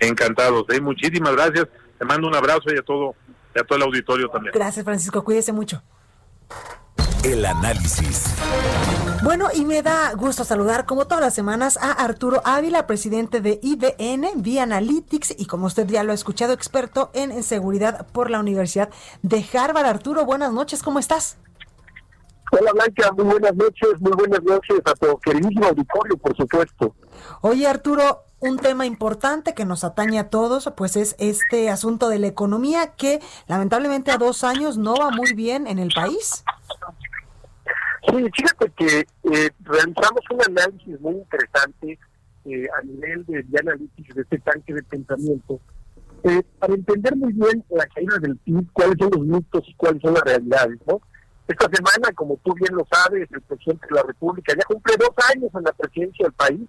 encantados. 0.00 0.64
¿eh? 0.70 0.80
Muchísimas 0.80 1.32
gracias. 1.32 1.66
Te 1.98 2.04
mando 2.04 2.26
un 2.28 2.34
abrazo 2.34 2.74
y 2.74 2.78
a 2.78 2.82
todo, 2.82 3.14
y 3.54 3.58
a 3.60 3.64
todo 3.64 3.76
el 3.76 3.82
auditorio 3.84 4.28
también. 4.28 4.52
Gracias, 4.54 4.84
Francisco. 4.84 5.22
Cuídese 5.24 5.52
mucho. 5.52 5.82
El 7.22 7.44
análisis. 7.46 8.34
Bueno, 9.22 9.48
y 9.54 9.64
me 9.64 9.80
da 9.82 10.12
gusto 10.12 10.44
saludar 10.44 10.84
como 10.84 11.06
todas 11.06 11.24
las 11.24 11.34
semanas 11.34 11.78
a 11.78 11.92
Arturo 11.92 12.42
Ávila, 12.44 12.86
presidente 12.86 13.40
de 13.40 13.58
IBN 13.62 14.42
Vía 14.42 14.64
Analytics 14.64 15.34
y 15.38 15.46
como 15.46 15.66
usted 15.66 15.86
ya 15.86 16.02
lo 16.02 16.12
ha 16.12 16.14
escuchado, 16.14 16.52
experto 16.52 17.10
en 17.14 17.42
seguridad 17.42 18.06
por 18.08 18.28
la 18.30 18.40
Universidad 18.40 18.90
de 19.22 19.42
Harvard. 19.54 19.86
Arturo, 19.86 20.26
buenas 20.26 20.52
noches, 20.52 20.82
¿cómo 20.82 20.98
estás? 20.98 21.38
Hola 22.56 22.70
Blanca, 22.72 23.10
muy 23.12 23.24
buenas 23.24 23.56
noches, 23.56 24.00
muy 24.00 24.12
buenas 24.12 24.42
noches 24.44 24.78
a 24.84 24.94
tu 24.94 25.18
queridísimo 25.18 25.66
auditorio, 25.66 26.16
por 26.16 26.36
supuesto. 26.36 26.94
Oye 27.40 27.66
Arturo, 27.66 28.22
un 28.38 28.58
tema 28.58 28.86
importante 28.86 29.54
que 29.54 29.64
nos 29.64 29.82
atañe 29.82 30.20
a 30.20 30.30
todos, 30.30 30.72
pues 30.76 30.96
es 30.96 31.16
este 31.18 31.68
asunto 31.68 32.08
de 32.08 32.20
la 32.20 32.28
economía 32.28 32.92
que 32.96 33.18
lamentablemente 33.48 34.12
a 34.12 34.18
dos 34.18 34.44
años 34.44 34.78
no 34.78 34.94
va 34.94 35.10
muy 35.10 35.32
bien 35.34 35.66
en 35.66 35.80
el 35.80 35.90
país. 35.92 36.44
Sí, 38.06 38.24
fíjate 38.36 38.70
que 38.76 38.98
eh, 39.00 39.50
realizamos 39.64 40.20
un 40.30 40.40
análisis 40.46 41.00
muy 41.00 41.14
interesante 41.14 41.98
eh, 42.44 42.68
a 42.78 42.82
nivel 42.84 43.26
de, 43.26 43.42
de 43.42 43.58
análisis 43.58 44.14
de 44.14 44.22
este 44.22 44.38
tanque 44.38 44.74
de 44.74 44.82
pensamiento 44.84 45.58
eh, 46.22 46.42
para 46.60 46.74
entender 46.74 47.16
muy 47.16 47.32
bien 47.32 47.64
la 47.70 47.86
caída 47.86 48.16
del 48.20 48.36
PIB, 48.36 48.72
cuáles 48.72 48.96
son 48.98 49.10
los 49.10 49.26
mitos 49.26 49.62
y 49.66 49.74
cuáles 49.74 50.00
son 50.02 50.14
las 50.14 50.22
realidades, 50.22 50.78
¿no? 50.86 51.00
Esta 51.46 51.68
semana, 51.70 52.10
como 52.14 52.38
tú 52.42 52.54
bien 52.54 52.74
lo 52.74 52.86
sabes, 52.90 53.28
el 53.30 53.42
presidente 53.42 53.86
de 53.88 53.94
la 53.96 54.02
República 54.02 54.54
ya 54.56 54.64
cumple 54.64 54.94
dos 54.98 55.10
años 55.30 55.50
en 55.54 55.62
la 55.62 55.72
presidencia 55.72 56.24
del 56.24 56.32
país 56.32 56.68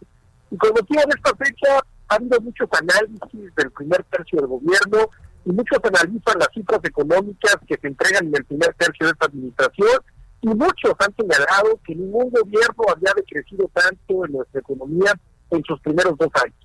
y 0.51 0.57
con 0.57 0.71
motivo 0.71 1.01
de 1.01 1.15
esta 1.15 1.35
fecha 1.35 1.79
ha 2.09 2.15
habido 2.15 2.39
muchos 2.41 2.69
análisis 2.71 3.55
del 3.55 3.71
primer 3.71 4.03
tercio 4.03 4.39
del 4.39 4.47
gobierno 4.47 5.09
y 5.45 5.51
muchos 5.51 5.79
analizan 5.81 6.39
las 6.39 6.49
cifras 6.53 6.81
económicas 6.83 7.57
que 7.67 7.77
se 7.77 7.87
entregan 7.87 8.27
en 8.27 8.35
el 8.35 8.45
primer 8.45 8.73
tercio 8.73 9.05
de 9.05 9.11
esta 9.13 9.27
administración 9.27 9.99
y 10.41 10.47
muchos 10.47 10.93
han 10.99 11.15
señalado 11.15 11.79
que 11.85 11.95
ningún 11.95 12.29
gobierno 12.29 12.83
había 12.89 13.13
decrecido 13.15 13.69
tanto 13.73 14.25
en 14.25 14.33
nuestra 14.33 14.59
economía 14.59 15.13
en 15.51 15.63
sus 15.63 15.79
primeros 15.79 16.17
dos 16.17 16.29
años. 16.43 16.55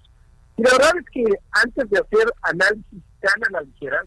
Y 0.57 0.63
la 0.63 0.71
verdad 0.73 0.93
es 0.99 1.07
que 1.13 1.25
antes 1.53 1.89
de 1.89 1.99
hacer 1.99 2.33
análisis 2.43 3.03
tan 3.21 3.57
a 3.57 3.63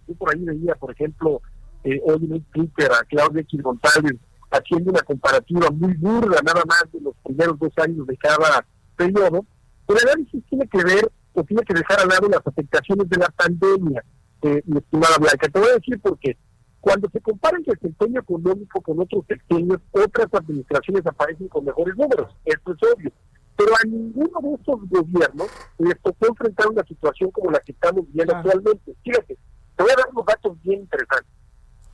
yo 0.08 0.16
por 0.16 0.34
ahí 0.34 0.44
veía, 0.44 0.76
por 0.76 0.92
ejemplo, 0.92 1.42
eh, 1.84 2.02
hoy 2.06 2.30
en 2.32 2.44
Twitter 2.46 2.92
a 2.92 3.04
Claudia 3.06 3.42
X 3.42 3.62
González 3.62 4.14
haciendo 4.52 4.92
una 4.92 5.02
comparativa 5.02 5.70
muy 5.72 5.94
burda 5.96 6.40
nada 6.44 6.62
más 6.68 6.86
de 6.92 7.02
los 7.02 7.16
primeros 7.24 7.58
dos 7.60 7.72
años 7.78 8.06
de 8.06 8.16
cada 8.18 8.66
periodo, 8.96 9.46
el 9.88 9.98
análisis 10.08 10.44
tiene 10.50 10.68
que 10.68 10.84
ver 10.84 11.12
o 11.34 11.44
tiene 11.44 11.64
que 11.64 11.74
dejar 11.74 12.00
al 12.00 12.08
lado 12.08 12.30
las 12.30 12.46
afectaciones 12.46 13.10
de 13.10 13.18
la 13.18 13.30
pandemia, 13.30 14.04
eh, 14.44 14.62
mi 14.66 14.78
estimada 14.78 15.18
Blanca. 15.18 15.48
Te 15.50 15.60
voy 15.60 15.70
a 15.70 15.74
decir 15.74 16.00
por 16.00 16.18
qué. 16.20 16.38
Cuando 16.80 17.10
se 17.10 17.22
compara 17.22 17.58
el 17.58 17.64
desempeño 17.64 18.20
económico 18.20 18.82
con 18.82 19.00
otros 19.00 19.26
pequeños, 19.26 19.80
otras 19.92 20.28
administraciones 20.34 21.06
aparecen 21.06 21.48
con 21.48 21.66
mejores 21.66 21.96
números, 21.96 22.36
esto 22.46 22.74
es 22.74 22.94
obvio. 22.94 23.12
Pero 23.56 23.72
a 23.76 23.88
ninguno 23.88 24.40
de 24.42 24.54
estos 24.56 24.90
gobiernos 24.90 25.48
les 25.78 26.00
tocó 26.02 26.28
enfrentar 26.28 26.68
una 26.68 26.84
situación 26.84 27.32
como 27.32 27.52
la 27.52 27.60
que 27.60 27.72
estamos 27.72 28.06
viendo 28.12 28.36
actualmente. 28.36 28.96
Fíjate, 29.04 29.38
te 29.76 29.84
voy 29.84 29.92
a 29.92 29.96
dar 29.96 30.10
unos 30.12 30.26
datos 30.26 30.62
bien 30.62 30.82
interesantes. 30.82 31.43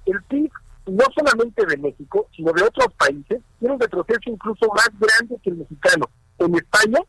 El 0.09 0.23
PIB, 0.23 0.51
no 0.87 1.05
solamente 1.15 1.65
de 1.65 1.77
México, 1.77 2.27
sino 2.35 2.51
de 2.51 2.63
otros 2.63 2.87
países, 2.97 3.41
tiene 3.59 3.75
un 3.75 3.79
retroceso 3.79 4.21
incluso 4.25 4.67
más 4.69 4.89
grande 4.99 5.37
que 5.43 5.51
el 5.51 5.57
mexicano. 5.57 6.09
En 6.39 6.55
España, 6.55 6.99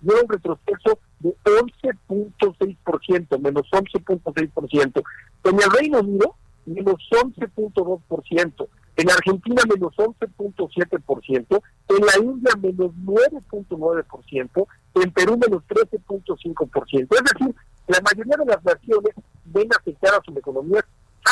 tiene 0.00 0.20
un 0.20 0.28
retroceso 0.28 0.98
de 1.20 1.34
11.6%, 1.44 3.38
menos 3.38 3.66
11.6%. 3.70 5.02
En 5.44 5.54
el 5.54 5.70
Reino 5.70 6.00
Unido, 6.00 6.36
menos 6.66 6.96
11.2%. 7.10 8.68
En 8.96 9.10
Argentina, 9.10 9.62
menos 9.72 9.94
11.7%. 9.96 11.62
En 11.88 12.06
la 12.06 12.18
India, 12.22 12.52
menos 12.60 12.92
9.9%. 13.04 14.66
En 14.96 15.12
Perú, 15.12 15.38
menos 15.38 15.62
13.5%. 15.68 17.08
Es 17.08 17.08
decir, 17.08 17.54
la 17.86 18.00
mayoría 18.02 18.36
de 18.36 18.44
las 18.46 18.62
naciones 18.64 19.14
ven 19.46 19.68
afectadas 19.78 20.20
sus 20.24 20.36
economías, 20.36 20.84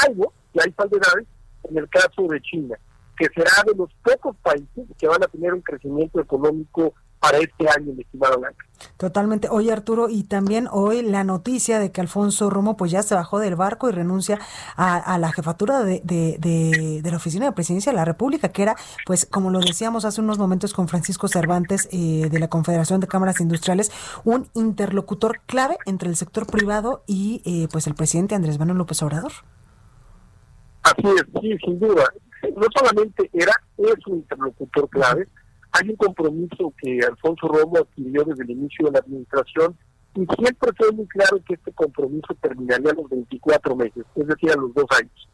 algo 0.06 0.32
hay 0.60 0.72
salvedades 0.72 1.26
en 1.64 1.78
el 1.78 1.88
caso 1.88 2.22
de 2.28 2.40
China, 2.42 2.76
que 3.16 3.26
será 3.34 3.50
de 3.66 3.74
los 3.74 3.90
pocos 4.02 4.36
países 4.42 4.86
que 4.98 5.08
van 5.08 5.22
a 5.22 5.26
tener 5.26 5.52
un 5.52 5.62
crecimiento 5.62 6.20
económico 6.20 6.94
para 7.20 7.38
este 7.38 7.68
año, 7.68 7.92
mi 7.94 8.02
estimado 8.02 8.38
Blanca. 8.38 8.64
Totalmente. 8.96 9.48
Oye, 9.50 9.72
Arturo, 9.72 10.08
y 10.08 10.22
también 10.24 10.68
hoy 10.70 11.02
la 11.02 11.24
noticia 11.24 11.78
de 11.78 11.90
que 11.90 12.00
Alfonso 12.00 12.48
Romo 12.48 12.76
pues 12.76 12.92
ya 12.92 13.02
se 13.02 13.14
bajó 13.14 13.40
del 13.40 13.56
barco 13.56 13.88
y 13.88 13.92
renuncia 13.92 14.38
a, 14.76 15.18
la 15.18 15.32
jefatura 15.32 15.82
de, 15.82 16.00
de, 16.04 17.02
la 17.10 17.16
Oficina 17.16 17.46
de 17.46 17.52
Presidencia 17.52 17.90
de 17.90 17.96
la 17.96 18.04
República, 18.04 18.50
que 18.50 18.62
era, 18.62 18.76
pues, 19.04 19.26
como 19.26 19.50
lo 19.50 19.58
decíamos 19.58 20.04
hace 20.04 20.20
unos 20.20 20.38
momentos 20.38 20.72
con 20.74 20.86
Francisco 20.86 21.26
Cervantes 21.26 21.88
eh, 21.90 22.28
de 22.30 22.38
la 22.38 22.48
Confederación 22.48 23.00
de 23.00 23.08
Cámaras 23.08 23.40
Industriales, 23.40 23.90
un 24.24 24.48
interlocutor 24.54 25.40
clave 25.46 25.76
entre 25.86 26.08
el 26.08 26.16
sector 26.16 26.46
privado 26.46 27.02
y, 27.06 27.42
eh, 27.44 27.68
pues, 27.72 27.86
el 27.88 27.94
presidente 27.94 28.36
Andrés 28.36 28.58
Manuel 28.58 28.78
López 28.78 29.02
Obrador. 29.02 29.32
Así 30.88 31.06
es, 31.06 31.40
sí, 31.40 31.56
sin 31.64 31.78
duda. 31.78 32.04
No 32.56 32.66
solamente 32.74 33.28
era, 33.32 33.52
es 33.76 34.06
un 34.06 34.16
interlocutor 34.16 34.88
clave, 34.88 35.28
hay 35.72 35.90
un 35.90 35.96
compromiso 35.96 36.72
que 36.80 37.00
Alfonso 37.06 37.48
Romo 37.48 37.78
adquirió 37.78 38.24
desde 38.24 38.42
el 38.44 38.50
inicio 38.50 38.86
de 38.86 38.92
la 38.92 38.98
administración 39.00 39.76
y 40.14 40.26
siempre 40.36 40.72
fue 40.76 40.90
muy 40.92 41.06
claro 41.06 41.38
que 41.46 41.54
este 41.54 41.72
compromiso 41.72 42.34
terminaría 42.40 42.90
a 42.90 42.94
los 42.94 43.08
24 43.10 43.76
meses, 43.76 44.04
es 44.14 44.26
decir, 44.26 44.50
a 44.50 44.56
los 44.56 44.72
dos 44.72 44.86
años. 44.98 45.28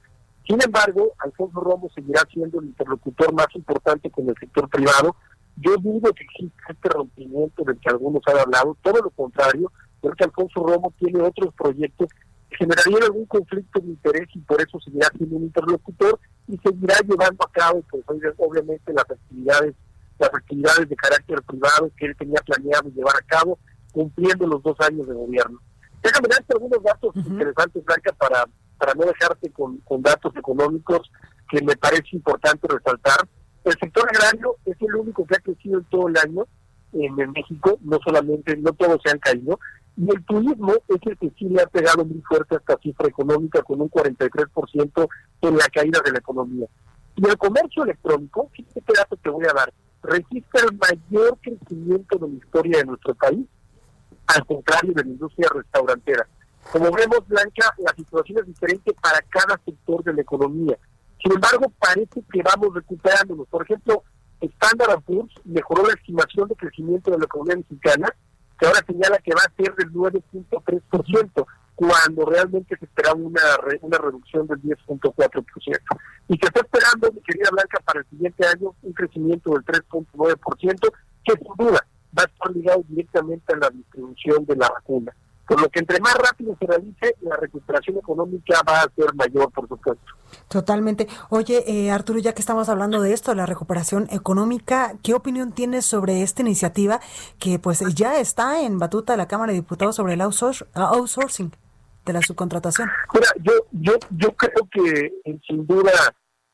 Sin 0.47 0.61
embargo, 0.63 1.13
Alfonso 1.19 1.61
Romo 1.61 1.89
seguirá 1.95 2.21
siendo 2.33 2.61
el 2.61 2.67
interlocutor 2.67 3.33
más 3.33 3.47
importante 3.55 4.11
con 4.11 4.29
el 4.29 4.35
sector 4.39 4.69
privado. 4.69 5.17
Yo 5.57 5.77
dudo 5.77 6.13
que 6.13 6.25
exista 6.25 6.65
este 6.69 6.89
rompimiento 6.89 7.63
del 7.65 7.79
que 7.79 7.89
algunos 7.89 8.23
han 8.27 8.39
hablado, 8.39 8.77
todo 8.83 9.01
lo 9.03 9.11
contrario, 9.11 9.73
creo 10.03 10.15
que 10.15 10.25
Alfonso 10.25 10.67
Romo 10.67 10.93
tiene 10.99 11.23
otros 11.23 11.55
proyectos 11.55 12.09
generarían 12.59 13.03
algún 13.03 13.27
conflicto 13.27 13.81
de 13.81 13.89
interés 13.89 14.29
y 14.35 14.41
por 14.41 14.61
eso 14.61 14.79
seguirá 14.81 15.09
siendo 15.17 15.37
un 15.37 15.45
interlocutor 15.45 16.19
y 16.49 16.59
seguirá 16.59 16.97
llevando 17.07 17.45
a 17.45 17.51
cabo, 17.51 17.83
pues 17.91 18.05
obviamente, 18.39 18.93
las 18.93 19.11
actividades 19.11 19.75
las 20.19 20.33
actividades 20.33 20.89
de 20.89 20.97
carácter 20.97 21.43
privado 21.43 21.91
que 21.97 22.07
él 22.07 22.17
tenía 22.17 22.41
planeado 22.47 22.89
llevar 22.91 23.17
a 23.17 23.27
cabo, 23.27 23.59
cumpliendo 23.93 24.47
los 24.47 24.63
dos 24.63 24.77
años 24.81 25.07
de 25.07 25.15
gobierno. 25.15 25.61
Déjame 26.03 26.29
darte 26.29 26.53
algunos 26.53 26.83
datos 26.83 27.17
interesantes, 27.17 27.85
Blanca, 27.85 28.13
para, 28.13 28.45
para 28.79 28.95
no 28.95 29.07
dejarte 29.07 29.51
con, 29.51 29.79
con 29.79 30.03
datos 30.03 30.35
económicos 30.37 31.11
que 31.51 31.63
me 31.63 31.77
parece 31.77 32.09
importante 32.13 32.69
resaltar. 32.69 33.27
El 33.65 33.73
sector 33.73 34.09
agrario 34.09 34.57
es 34.67 34.77
el 34.81 34.95
único 34.95 35.27
que 35.27 35.37
ha 35.37 35.41
crecido 35.41 35.79
en 35.79 35.85
todo 35.85 36.09
el 36.09 36.17
año 36.19 36.47
en, 36.93 37.33
México, 37.33 37.79
no 37.83 37.99
solamente, 38.05 38.57
no 38.57 38.73
todos 38.73 39.01
se 39.05 39.11
han 39.11 39.19
caído, 39.19 39.59
y 39.97 40.11
el 40.11 40.25
turismo 40.25 40.73
es 40.89 41.01
el 41.07 41.19
que 41.19 41.31
sí 41.39 41.49
le 41.49 41.63
ha 41.63 41.67
pegado 41.67 42.05
muy 42.05 42.21
fuerte 42.23 42.57
esta 42.57 42.77
cifra 42.79 43.09
económica 43.09 43.63
con 43.63 43.81
un 43.81 43.91
43% 43.91 45.09
en 45.43 45.57
la 45.57 45.69
caída 45.69 46.01
de 46.05 46.13
la 46.13 46.19
economía. 46.19 46.67
Y 47.17 47.29
el 47.29 47.37
comercio 47.37 47.85
electrónico, 47.85 48.51
fíjate 48.53 48.81
qué 48.81 48.93
dato 48.97 49.17
te 49.17 49.31
voy 49.31 49.45
a 49.45 49.53
dar, 49.53 49.73
registra 50.03 50.63
el 50.69 50.77
mayor 50.77 51.39
crecimiento 51.41 52.19
de 52.19 52.29
la 52.29 52.35
historia 52.35 52.79
de 52.79 52.85
nuestro 52.85 53.15
país, 53.15 53.47
al 54.27 54.47
contrario 54.47 54.93
de 54.95 55.05
la 55.05 55.11
industria 55.11 55.49
restaurantera. 55.55 56.27
Como 56.73 56.91
vemos, 56.91 57.27
Blanca, 57.29 57.75
la 57.79 57.95
situación 57.95 58.39
es 58.41 58.47
diferente 58.47 58.93
para 59.01 59.21
cada 59.29 59.61
sector 59.65 60.03
de 60.03 60.15
la 60.15 60.23
economía. 60.23 60.77
Sin 61.23 61.33
embargo, 61.33 61.73
parece 61.79 62.23
que 62.33 62.43
vamos 62.43 62.75
recuperándonos. 62.75 63.47
Por 63.49 63.63
ejemplo, 63.63 64.03
Standard 64.41 65.03
Poor's 65.03 65.33
mejoró 65.45 65.87
la 65.87 65.95
estimación 65.95 66.49
de 66.49 66.57
crecimiento 66.57 67.11
de 67.11 67.19
la 67.19 67.25
economía 67.25 67.57
mexicana, 67.57 68.15
que 68.59 68.67
ahora 68.67 68.81
señala 68.87 69.19
que 69.19 69.33
va 69.35 69.43
a 69.47 69.57
ser 69.57 69.75
del 69.75 69.93
9.3% 69.93 71.47
cuando 71.75 72.25
realmente 72.25 72.77
se 72.79 72.85
esperaba 72.85 73.17
una, 73.17 73.41
una 73.81 73.99
reducción 73.99 74.47
del 74.47 74.63
10.4%. 74.63 75.45
Y 76.29 76.39
que 76.39 76.47
está 76.47 76.61
esperando, 76.61 77.13
mi 77.13 77.21
querida 77.21 77.51
Blanca, 77.51 77.81
para 77.85 78.01
el 78.01 78.07
siguiente 78.07 78.47
año 78.47 78.75
un 78.83 78.93
crecimiento 78.93 79.51
del 79.51 79.65
3.9%, 79.65 80.93
que 81.25 81.33
sin 81.33 81.55
duda 81.57 81.85
va 82.17 82.23
a 82.23 82.27
estar 82.27 82.51
ligado 82.55 82.85
directamente 82.89 83.53
a 83.53 83.57
la 83.57 83.71
distribución 83.71 84.45
de 84.47 84.57
la 84.57 84.69
vacuna. 84.69 85.13
Por 85.47 85.61
lo 85.61 85.69
que 85.69 85.81
entre 85.81 86.01
más 86.01 86.15
rápido 86.15 86.57
se 86.59 86.67
realice, 86.67 87.17
la 87.21 87.37
recuperación 87.37 87.99
económica 87.99 88.61
va 88.67 88.81
a 88.81 88.91
ser 88.95 89.15
mayor, 89.15 89.51
por 89.53 89.69
supuesto. 89.69 90.05
Totalmente. 90.49 91.07
Oye, 91.29 91.65
eh, 91.67 91.91
Arturo, 91.91 92.19
ya 92.19 92.33
que 92.33 92.41
estamos 92.41 92.69
hablando 92.69 93.01
de 93.01 93.13
esto, 93.13 93.31
de 93.33 93.37
la 93.37 93.47
recuperación 93.47 94.09
económica, 94.11 94.95
¿qué 95.03 95.15
opinión 95.15 95.53
tienes 95.53 95.85
sobre 95.85 96.23
esta 96.23 96.43
iniciativa 96.43 97.01
que 97.39 97.59
pues 97.59 97.81
ya 97.95 98.19
está 98.19 98.63
en 98.63 98.79
batuta 98.79 99.13
de 99.13 99.17
la 99.19 99.29
Cámara 99.29 99.53
de 99.53 99.59
Diputados 99.59 99.97
sobre 99.97 100.15
el 100.15 100.21
outsourcing? 100.23 101.53
de 102.05 102.13
la 102.13 102.21
subcontratación? 102.21 102.91
Mira, 103.13 103.29
yo, 103.41 103.53
yo, 103.73 103.93
yo 104.11 104.33
creo 104.33 104.69
que 104.71 105.13
sin 105.47 105.67
duda 105.67 105.93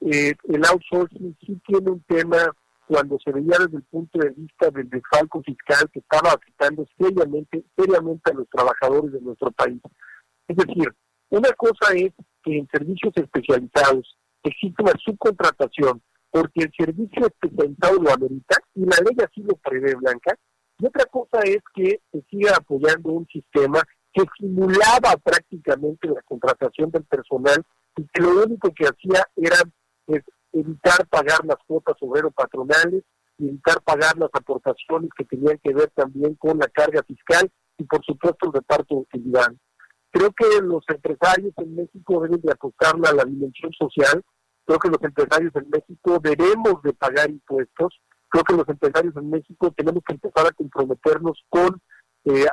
eh, 0.01 0.35
el 0.49 0.65
outsourcing 0.65 1.37
sí 1.45 1.61
tiene 1.67 1.91
un 1.91 2.03
tema 2.05 2.55
cuando 2.91 3.19
se 3.25 3.31
veía 3.31 3.57
desde 3.57 3.77
el 3.77 3.85
punto 3.85 4.19
de 4.19 4.31
vista 4.31 4.69
del 4.71 4.91
desfalco 4.91 5.41
fiscal 5.43 5.89
que 5.93 6.01
estaba 6.01 6.33
afectando 6.33 6.85
seriamente, 6.99 7.65
seriamente 7.77 8.33
a 8.33 8.35
los 8.35 8.49
trabajadores 8.51 9.13
de 9.13 9.21
nuestro 9.21 9.53
país. 9.53 9.81
Es 10.49 10.57
decir, 10.57 10.93
una 11.29 11.53
cosa 11.53 11.95
es 11.95 12.13
que 12.43 12.59
en 12.59 12.67
servicios 12.67 13.13
especializados 13.15 14.19
existe 14.43 14.83
una 14.83 14.95
subcontratación 15.05 16.03
porque 16.31 16.65
el 16.65 16.73
servicio 16.77 17.29
especializado 17.29 18.03
lo 18.03 18.13
amerita 18.13 18.57
y 18.75 18.81
la 18.81 18.97
ley 19.05 19.17
así 19.25 19.41
lo 19.43 19.55
prevé, 19.55 19.95
Blanca. 19.95 20.37
Y 20.81 20.87
otra 20.87 21.05
cosa 21.05 21.39
es 21.45 21.59
que 21.73 22.01
se 22.11 22.23
siga 22.29 22.57
apoyando 22.57 23.11
un 23.11 23.27
sistema 23.29 23.85
que 24.13 24.25
simulaba 24.37 25.17
prácticamente 25.23 26.09
la 26.09 26.23
contratación 26.23 26.91
del 26.91 27.05
personal 27.05 27.63
y 27.97 28.05
que 28.13 28.21
lo 28.21 28.43
único 28.43 28.75
que 28.75 28.87
hacía 28.87 29.25
era 29.37 29.59
pues, 30.07 30.25
evitar 30.53 31.07
pagar 31.09 31.45
las 31.45 31.59
cuotas 31.67 31.97
obrero-patronales 32.01 33.05
evitar 33.47 33.81
pagar 33.83 34.17
las 34.19 34.31
aportaciones 34.33 35.11
que 35.17 35.25
tenían 35.25 35.59
que 35.63 35.73
ver 35.73 35.91
también 35.95 36.35
con 36.35 36.59
la 36.59 36.69
carga 36.69 37.03
fiscal 37.03 37.51
y 37.79 37.85
por 37.85 38.05
supuesto 38.05 38.47
el 38.47 38.53
reparto 38.53 38.95
de 38.95 39.01
utilidad. 39.01 39.53
Creo 40.11 40.33
que 40.33 40.61
los 40.63 40.85
empresarios 40.89 41.55
en 41.57 41.75
México 41.75 42.21
deben 42.21 42.41
de 42.41 42.53
apostarle 42.53 43.09
a 43.09 43.15
la 43.15 43.25
dimensión 43.25 43.73
social, 43.73 44.23
creo 44.67 44.79
que 44.79 44.89
los 44.89 45.03
empresarios 45.03 45.55
en 45.55 45.71
México 45.71 46.19
debemos 46.21 46.83
de 46.83 46.93
pagar 46.93 47.31
impuestos, 47.31 48.01
creo 48.29 48.45
que 48.45 48.57
los 48.57 48.69
empresarios 48.69 49.17
en 49.17 49.31
México 49.31 49.73
tenemos 49.77 50.03
que 50.05 50.15
empezar 50.15 50.47
a 50.47 50.53
comprometernos 50.53 51.43
con 51.49 51.81
eh, 52.25 52.47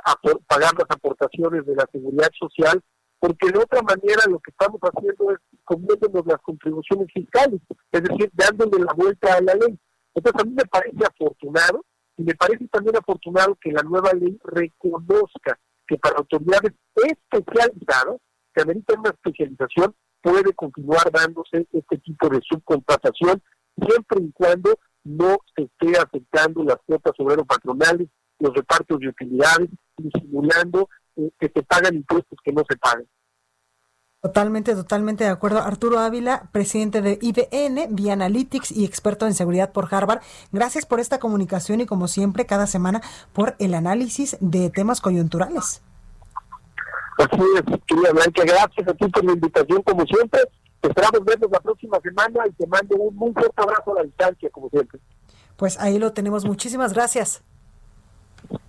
pagar 0.47 0.73
las 0.77 0.89
aportaciones 0.89 1.65
de 1.65 1.75
la 1.75 1.87
seguridad 1.91 2.29
social 2.39 2.81
porque 3.19 3.51
de 3.51 3.59
otra 3.59 3.81
manera 3.81 4.23
lo 4.29 4.39
que 4.39 4.51
estamos 4.51 4.79
haciendo 4.81 5.31
es 5.31 5.39
comiéndonos 5.63 6.25
las 6.25 6.41
contribuciones 6.41 7.07
fiscales, 7.13 7.61
es 7.91 8.03
decir, 8.03 8.31
dándole 8.33 8.83
la 8.83 8.93
vuelta 8.93 9.33
a 9.33 9.41
la 9.41 9.53
ley. 9.55 9.77
Entonces 10.13 10.41
a 10.41 10.45
mí 10.45 10.53
me 10.53 10.65
parece 10.65 11.05
afortunado 11.05 11.83
y 12.17 12.23
me 12.23 12.35
parece 12.35 12.67
también 12.67 12.97
afortunado 12.97 13.57
que 13.61 13.71
la 13.71 13.83
nueva 13.83 14.11
ley 14.13 14.37
reconozca 14.43 15.59
que 15.87 15.97
para 15.97 16.17
autoridades 16.17 16.73
especializadas, 16.95 18.17
que 18.53 18.61
ameritan 18.61 18.99
una 18.99 19.09
especialización, 19.09 19.95
puede 20.21 20.53
continuar 20.53 21.11
dándose 21.11 21.65
este 21.71 21.97
tipo 21.99 22.27
de 22.29 22.41
subcontratación, 22.41 23.41
siempre 23.77 24.21
y 24.21 24.31
cuando 24.31 24.77
no 25.03 25.37
se 25.55 25.63
esté 25.63 25.97
afectando 25.97 26.63
las 26.63 26.77
cuotas 26.85 27.13
obrero-patronales, 27.17 28.09
los 28.39 28.53
repartos 28.53 28.99
de 28.99 29.07
utilidades, 29.09 29.69
y 29.97 30.09
simulando 30.19 30.89
que 31.39 31.49
se 31.49 31.63
pagan 31.63 31.95
impuestos 31.95 32.37
que 32.43 32.51
no 32.51 32.63
se 32.67 32.77
pagan. 32.77 33.05
Totalmente, 34.21 34.73
totalmente 34.73 35.23
de 35.23 35.29
acuerdo. 35.29 35.59
Arturo 35.59 35.99
Ávila, 35.99 36.49
presidente 36.51 37.01
de 37.01 37.19
IBN, 37.21 37.95
Via 37.95 38.13
Analytics 38.13 38.71
y 38.71 38.83
experto 38.83 39.27
en 39.27 39.35
seguridad 39.35 39.71
por 39.71 39.93
Harvard. 39.93 40.21
Gracias 40.51 40.85
por 40.85 40.99
esta 40.99 41.19
comunicación 41.19 41.81
y 41.81 41.85
como 41.85 42.07
siempre, 42.07 42.45
cada 42.45 42.65
semana 42.65 43.01
por 43.31 43.55
el 43.59 43.75
análisis 43.75 44.37
de 44.41 44.69
temas 44.71 45.01
coyunturales. 45.01 45.81
Así 47.19 47.41
es, 47.55 47.79
querida 47.85 48.11
Blanca, 48.11 48.43
gracias 48.43 48.87
a 48.87 48.93
ti 48.93 49.07
por 49.07 49.23
la 49.23 49.33
invitación 49.33 49.81
como 49.83 50.05
siempre. 50.05 50.41
Esperamos 50.81 51.25
vernos 51.25 51.49
la 51.51 51.59
próxima 51.59 51.99
semana 52.01 52.47
y 52.47 52.51
te 52.51 52.67
mando 52.67 52.95
un 52.95 53.15
muy 53.15 53.33
fuerte 53.33 53.61
abrazo 53.61 53.91
a 53.91 53.95
la 53.95 54.03
distancia 54.03 54.49
como 54.49 54.69
siempre. 54.69 54.99
Pues 55.55 55.79
ahí 55.79 55.99
lo 55.99 56.13
tenemos. 56.13 56.45
Muchísimas 56.45 56.93
gracias. 56.93 57.43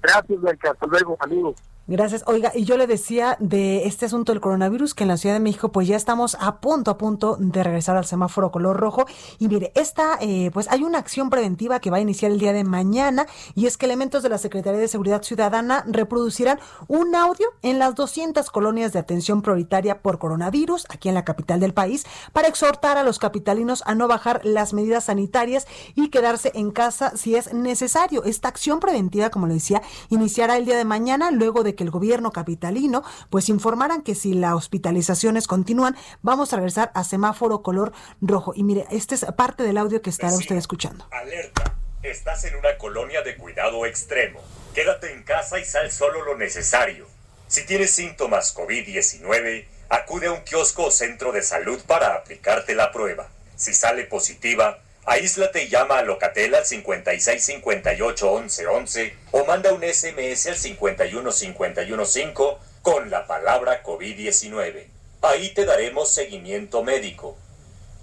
Gracias, 0.03 0.41
Blanca. 0.41 0.71
Hasta 0.73 0.87
luego, 0.87 1.17
amigos. 1.21 1.57
Gracias. 1.91 2.23
Oiga, 2.27 2.53
y 2.55 2.67
yo 2.67 2.77
le 2.77 2.87
decía 2.87 3.39
de 3.41 3.87
este 3.87 4.05
asunto 4.05 4.33
del 4.33 4.43
coronavirus 4.43 4.93
que 4.93 5.05
en 5.05 5.09
la 5.09 5.17
Ciudad 5.17 5.35
de 5.35 5.41
México 5.41 5.73
pues 5.73 5.89
ya 5.89 5.97
estamos 5.97 6.37
a 6.39 6.61
punto, 6.61 6.91
a 6.91 6.99
punto 6.99 7.39
de 7.41 7.65
regresar 7.65 7.97
al 7.97 8.05
semáforo 8.05 8.53
color 8.53 8.77
rojo. 8.77 9.07
Y 9.39 9.49
mire, 9.49 9.73
esta, 9.75 10.19
eh, 10.21 10.51
pues 10.53 10.69
hay 10.69 10.85
una 10.85 10.99
acción 10.99 11.31
preventiva 11.31 11.81
que 11.81 11.91
va 11.91 11.97
a 11.97 12.01
iniciar 12.01 12.31
el 12.31 12.39
día 12.39 12.53
de 12.53 12.63
mañana 12.63 13.27
y 13.55 13.65
es 13.65 13.79
que 13.79 13.87
elementos 13.87 14.23
de 14.23 14.29
la 14.29 14.37
Secretaría 14.37 14.79
de 14.79 14.87
Seguridad 14.87 15.23
Ciudadana 15.23 15.83
reproducirán 15.89 16.61
un 16.89 17.15
audio 17.15 17.47
en 17.63 17.79
las 17.79 17.95
200 17.95 18.51
colonias 18.51 18.93
de 18.93 18.99
atención 18.99 19.41
prioritaria 19.41 20.03
por 20.03 20.19
coronavirus 20.19 20.85
aquí 20.91 21.09
en 21.09 21.15
la 21.15 21.25
capital 21.25 21.59
del 21.59 21.73
país 21.73 22.05
para 22.35 22.49
exhortar 22.49 22.99
a 22.99 23.03
los 23.03 23.19
capitalinos 23.19 23.83
a 23.87 23.95
no 23.95 24.09
bajar 24.09 24.43
las 24.45 24.75
medidas 24.75 25.05
sanitarias 25.05 25.67
y 25.95 26.11
quedarse 26.11 26.53
en 26.55 26.71
casa 26.71 27.17
si 27.17 27.35
es 27.35 27.55
necesario. 27.55 28.25
Esta 28.25 28.49
acción 28.49 28.79
preventiva, 28.79 29.31
como 29.31 29.47
le 29.47 29.55
decía, 29.55 29.81
iniciará 30.11 30.59
el 30.59 30.67
día 30.67 30.77
de 30.77 30.85
mañana 30.85 31.31
luego 31.31 31.63
de 31.63 31.78
que 31.79 31.85
el 31.85 31.91
gobierno 31.91 32.33
capitalino 32.33 33.03
pues 33.31 33.49
informaran 33.49 34.03
que 34.03 34.15
si 34.15 34.35
las 34.35 34.53
hospitalizaciones 34.53 35.47
continúan, 35.47 35.97
vamos 36.21 36.53
a 36.53 36.57
regresar 36.57 36.91
a 36.95 37.05
semáforo 37.05 37.63
color 37.63 37.93
rojo. 38.21 38.53
Y 38.55 38.65
mire, 38.65 38.87
este 38.91 39.15
es 39.15 39.25
parte 39.37 39.63
del 39.63 39.79
audio 39.79 40.03
que 40.03 40.11
estará 40.11 40.35
usted 40.35 40.57
escuchando. 40.57 41.07
Alerta, 41.11 41.75
estás 42.03 42.45
en 42.45 42.57
una 42.57 42.77
colonia 42.77 43.23
de 43.23 43.37
cuidado 43.37 43.87
extremo. 43.87 44.41
Quédate 44.75 45.13
en 45.13 45.23
casa 45.23 45.59
y 45.59 45.65
sal 45.65 45.91
solo 45.91 46.25
lo 46.25 46.37
necesario. 46.37 47.07
Si 47.47 47.65
tienes 47.65 47.93
síntomas 47.93 48.55
COVID-19, 48.55 49.67
acude 49.89 50.27
a 50.27 50.33
un 50.33 50.43
kiosco 50.43 50.87
o 50.87 50.91
centro 50.91 51.33
de 51.33 51.43
salud 51.43 51.81
para 51.87 52.15
aplicarte 52.15 52.75
la 52.75 52.93
prueba. 52.93 53.29
Si 53.57 53.73
sale 53.73 54.05
positiva, 54.05 54.79
Aíslate 55.11 55.65
y 55.65 55.69
llama 55.71 56.01
a 56.01 56.03
Locatel 56.03 56.55
al 56.55 56.67
5658 56.67 58.41
1111 58.41 59.17
o 59.31 59.47
manda 59.47 59.73
un 59.73 59.83
SMS 59.83 60.49
al 60.49 60.57
51515 60.57 62.35
con 62.83 63.09
la 63.09 63.27
palabra 63.27 63.83
COVID-19. 63.83 64.87
Ahí 65.23 65.55
te 65.55 65.65
daremos 65.65 66.11
seguimiento 66.11 66.85
médico. 66.85 67.39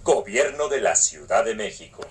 Gobierno 0.01 0.67
de 0.67 0.81
la 0.81 0.95
Ciudad 0.95 1.45
de 1.45 1.53
México. 1.53 2.01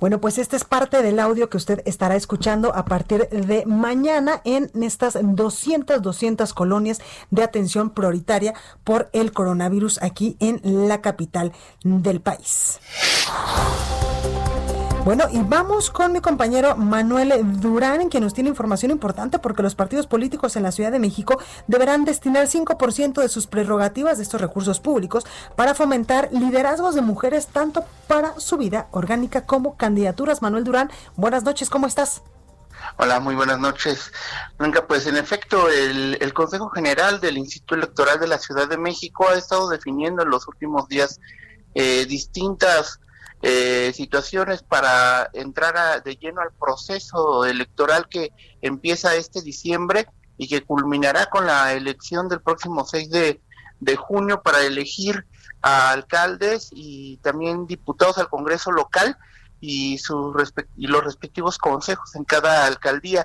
Bueno, 0.00 0.18
pues 0.18 0.38
este 0.38 0.56
es 0.56 0.64
parte 0.64 1.02
del 1.02 1.20
audio 1.20 1.50
que 1.50 1.58
usted 1.58 1.82
estará 1.84 2.16
escuchando 2.16 2.74
a 2.74 2.86
partir 2.86 3.28
de 3.28 3.66
mañana 3.66 4.40
en 4.46 4.70
estas 4.82 5.18
200, 5.20 6.00
200 6.00 6.54
colonias 6.54 7.00
de 7.30 7.42
atención 7.42 7.90
prioritaria 7.90 8.54
por 8.82 9.10
el 9.12 9.32
coronavirus 9.32 10.02
aquí 10.02 10.38
en 10.40 10.88
la 10.88 11.02
capital 11.02 11.52
del 11.82 12.22
país. 12.22 12.80
Bueno, 15.04 15.24
y 15.32 15.40
vamos 15.40 15.90
con 15.90 16.12
mi 16.12 16.20
compañero 16.20 16.76
Manuel 16.76 17.60
Durán, 17.60 18.10
que 18.10 18.20
nos 18.20 18.34
tiene 18.34 18.50
información 18.50 18.90
importante 18.90 19.38
porque 19.38 19.62
los 19.62 19.74
partidos 19.74 20.06
políticos 20.06 20.56
en 20.56 20.64
la 20.64 20.72
Ciudad 20.72 20.92
de 20.92 20.98
México 20.98 21.40
deberán 21.66 22.04
destinar 22.04 22.46
5% 22.46 23.20
de 23.22 23.28
sus 23.28 23.46
prerrogativas 23.46 24.18
de 24.18 24.24
estos 24.24 24.40
recursos 24.40 24.80
públicos 24.80 25.24
para 25.56 25.74
fomentar 25.74 26.28
liderazgos 26.32 26.94
de 26.94 27.00
mujeres 27.00 27.46
tanto 27.46 27.84
para 28.06 28.38
su 28.38 28.58
vida 28.58 28.88
orgánica 28.90 29.46
como 29.46 29.76
candidaturas. 29.76 30.42
Manuel 30.42 30.64
Durán, 30.64 30.90
buenas 31.16 31.42
noches, 31.42 31.70
¿cómo 31.70 31.86
estás? 31.86 32.22
Hola, 32.98 33.20
muy 33.20 33.34
buenas 33.34 33.58
noches. 33.58 34.12
Blanca, 34.58 34.86
pues 34.86 35.06
en 35.06 35.16
efecto, 35.16 35.68
el, 35.70 36.18
el, 36.20 36.32
Consejo 36.34 36.68
General 36.68 37.20
del 37.20 37.38
Instituto 37.38 37.76
Electoral 37.76 38.20
de 38.20 38.28
la 38.28 38.38
Ciudad 38.38 38.68
de 38.68 38.76
México 38.76 39.26
ha 39.28 39.34
estado 39.34 39.68
definiendo 39.68 40.22
en 40.22 40.30
los 40.30 40.46
últimos 40.48 40.88
días 40.88 41.20
eh, 41.74 42.06
distintas 42.06 43.00
eh, 43.40 43.92
situaciones 43.94 44.62
para 44.62 45.30
entrar 45.32 46.02
de 46.02 46.16
lleno 46.16 46.40
al 46.40 46.52
proceso 46.52 47.44
electoral 47.44 48.08
que 48.08 48.32
empieza 48.62 49.14
este 49.14 49.42
diciembre 49.42 50.08
y 50.36 50.48
que 50.48 50.64
culminará 50.64 51.26
con 51.26 51.46
la 51.46 51.72
elección 51.72 52.28
del 52.28 52.40
próximo 52.40 52.84
6 52.84 53.10
de, 53.10 53.40
junio 53.96 54.42
para 54.42 54.62
elegir 54.62 55.24
a 55.62 55.92
alcaldes 55.92 56.70
y 56.72 57.18
también 57.18 57.66
diputados 57.66 58.18
al 58.18 58.28
Congreso 58.28 58.72
local 58.72 59.16
y 59.60 59.98
los 60.76 61.04
respectivos 61.04 61.58
consejos 61.58 62.14
en 62.16 62.24
cada 62.24 62.66
alcaldía. 62.66 63.24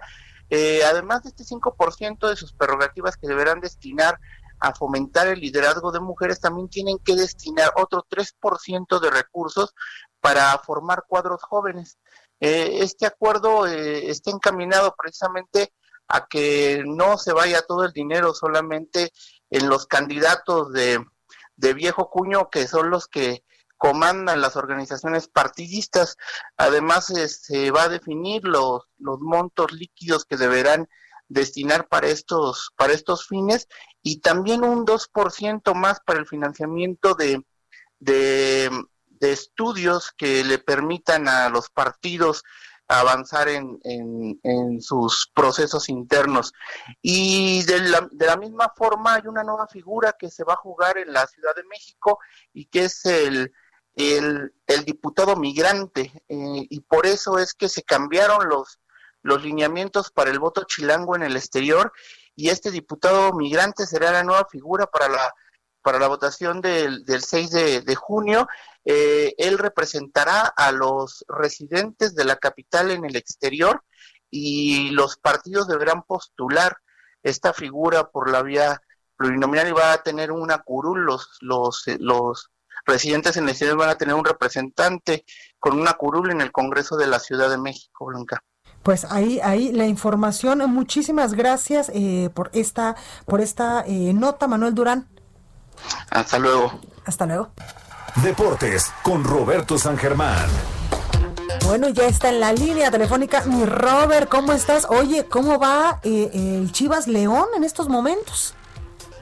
Eh, 0.50 0.82
además 0.86 1.24
de 1.24 1.30
este 1.30 1.44
5% 1.44 2.30
de 2.30 2.36
sus 2.36 2.54
prerrogativas 2.54 3.18
que 3.18 3.28
deberán 3.28 3.60
destinar 3.62 4.20
a 4.64 4.74
fomentar 4.74 5.28
el 5.28 5.42
liderazgo 5.42 5.92
de 5.92 6.00
mujeres, 6.00 6.40
también 6.40 6.70
tienen 6.70 6.98
que 7.00 7.18
destinar 7.18 7.74
otro 7.76 8.06
3% 8.10 9.02
de 9.02 9.12
recursos 9.12 9.76
para 10.22 10.58
formar 10.60 11.04
cuadros 11.06 11.44
jóvenes. 11.44 11.98
Eh, 12.40 12.78
este 12.80 13.06
acuerdo 13.06 13.68
eh, 13.68 14.10
está 14.10 14.32
encaminado 14.32 14.96
precisamente 14.98 15.74
a 16.08 16.28
que 16.28 16.82
no 16.86 17.18
se 17.18 17.34
vaya 17.34 17.62
todo 17.64 17.84
el 17.84 17.92
dinero 17.92 18.34
solamente 18.34 19.12
en 19.50 19.68
los 19.68 19.86
candidatos 19.86 20.72
de, 20.72 21.06
de 21.58 21.74
viejo 21.74 22.10
cuño, 22.10 22.50
que 22.50 22.66
son 22.66 22.90
los 22.90 23.10
que 23.10 23.44
comandan 23.78 24.40
las 24.40 24.56
organizaciones 24.56 25.28
partidistas. 25.28 26.16
Además, 26.56 27.10
eh, 27.10 27.28
se 27.28 27.70
va 27.72 27.84
a 27.84 27.90
definir 27.90 28.46
los, 28.46 28.84
los 28.98 29.20
montos 29.20 29.74
líquidos 29.74 30.24
que 30.24 30.38
deberán 30.38 30.88
destinar 31.34 31.88
para 31.88 32.08
estos, 32.08 32.72
para 32.78 32.94
estos 32.94 33.28
fines 33.28 33.68
y 34.02 34.20
también 34.20 34.64
un 34.64 34.86
2% 34.86 35.74
más 35.74 36.00
para 36.06 36.20
el 36.20 36.28
financiamiento 36.28 37.16
de, 37.16 37.44
de, 38.00 38.70
estudios 39.20 40.12
que 40.18 40.44
le 40.44 40.58
permitan 40.58 41.30
a 41.30 41.48
los 41.48 41.70
partidos 41.70 42.44
avanzar 42.90 43.48
en, 43.48 43.80
en, 43.84 44.82
sus 44.82 45.32
procesos 45.34 45.88
internos. 45.88 46.52
Y 47.02 47.64
de 47.64 47.80
la, 47.80 48.10
de 48.12 48.26
la 48.26 48.36
misma 48.36 48.74
forma 48.76 49.16
hay 49.16 49.28
una 49.28 49.44
nueva 49.44 49.66
figura 49.68 50.14
que 50.20 50.30
se 50.30 50.44
va 50.44 50.54
a 50.54 50.58
jugar 50.58 50.98
en 50.98 51.14
la 51.14 51.26
Ciudad 51.26 51.56
de 51.56 51.64
México 51.64 52.20
y 52.52 52.66
que 52.66 52.84
es 52.84 53.06
el, 53.06 53.54
el, 53.96 54.52
diputado 54.86 55.38
migrante 55.38 56.12
eh, 56.28 56.68
y 56.70 56.80
por 56.82 57.06
eso 57.06 57.40
es 57.40 57.54
que 57.54 57.70
se 57.70 57.84
cambiaron 57.84 58.50
los, 58.50 58.80
los 59.24 59.44
lineamientos 59.44 60.12
para 60.12 60.30
el 60.30 60.40
voto 60.40 60.64
chilango 60.66 61.16
en 61.16 61.24
el 61.24 61.36
exterior 61.36 61.92
y 62.36 62.50
este 62.50 62.72
diputado 62.72 63.34
migrante 63.34 63.86
será 63.86 64.12
la 64.12 64.24
nueva 64.24 64.46
figura 64.50 64.86
para 64.86 65.10
la 65.10 65.34
para 65.84 66.00
la 66.00 66.08
votación 66.08 66.62
del, 66.62 67.04
del 67.04 67.22
6 67.22 67.52
de, 67.86 67.96
junio. 67.96 68.48
Eh, 68.86 69.36
él 69.38 69.60
representará 69.60 70.42
a 70.42 70.72
los 70.72 71.26
residentes 71.28 72.16
de 72.16 72.24
la 72.24 72.38
capital 72.38 72.90
en 72.90 73.06
el 73.06 73.18
exterior 73.18 73.84
y 74.32 74.92
los 74.92 75.18
partidos 75.18 75.68
deberán 75.68 76.04
postular 76.04 76.78
esta 77.22 77.54
figura 77.54 78.10
por 78.10 78.32
la 78.32 78.42
vía 78.42 78.82
plurinominal 79.18 79.68
y 79.68 79.72
va 79.74 79.94
a 79.94 80.02
tener 80.02 80.32
una 80.32 80.60
curul, 80.60 81.02
los, 81.06 81.38
los, 81.42 81.84
los 82.00 82.50
residentes 82.86 83.38
en 83.38 83.44
el 83.44 83.52
exterior 83.52 83.78
van 83.78 83.90
a 83.90 83.98
tener 83.98 84.16
un 84.16 84.26
representante 84.26 85.26
con 85.60 85.80
una 85.80 85.94
curul 85.94 86.32
en 86.32 86.42
el 86.42 86.52
Congreso 86.52 86.98
de 86.98 87.08
la 87.08 87.20
Ciudad 87.20 87.50
de 87.50 87.58
México, 87.58 88.06
Blanca. 88.06 88.44
Pues 88.84 89.06
ahí, 89.06 89.40
ahí 89.42 89.72
la 89.72 89.86
información. 89.86 90.60
Muchísimas 90.70 91.34
gracias 91.34 91.90
eh, 91.94 92.30
por 92.34 92.50
esta, 92.54 92.96
por 93.26 93.40
esta 93.40 93.84
eh, 93.88 94.14
nota, 94.14 94.48
Manuel 94.48 94.76
Durán. 94.76 95.08
Hasta 96.10 96.38
luego. 96.38 96.80
Hasta 97.06 97.26
luego. 97.26 97.52
Deportes 98.22 98.92
con 99.02 99.24
Roberto 99.24 99.78
San 99.78 99.98
Germán. 99.98 100.48
Bueno, 101.66 101.90
ya 101.90 102.08
está 102.08 102.30
en 102.30 102.42
la 102.42 102.52
línea 102.52 102.92
telefónica 102.92 103.44
mi 103.46 103.66
Robert, 103.66 104.28
¿cómo 104.28 104.52
estás? 104.52 104.86
Oye, 104.90 105.26
¿cómo 105.26 105.60
va 105.60 106.00
eh, 106.04 106.30
el 106.34 106.72
Chivas 106.72 107.08
León 107.08 107.48
en 107.56 107.64
estos 107.64 107.88
momentos? 107.88 108.54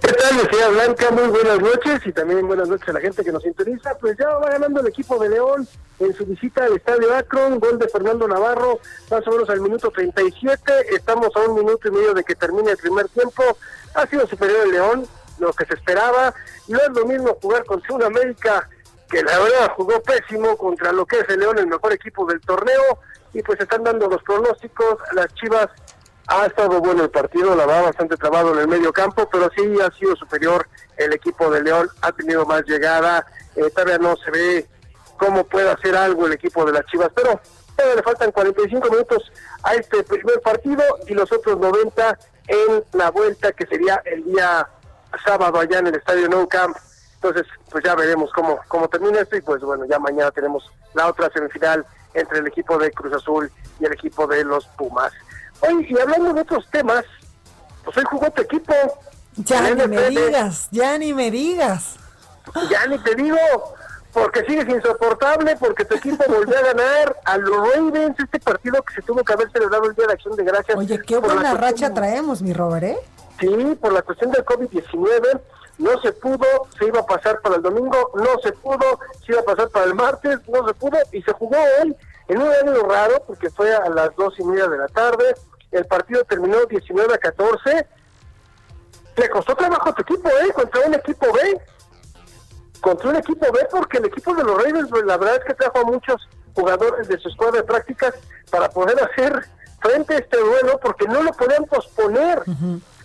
¿Qué 0.02 0.12
tal, 0.14 0.38
Lucía 0.38 0.68
Blanca? 0.70 1.12
Muy 1.12 1.28
buenas 1.28 1.60
noches 1.60 2.02
y 2.06 2.12
también 2.12 2.48
buenas 2.48 2.68
noches 2.68 2.90
a 2.90 2.94
la 2.94 3.00
gente 3.00 3.24
que 3.24 3.32
nos 3.32 3.44
sintoniza. 3.44 3.96
Pues 4.00 4.18
ya 4.18 4.28
va 4.30 4.50
ganando 4.50 4.82
el 4.82 4.88
equipo 4.88 5.20
de 5.20 5.30
León 5.30 5.68
en 6.06 6.14
su 6.14 6.26
visita 6.26 6.66
al 6.66 6.76
Estadio 6.76 7.16
Akron, 7.16 7.60
gol 7.60 7.78
de 7.78 7.88
Fernando 7.88 8.28
Navarro, 8.28 8.80
más 9.10 9.26
o 9.28 9.32
menos 9.32 9.50
al 9.50 9.62
minuto 9.62 9.92
37. 9.92 10.96
Estamos 10.96 11.30
a 11.36 11.40
un 11.42 11.56
minuto 11.56 11.88
y 11.88 11.92
medio 11.92 12.14
de 12.14 12.24
que 12.24 12.36
termine 12.36 12.72
el 12.72 12.78
primer 12.78 13.08
tiempo. 13.10 13.44
Ha 13.94 14.08
sido 14.08 14.28
superior 14.28 14.62
el 14.66 14.72
León, 14.72 15.08
lo 15.40 15.54
que 15.54 15.66
se 15.66 15.76
esperaba. 15.76 16.34
No 16.68 16.80
es 16.80 16.90
lo 16.90 17.06
mismo 17.06 17.38
jugar 17.42 17.66
contra 17.66 17.96
un 17.96 18.04
América 18.04 18.68
que 19.10 19.22
la 19.24 19.38
verdad 19.40 19.74
jugó 19.76 20.02
pésimo 20.02 20.58
contra 20.58 20.92
lo 20.92 21.06
que 21.06 21.20
es 21.20 21.30
el 21.30 21.40
León, 21.40 21.60
el 21.60 21.68
mejor 21.68 21.94
equipo 21.94 22.26
del 22.26 22.42
torneo. 22.42 23.00
Y 23.34 23.42
pues 23.44 23.60
están 23.60 23.84
dando 23.84 24.08
los 24.08 24.24
pronósticos. 24.24 24.98
Las 25.14 25.34
Chivas 25.36 25.70
ha 26.28 26.46
estado 26.46 26.80
bueno 26.80 27.04
el 27.04 27.10
partido, 27.10 27.56
la 27.56 27.66
va 27.66 27.82
bastante 27.82 28.18
trabado 28.18 28.54
en 28.54 28.60
el 28.60 28.68
medio 28.68 28.92
campo, 28.92 29.30
pero 29.32 29.50
sí 29.56 29.64
ha 29.82 29.92
sido 29.98 30.16
superior 30.16 30.68
el 30.98 31.14
equipo 31.14 31.50
de 31.50 31.62
León, 31.62 31.90
ha 32.02 32.12
tenido 32.12 32.46
más 32.46 32.64
llegada, 32.64 33.26
eh, 33.56 33.70
todavía 33.72 33.98
no 33.98 34.16
se 34.18 34.32
ve 34.32 34.70
cómo 35.22 35.44
puede 35.44 35.70
hacer 35.70 35.96
algo 35.96 36.26
el 36.26 36.34
equipo 36.34 36.66
de 36.66 36.72
las 36.74 36.84
Chivas, 36.88 37.12
pero 37.14 37.40
todavía 37.76 37.98
le 37.98 38.02
faltan 38.02 38.32
45 38.32 38.90
minutos 38.90 39.32
a 39.62 39.76
este 39.76 40.02
primer 40.04 40.42
partido 40.42 40.82
y 41.08 41.14
los 41.14 41.32
otros 41.32 41.60
90 41.60 42.18
en 42.48 42.84
la 42.94 43.12
vuelta 43.12 43.52
que 43.52 43.68
sería 43.68 44.02
el 44.06 44.24
día 44.24 44.68
sábado 45.24 45.60
allá 45.60 45.78
en 45.78 45.88
el 45.88 45.96
estadio 45.96 46.28
Nou 46.28 46.48
Camp. 46.48 46.76
Entonces, 47.14 47.46
pues 47.70 47.84
ya 47.84 47.94
veremos 47.94 48.32
cómo, 48.34 48.60
cómo 48.68 48.90
termina 48.90 49.20
esto 49.20 49.38
y 49.38 49.42
pues 49.42 49.62
bueno, 49.62 49.86
ya 49.86 50.00
mañana 50.00 50.32
tenemos 50.32 50.64
la 50.96 51.08
otra 51.08 51.30
semifinal 51.32 51.86
entre 52.16 52.40
el 52.40 52.48
equipo 52.48 52.80
de 52.80 52.92
Cruz 52.92 53.14
Azul 53.14 53.52
y 53.80 53.86
el 53.86 53.94
equipo 53.94 54.26
de 54.26 54.44
los 54.44 54.66
Pumas. 54.76 55.14
Oye, 55.60 55.86
y 55.88 56.00
hablando 56.00 56.34
de 56.34 56.42
otros 56.42 56.68
temas, 56.72 57.06
pues 57.86 57.96
hoy 57.96 58.06
jugó 58.10 58.32
tu 58.32 58.42
equipo. 58.42 58.74
Ya 59.36 59.70
ni 59.70 59.88
me 59.88 60.10
digas, 60.10 60.68
ya 60.72 60.98
ni 60.98 61.14
me 61.14 61.30
digas. 61.30 61.98
Ya 62.72 62.88
ni 62.88 62.98
te 62.98 63.14
digo, 63.14 63.38
porque 64.14 64.44
sigues 64.46 64.68
insoportable, 64.68 65.56
porque 65.58 65.86
tu 65.86 65.96
equipo 65.96 66.24
volvió 66.28 66.58
a 66.58 66.62
ganar 66.62 67.18
a 67.26 67.38
los 67.38 67.74
Ravens 67.74 68.20
este 68.20 68.40
partido 68.40 68.82
que 68.84 68.96
se 68.96 69.02
tuvo 69.02 69.24
que 69.24 69.34
haber 69.34 69.52
celebrado 69.52 69.86
el 69.86 69.96
Día 69.96 70.08
de 70.08 70.14
Acción 70.14 70.36
de 70.36 70.44
Gracias. 70.44 70.78
Oye, 70.78 71.02
qué 71.02 71.18
buena 71.18 71.54
racha 71.54 71.94
traemos, 71.94 72.42
mi 72.42 72.54
Robert, 72.54 72.84
¿eh? 72.84 72.98
Sí, 73.40 73.78
por 73.82 73.94
la 73.94 74.02
cuestión 74.02 74.32
del 74.32 74.46
COVID-19 74.46 75.42
no 75.80 76.00
se 76.02 76.12
pudo, 76.12 76.46
se 76.78 76.86
iba 76.86 77.00
a 77.00 77.06
pasar 77.06 77.42
para 77.42 77.56
el 77.56 77.62
domingo, 77.62 78.12
no 78.14 78.40
se 78.44 78.52
pudo, 78.52 79.00
se 79.26 79.32
iba 79.32 79.42
a 79.42 79.46
pasar 79.46 79.70
para 79.70 79.86
el 79.86 79.96
martes, 79.96 80.40
no 80.48 80.68
se 80.68 80.74
pudo 80.76 80.98
y 81.12 81.22
se 81.24 81.32
jugó 81.32 81.58
hoy 81.82 81.96
en 82.28 82.42
un 82.42 82.50
año 82.50 82.84
raro 82.84 83.24
porque 83.26 83.50
fue 83.50 83.74
a 83.74 83.90
las 83.90 84.16
dos 84.16 84.34
y 84.38 84.44
media 84.44 84.68
de 84.68 84.78
la 84.78 84.88
tarde 84.88 85.34
el 85.72 85.86
partido 85.86 86.24
terminó 86.26 86.66
19 86.66 87.14
a 87.14 87.18
14. 87.18 87.88
Le 89.16 89.30
costó 89.30 89.56
trabajo 89.56 89.90
a 89.90 89.96
tu 89.96 90.02
equipo, 90.02 90.30
¿eh? 90.30 90.52
Contra 90.54 90.82
un 90.86 90.94
equipo 90.94 91.28
B. 91.34 91.62
Contra 92.82 93.10
un 93.10 93.16
equipo 93.16 93.46
B, 93.52 93.68
porque 93.72 93.98
el 93.98 94.06
equipo 94.06 94.34
de 94.34 94.44
los 94.44 94.58
Ravens, 94.58 94.90
pues, 94.90 95.04
la 95.06 95.18
verdad 95.18 95.38
es 95.38 95.46
que 95.46 95.54
trajo 95.54 95.80
a 95.80 95.84
muchos 95.84 96.28
jugadores 96.56 97.08
de 97.08 97.20
su 97.20 97.30
escuadra 97.30 97.62
de 97.62 97.64
prácticas 97.64 98.14
para 98.50 98.70
poder 98.70 98.98
hacer 99.04 99.48
frente 99.80 100.16
a 100.16 100.18
este 100.18 100.38
duelo, 100.38 100.80
porque 100.82 101.08
no 101.08 101.24
lo 101.24 101.32
podían 101.34 101.66
posponer. 101.66 102.44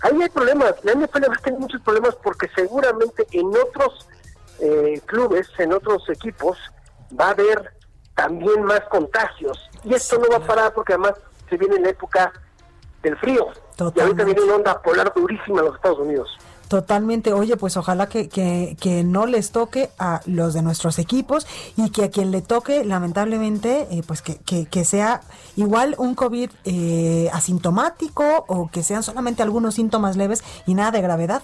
Ahí 0.02 0.22
hay 0.22 0.28
problemas. 0.28 0.74
La 0.82 0.92
NFL 0.92 1.28
va 1.28 1.34
a 1.34 1.42
tener 1.42 1.60
muchos 1.60 1.80
problemas 1.82 2.14
porque 2.22 2.48
seguramente 2.54 3.26
en 3.32 3.48
otros 3.48 4.06
eh, 4.60 5.00
clubes, 5.06 5.48
en 5.58 5.72
otros 5.72 6.08
equipos, 6.10 6.58
va 7.18 7.28
a 7.28 7.30
haber 7.30 7.72
también 8.14 8.62
más 8.64 8.80
contagios. 8.90 9.58
Y 9.84 9.94
esto 9.94 10.18
no 10.18 10.28
va 10.28 10.36
a 10.36 10.46
parar 10.46 10.74
porque 10.74 10.94
además 10.94 11.14
se 11.48 11.56
viene 11.56 11.76
en 11.76 11.82
la 11.84 11.90
época 11.90 12.32
el 13.02 13.16
frío. 13.18 13.48
Y 13.78 14.00
ahorita 14.00 14.24
viene 14.24 14.40
una 14.42 14.54
onda 14.54 14.82
polar 14.82 15.12
durísima 15.14 15.60
en 15.60 15.66
los 15.66 15.76
Estados 15.76 15.98
Unidos. 15.98 16.36
Totalmente. 16.68 17.32
Oye, 17.32 17.56
pues 17.56 17.76
ojalá 17.76 18.08
que, 18.08 18.28
que, 18.28 19.04
no 19.04 19.26
les 19.26 19.52
toque 19.52 19.90
a 19.98 20.20
los 20.26 20.52
de 20.52 20.62
nuestros 20.62 20.98
equipos 20.98 21.46
y 21.76 21.90
que 21.90 22.04
a 22.04 22.10
quien 22.10 22.32
le 22.32 22.42
toque, 22.42 22.84
lamentablemente, 22.84 23.86
eh, 23.90 24.02
pues 24.06 24.20
que, 24.20 24.36
que, 24.66 24.84
sea 24.84 25.20
igual 25.54 25.94
un 25.98 26.14
COVID 26.14 26.50
eh, 26.64 27.30
asintomático 27.32 28.44
o 28.48 28.68
que 28.70 28.82
sean 28.82 29.02
solamente 29.02 29.42
algunos 29.42 29.74
síntomas 29.76 30.16
leves 30.16 30.42
y 30.66 30.74
nada 30.74 30.90
de 30.90 31.02
gravedad. 31.02 31.42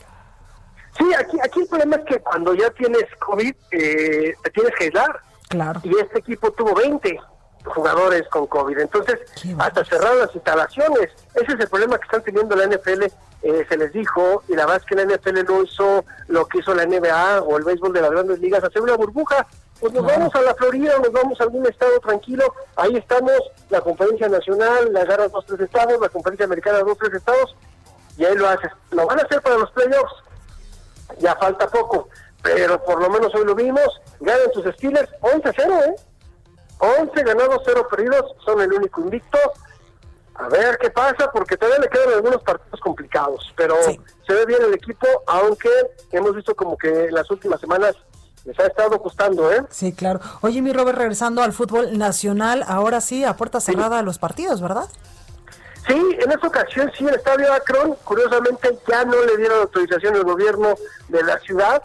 Sí, 0.98 1.04
aquí, 1.18 1.38
aquí 1.42 1.60
el 1.60 1.66
problema 1.68 1.96
es 1.96 2.04
que 2.04 2.18
cuando 2.20 2.54
ya 2.54 2.70
tienes 2.70 3.04
COVID, 3.24 3.54
eh, 3.70 4.34
te 4.42 4.50
tienes 4.50 4.72
que 4.76 4.84
aislar. 4.84 5.20
Claro. 5.48 5.80
Y 5.84 5.96
este 5.98 6.18
equipo 6.18 6.50
tuvo 6.52 6.74
20 6.74 7.18
jugadores 7.64 8.28
con 8.28 8.46
COVID. 8.46 8.78
Entonces, 8.78 9.20
hasta 9.58 9.84
cerrar 9.84 10.16
las 10.16 10.34
instalaciones. 10.34 11.10
Ese 11.34 11.52
es 11.52 11.60
el 11.60 11.68
problema 11.68 11.96
que 11.98 12.04
están 12.04 12.22
teniendo 12.22 12.56
la 12.56 12.66
NFL. 12.66 13.04
Eh, 13.42 13.66
se 13.68 13.76
les 13.76 13.92
dijo, 13.92 14.44
y 14.48 14.54
la 14.54 14.66
verdad 14.66 14.82
es 14.82 14.86
que 14.86 14.94
la 14.94 15.04
NFL 15.04 15.44
no 15.48 15.62
hizo 15.64 16.04
lo 16.28 16.46
que 16.46 16.58
hizo 16.58 16.74
la 16.74 16.86
NBA 16.86 17.42
o 17.42 17.58
el 17.58 17.64
béisbol 17.64 17.92
de 17.92 18.00
las 18.00 18.10
grandes 18.10 18.38
ligas, 18.38 18.62
hacer 18.62 18.82
una 18.82 18.96
burbuja. 18.96 19.46
Pues 19.80 19.92
nos 19.92 20.06
vamos 20.06 20.32
a 20.36 20.42
la 20.42 20.54
Florida, 20.54 20.96
nos 20.98 21.10
vamos 21.10 21.40
a 21.40 21.44
algún 21.44 21.66
estado 21.66 21.98
tranquilo. 21.98 22.44
Ahí 22.76 22.96
estamos, 22.96 23.34
la 23.68 23.80
conferencia 23.80 24.28
nacional, 24.28 24.92
la 24.92 25.00
agarra 25.00 25.26
dos, 25.26 25.44
tres 25.44 25.58
estados, 25.58 26.00
la 26.00 26.08
conferencia 26.08 26.46
americana, 26.46 26.78
dos, 26.80 26.96
tres 26.98 27.14
estados, 27.14 27.56
y 28.16 28.24
ahí 28.24 28.36
lo 28.36 28.48
haces. 28.48 28.70
Lo 28.92 29.06
van 29.06 29.18
a 29.18 29.22
hacer 29.22 29.42
para 29.42 29.58
los 29.58 29.70
playoffs. 29.72 30.14
Ya 31.18 31.34
falta 31.34 31.66
poco, 31.66 32.08
pero 32.42 32.80
por 32.84 33.02
lo 33.02 33.10
menos 33.10 33.34
hoy 33.34 33.44
lo 33.44 33.56
vimos. 33.56 34.00
Ganan 34.20 34.52
sus 34.54 34.64
Steelers 34.76 35.10
11-0, 35.20 35.86
¿eh? 35.88 35.96
11 36.78 37.22
ganados, 37.24 37.62
0 37.64 37.86
perdidos, 37.90 38.36
son 38.44 38.60
el 38.60 38.72
único 38.72 39.00
invicto. 39.00 39.38
A 40.34 40.48
ver 40.48 40.78
qué 40.78 40.90
pasa, 40.90 41.30
porque 41.32 41.56
todavía 41.56 41.80
le 41.80 41.88
quedan 41.88 42.14
algunos 42.14 42.42
partidos 42.42 42.80
complicados, 42.80 43.52
pero 43.56 43.76
se 43.82 44.34
ve 44.34 44.46
bien 44.46 44.62
el 44.62 44.74
equipo, 44.74 45.06
aunque 45.26 45.68
hemos 46.10 46.34
visto 46.34 46.54
como 46.54 46.76
que 46.76 47.06
en 47.06 47.14
las 47.14 47.30
últimas 47.30 47.60
semanas 47.60 47.94
les 48.44 48.58
ha 48.58 48.66
estado 48.66 49.00
costando, 49.00 49.52
¿eh? 49.52 49.62
Sí, 49.70 49.92
claro. 49.92 50.20
Oye, 50.40 50.62
mi 50.62 50.72
Robert, 50.72 50.98
regresando 50.98 51.42
al 51.42 51.52
fútbol 51.52 51.96
nacional, 51.98 52.64
ahora 52.66 53.00
sí, 53.00 53.24
a 53.24 53.36
puerta 53.36 53.60
cerrada 53.60 54.02
los 54.02 54.18
partidos, 54.18 54.60
¿verdad? 54.60 54.88
Sí, 55.86 56.16
en 56.18 56.30
esta 56.30 56.46
ocasión 56.46 56.90
sí, 56.96 57.06
el 57.06 57.14
estadio 57.14 57.52
Akron, 57.52 57.96
curiosamente, 58.04 58.78
ya 58.88 59.04
no 59.04 59.22
le 59.24 59.36
dieron 59.36 59.60
autorización 59.60 60.16
al 60.16 60.24
gobierno 60.24 60.74
de 61.08 61.22
la 61.22 61.38
ciudad, 61.40 61.82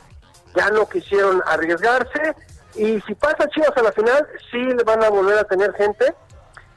ya 0.55 0.69
no 0.69 0.87
quisieron 0.87 1.43
arriesgarse, 1.45 2.35
y 2.75 3.01
si 3.01 3.15
pasa 3.15 3.49
Chivas 3.49 3.75
a 3.75 3.81
la 3.81 3.91
final, 3.91 4.27
sí 4.51 4.57
le 4.57 4.83
van 4.83 5.03
a 5.03 5.09
volver 5.09 5.37
a 5.39 5.43
tener 5.43 5.73
gente. 5.73 6.15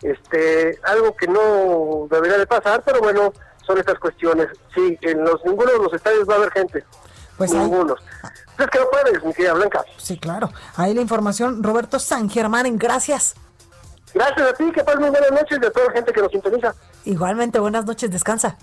Este, 0.02 0.78
algo 0.84 1.14
que 1.14 1.26
no 1.26 2.06
debería 2.10 2.38
de 2.38 2.46
pasar, 2.46 2.82
pero 2.84 3.00
bueno, 3.00 3.32
son 3.66 3.78
estas 3.78 3.98
cuestiones. 3.98 4.48
Sí, 4.74 4.98
en 5.02 5.24
los 5.24 5.44
ninguno 5.44 5.70
de 5.72 5.78
los 5.78 5.92
estadios 5.92 6.28
va 6.28 6.34
a 6.34 6.36
haber 6.38 6.52
gente. 6.52 6.84
Pues 7.36 7.52
ninguno. 7.52 7.94
Entonces, 8.50 8.70
que 8.70 8.78
no 8.78 8.90
puedes, 8.90 9.24
mi 9.24 9.32
querida 9.32 9.54
Blanca. 9.54 9.84
Sí, 9.96 10.18
claro. 10.18 10.50
Ahí 10.76 10.92
la 10.92 11.00
información, 11.00 11.62
Roberto 11.62 11.98
San 11.98 12.28
Germán, 12.28 12.78
gracias. 12.78 13.34
Gracias 14.12 14.50
a 14.50 14.52
ti, 14.54 14.70
que 14.72 14.82
pases 14.82 15.00
muy 15.00 15.10
buenas 15.10 15.30
noches 15.30 15.58
y 15.62 15.64
a 15.64 15.70
toda 15.70 15.86
la 15.86 15.92
gente 15.92 16.12
que 16.12 16.20
nos 16.20 16.30
sintoniza. 16.30 16.74
Igualmente, 17.04 17.58
buenas 17.58 17.86
noches, 17.86 18.10
descansa. 18.10 18.56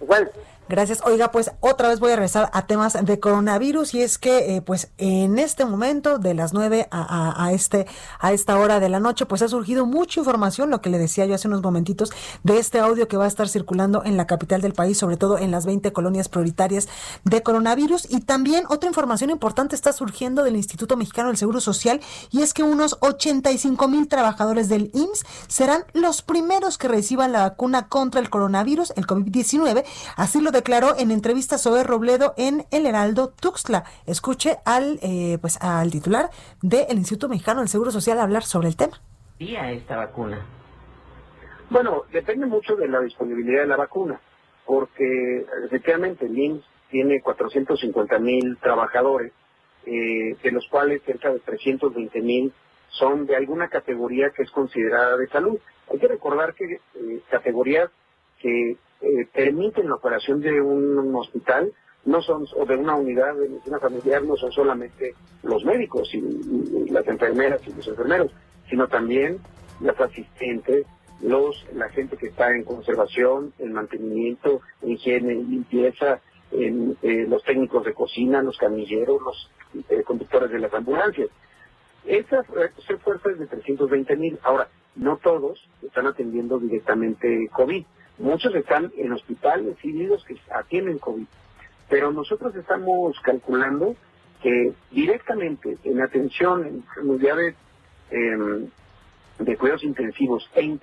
Igual. 0.00 0.30
Gracias. 0.68 1.00
Oiga, 1.04 1.32
pues 1.32 1.50
otra 1.60 1.88
vez 1.88 1.98
voy 1.98 2.12
a 2.12 2.16
regresar 2.16 2.48
a 2.52 2.66
temas 2.66 2.96
de 3.04 3.20
coronavirus 3.20 3.94
y 3.94 4.02
es 4.02 4.16
que 4.16 4.56
eh, 4.56 4.62
pues 4.62 4.90
en 4.96 5.38
este 5.38 5.64
momento 5.64 6.18
de 6.18 6.34
las 6.34 6.54
9 6.54 6.86
a, 6.90 7.44
a, 7.44 7.52
este 7.52 7.86
a 8.20 8.32
esta 8.32 8.56
hora 8.56 8.78
de 8.78 8.88
la 8.88 9.00
noche 9.00 9.26
pues 9.26 9.42
ha 9.42 9.48
surgido 9.48 9.86
mucha 9.86 10.20
información, 10.20 10.70
lo 10.70 10.80
que 10.80 10.88
le 10.88 10.98
decía 10.98 11.26
yo 11.26 11.34
hace 11.34 11.48
unos 11.48 11.62
momentitos 11.62 12.12
de 12.44 12.58
este 12.58 12.78
audio 12.78 13.08
que 13.08 13.16
va 13.16 13.24
a 13.24 13.28
estar 13.28 13.48
circulando 13.48 14.02
en 14.04 14.16
la 14.16 14.28
capital 14.28 14.60
del 14.60 14.72
país, 14.72 14.96
sobre 14.96 15.16
todo 15.16 15.36
en 15.36 15.50
las 15.50 15.66
20 15.66 15.92
colonias 15.92 16.28
prioritarias 16.28 16.88
de 17.24 17.42
coronavirus 17.42 18.06
y 18.08 18.20
también 18.20 18.64
otra 18.68 18.88
información 18.88 19.30
importante 19.30 19.74
está 19.74 19.92
surgiendo 19.92 20.44
del 20.44 20.56
Instituto 20.56 20.96
Mexicano 20.96 21.28
del 21.28 21.38
Seguro 21.38 21.60
Social 21.60 22.00
y 22.30 22.42
es 22.42 22.54
que 22.54 22.62
unos 22.62 22.98
85 23.00 23.88
mil 23.88 24.06
trabajadores 24.06 24.68
del 24.68 24.92
IMSS 24.94 25.26
serán 25.48 25.84
los 25.92 26.22
primeros 26.22 26.78
que 26.78 26.86
reciban 26.86 27.32
la 27.32 27.40
vacuna 27.40 27.88
contra 27.88 28.20
el 28.20 28.30
coronavirus, 28.30 28.92
el 28.96 29.06
COVID-19, 29.08 29.84
así 30.16 30.40
lo 30.40 30.51
declaró 30.52 30.96
en 30.98 31.10
entrevista 31.10 31.58
sobre 31.58 31.82
Robledo 31.82 32.34
en 32.36 32.64
El 32.70 32.86
Heraldo 32.86 33.28
Tuxtla. 33.28 33.84
Escuche 34.06 34.58
al, 34.64 34.98
eh, 35.02 35.38
pues, 35.40 35.60
al 35.60 35.90
titular 35.90 36.30
del 36.60 36.98
Instituto 36.98 37.28
Mexicano 37.28 37.60
del 37.60 37.68
Seguro 37.68 37.90
Social 37.90 38.20
hablar 38.20 38.44
sobre 38.44 38.68
el 38.68 38.76
tema. 38.76 39.00
¿Día 39.38 39.72
esta 39.72 39.96
vacuna? 39.96 40.46
Bueno, 41.70 42.02
depende 42.12 42.46
mucho 42.46 42.76
de 42.76 42.86
la 42.86 43.00
disponibilidad 43.00 43.62
de 43.62 43.66
la 43.66 43.76
vacuna, 43.76 44.20
porque 44.66 45.46
efectivamente 45.64 46.26
el 46.26 46.38
IMSS 46.38 46.64
tiene 46.90 47.22
450 47.22 48.18
mil 48.18 48.58
trabajadores, 48.58 49.32
eh, 49.86 50.36
de 50.42 50.52
los 50.52 50.68
cuales 50.68 51.02
cerca 51.04 51.32
de 51.32 51.40
320 51.40 52.20
mil 52.20 52.52
son 52.90 53.26
de 53.26 53.36
alguna 53.36 53.68
categoría 53.68 54.30
que 54.30 54.42
es 54.42 54.50
considerada 54.50 55.16
de 55.16 55.26
salud. 55.28 55.58
Hay 55.90 55.98
que 55.98 56.08
recordar 56.08 56.54
que 56.54 56.74
eh, 56.74 57.20
categorías 57.30 57.90
que 58.38 58.76
eh, 59.02 59.26
permiten 59.32 59.88
la 59.88 59.96
operación 59.96 60.40
de 60.40 60.60
un 60.60 61.14
hospital 61.16 61.72
no 62.04 62.20
son 62.22 62.46
o 62.56 62.64
de 62.64 62.76
una 62.76 62.94
unidad 62.94 63.34
de 63.34 63.48
medicina 63.48 63.78
familiar 63.78 64.22
no 64.24 64.36
son 64.36 64.52
solamente 64.52 65.14
los 65.42 65.64
médicos 65.64 66.12
y, 66.14 66.90
las 66.90 67.06
enfermeras 67.06 67.60
y 67.66 67.72
los 67.72 67.86
enfermeros 67.88 68.32
sino 68.68 68.88
también 68.88 69.38
las 69.80 70.00
asistentes 70.00 70.86
los 71.20 71.64
la 71.74 71.88
gente 71.90 72.16
que 72.16 72.28
está 72.28 72.50
en 72.50 72.64
conservación 72.64 73.52
el 73.58 73.70
mantenimiento 73.70 74.60
higiene 74.82 75.34
limpieza 75.34 76.20
en, 76.50 76.96
eh, 77.02 77.26
los 77.28 77.42
técnicos 77.44 77.84
de 77.84 77.94
cocina 77.94 78.42
los 78.42 78.56
camilleros 78.58 79.20
los 79.22 79.50
eh, 79.88 80.02
conductores 80.02 80.50
de 80.50 80.58
las 80.58 80.72
ambulancias. 80.74 81.28
Esas 82.04 82.44
son 82.86 82.98
fuerzas 82.98 83.38
de 83.38 83.46
320 83.46 84.16
mil 84.16 84.38
ahora 84.42 84.68
no 84.96 85.16
todos 85.16 85.66
están 85.82 86.06
atendiendo 86.06 86.58
directamente 86.58 87.48
COVID 87.52 87.84
Muchos 88.22 88.54
están 88.54 88.92
en 88.96 89.12
hospitales 89.12 89.76
civiles 89.82 90.22
que 90.22 90.36
atienden 90.54 90.98
COVID, 90.98 91.26
pero 91.88 92.12
nosotros 92.12 92.54
estamos 92.54 93.18
calculando 93.20 93.96
que 94.40 94.72
directamente 94.92 95.76
en 95.82 96.00
atención 96.00 96.64
en 96.64 97.08
unidades 97.08 97.56
eh, 98.12 98.68
de 99.40 99.56
cuidados 99.56 99.82
intensivos 99.82 100.48
e 100.54 100.78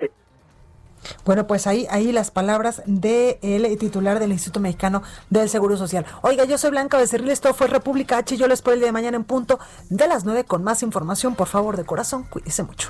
bueno, 1.23 1.47
pues 1.47 1.65
ahí, 1.65 1.87
ahí 1.89 2.11
las 2.11 2.29
palabras 2.29 2.83
del 2.85 3.37
el 3.41 3.77
titular 3.77 4.19
del 4.19 4.33
Instituto 4.33 4.59
Mexicano 4.59 5.01
del 5.29 5.47
Seguro 5.47 5.77
Social. 5.77 6.05
Oiga, 6.23 6.43
yo 6.43 6.57
soy 6.57 6.71
Blanca 6.71 6.97
Becerril, 6.97 7.29
esto 7.29 7.53
fue 7.53 7.67
República 7.67 8.17
H, 8.17 8.35
yo 8.35 8.47
les 8.47 8.59
espero 8.59 8.73
el 8.73 8.79
día 8.81 8.87
de 8.87 8.93
mañana 8.93 9.15
en 9.15 9.23
punto 9.23 9.59
de 9.89 10.07
las 10.09 10.25
9 10.25 10.43
con 10.43 10.61
más 10.61 10.83
información, 10.83 11.35
por 11.35 11.47
favor, 11.47 11.77
de 11.77 11.85
corazón, 11.85 12.25
cuídese 12.25 12.63
mucho. 12.63 12.89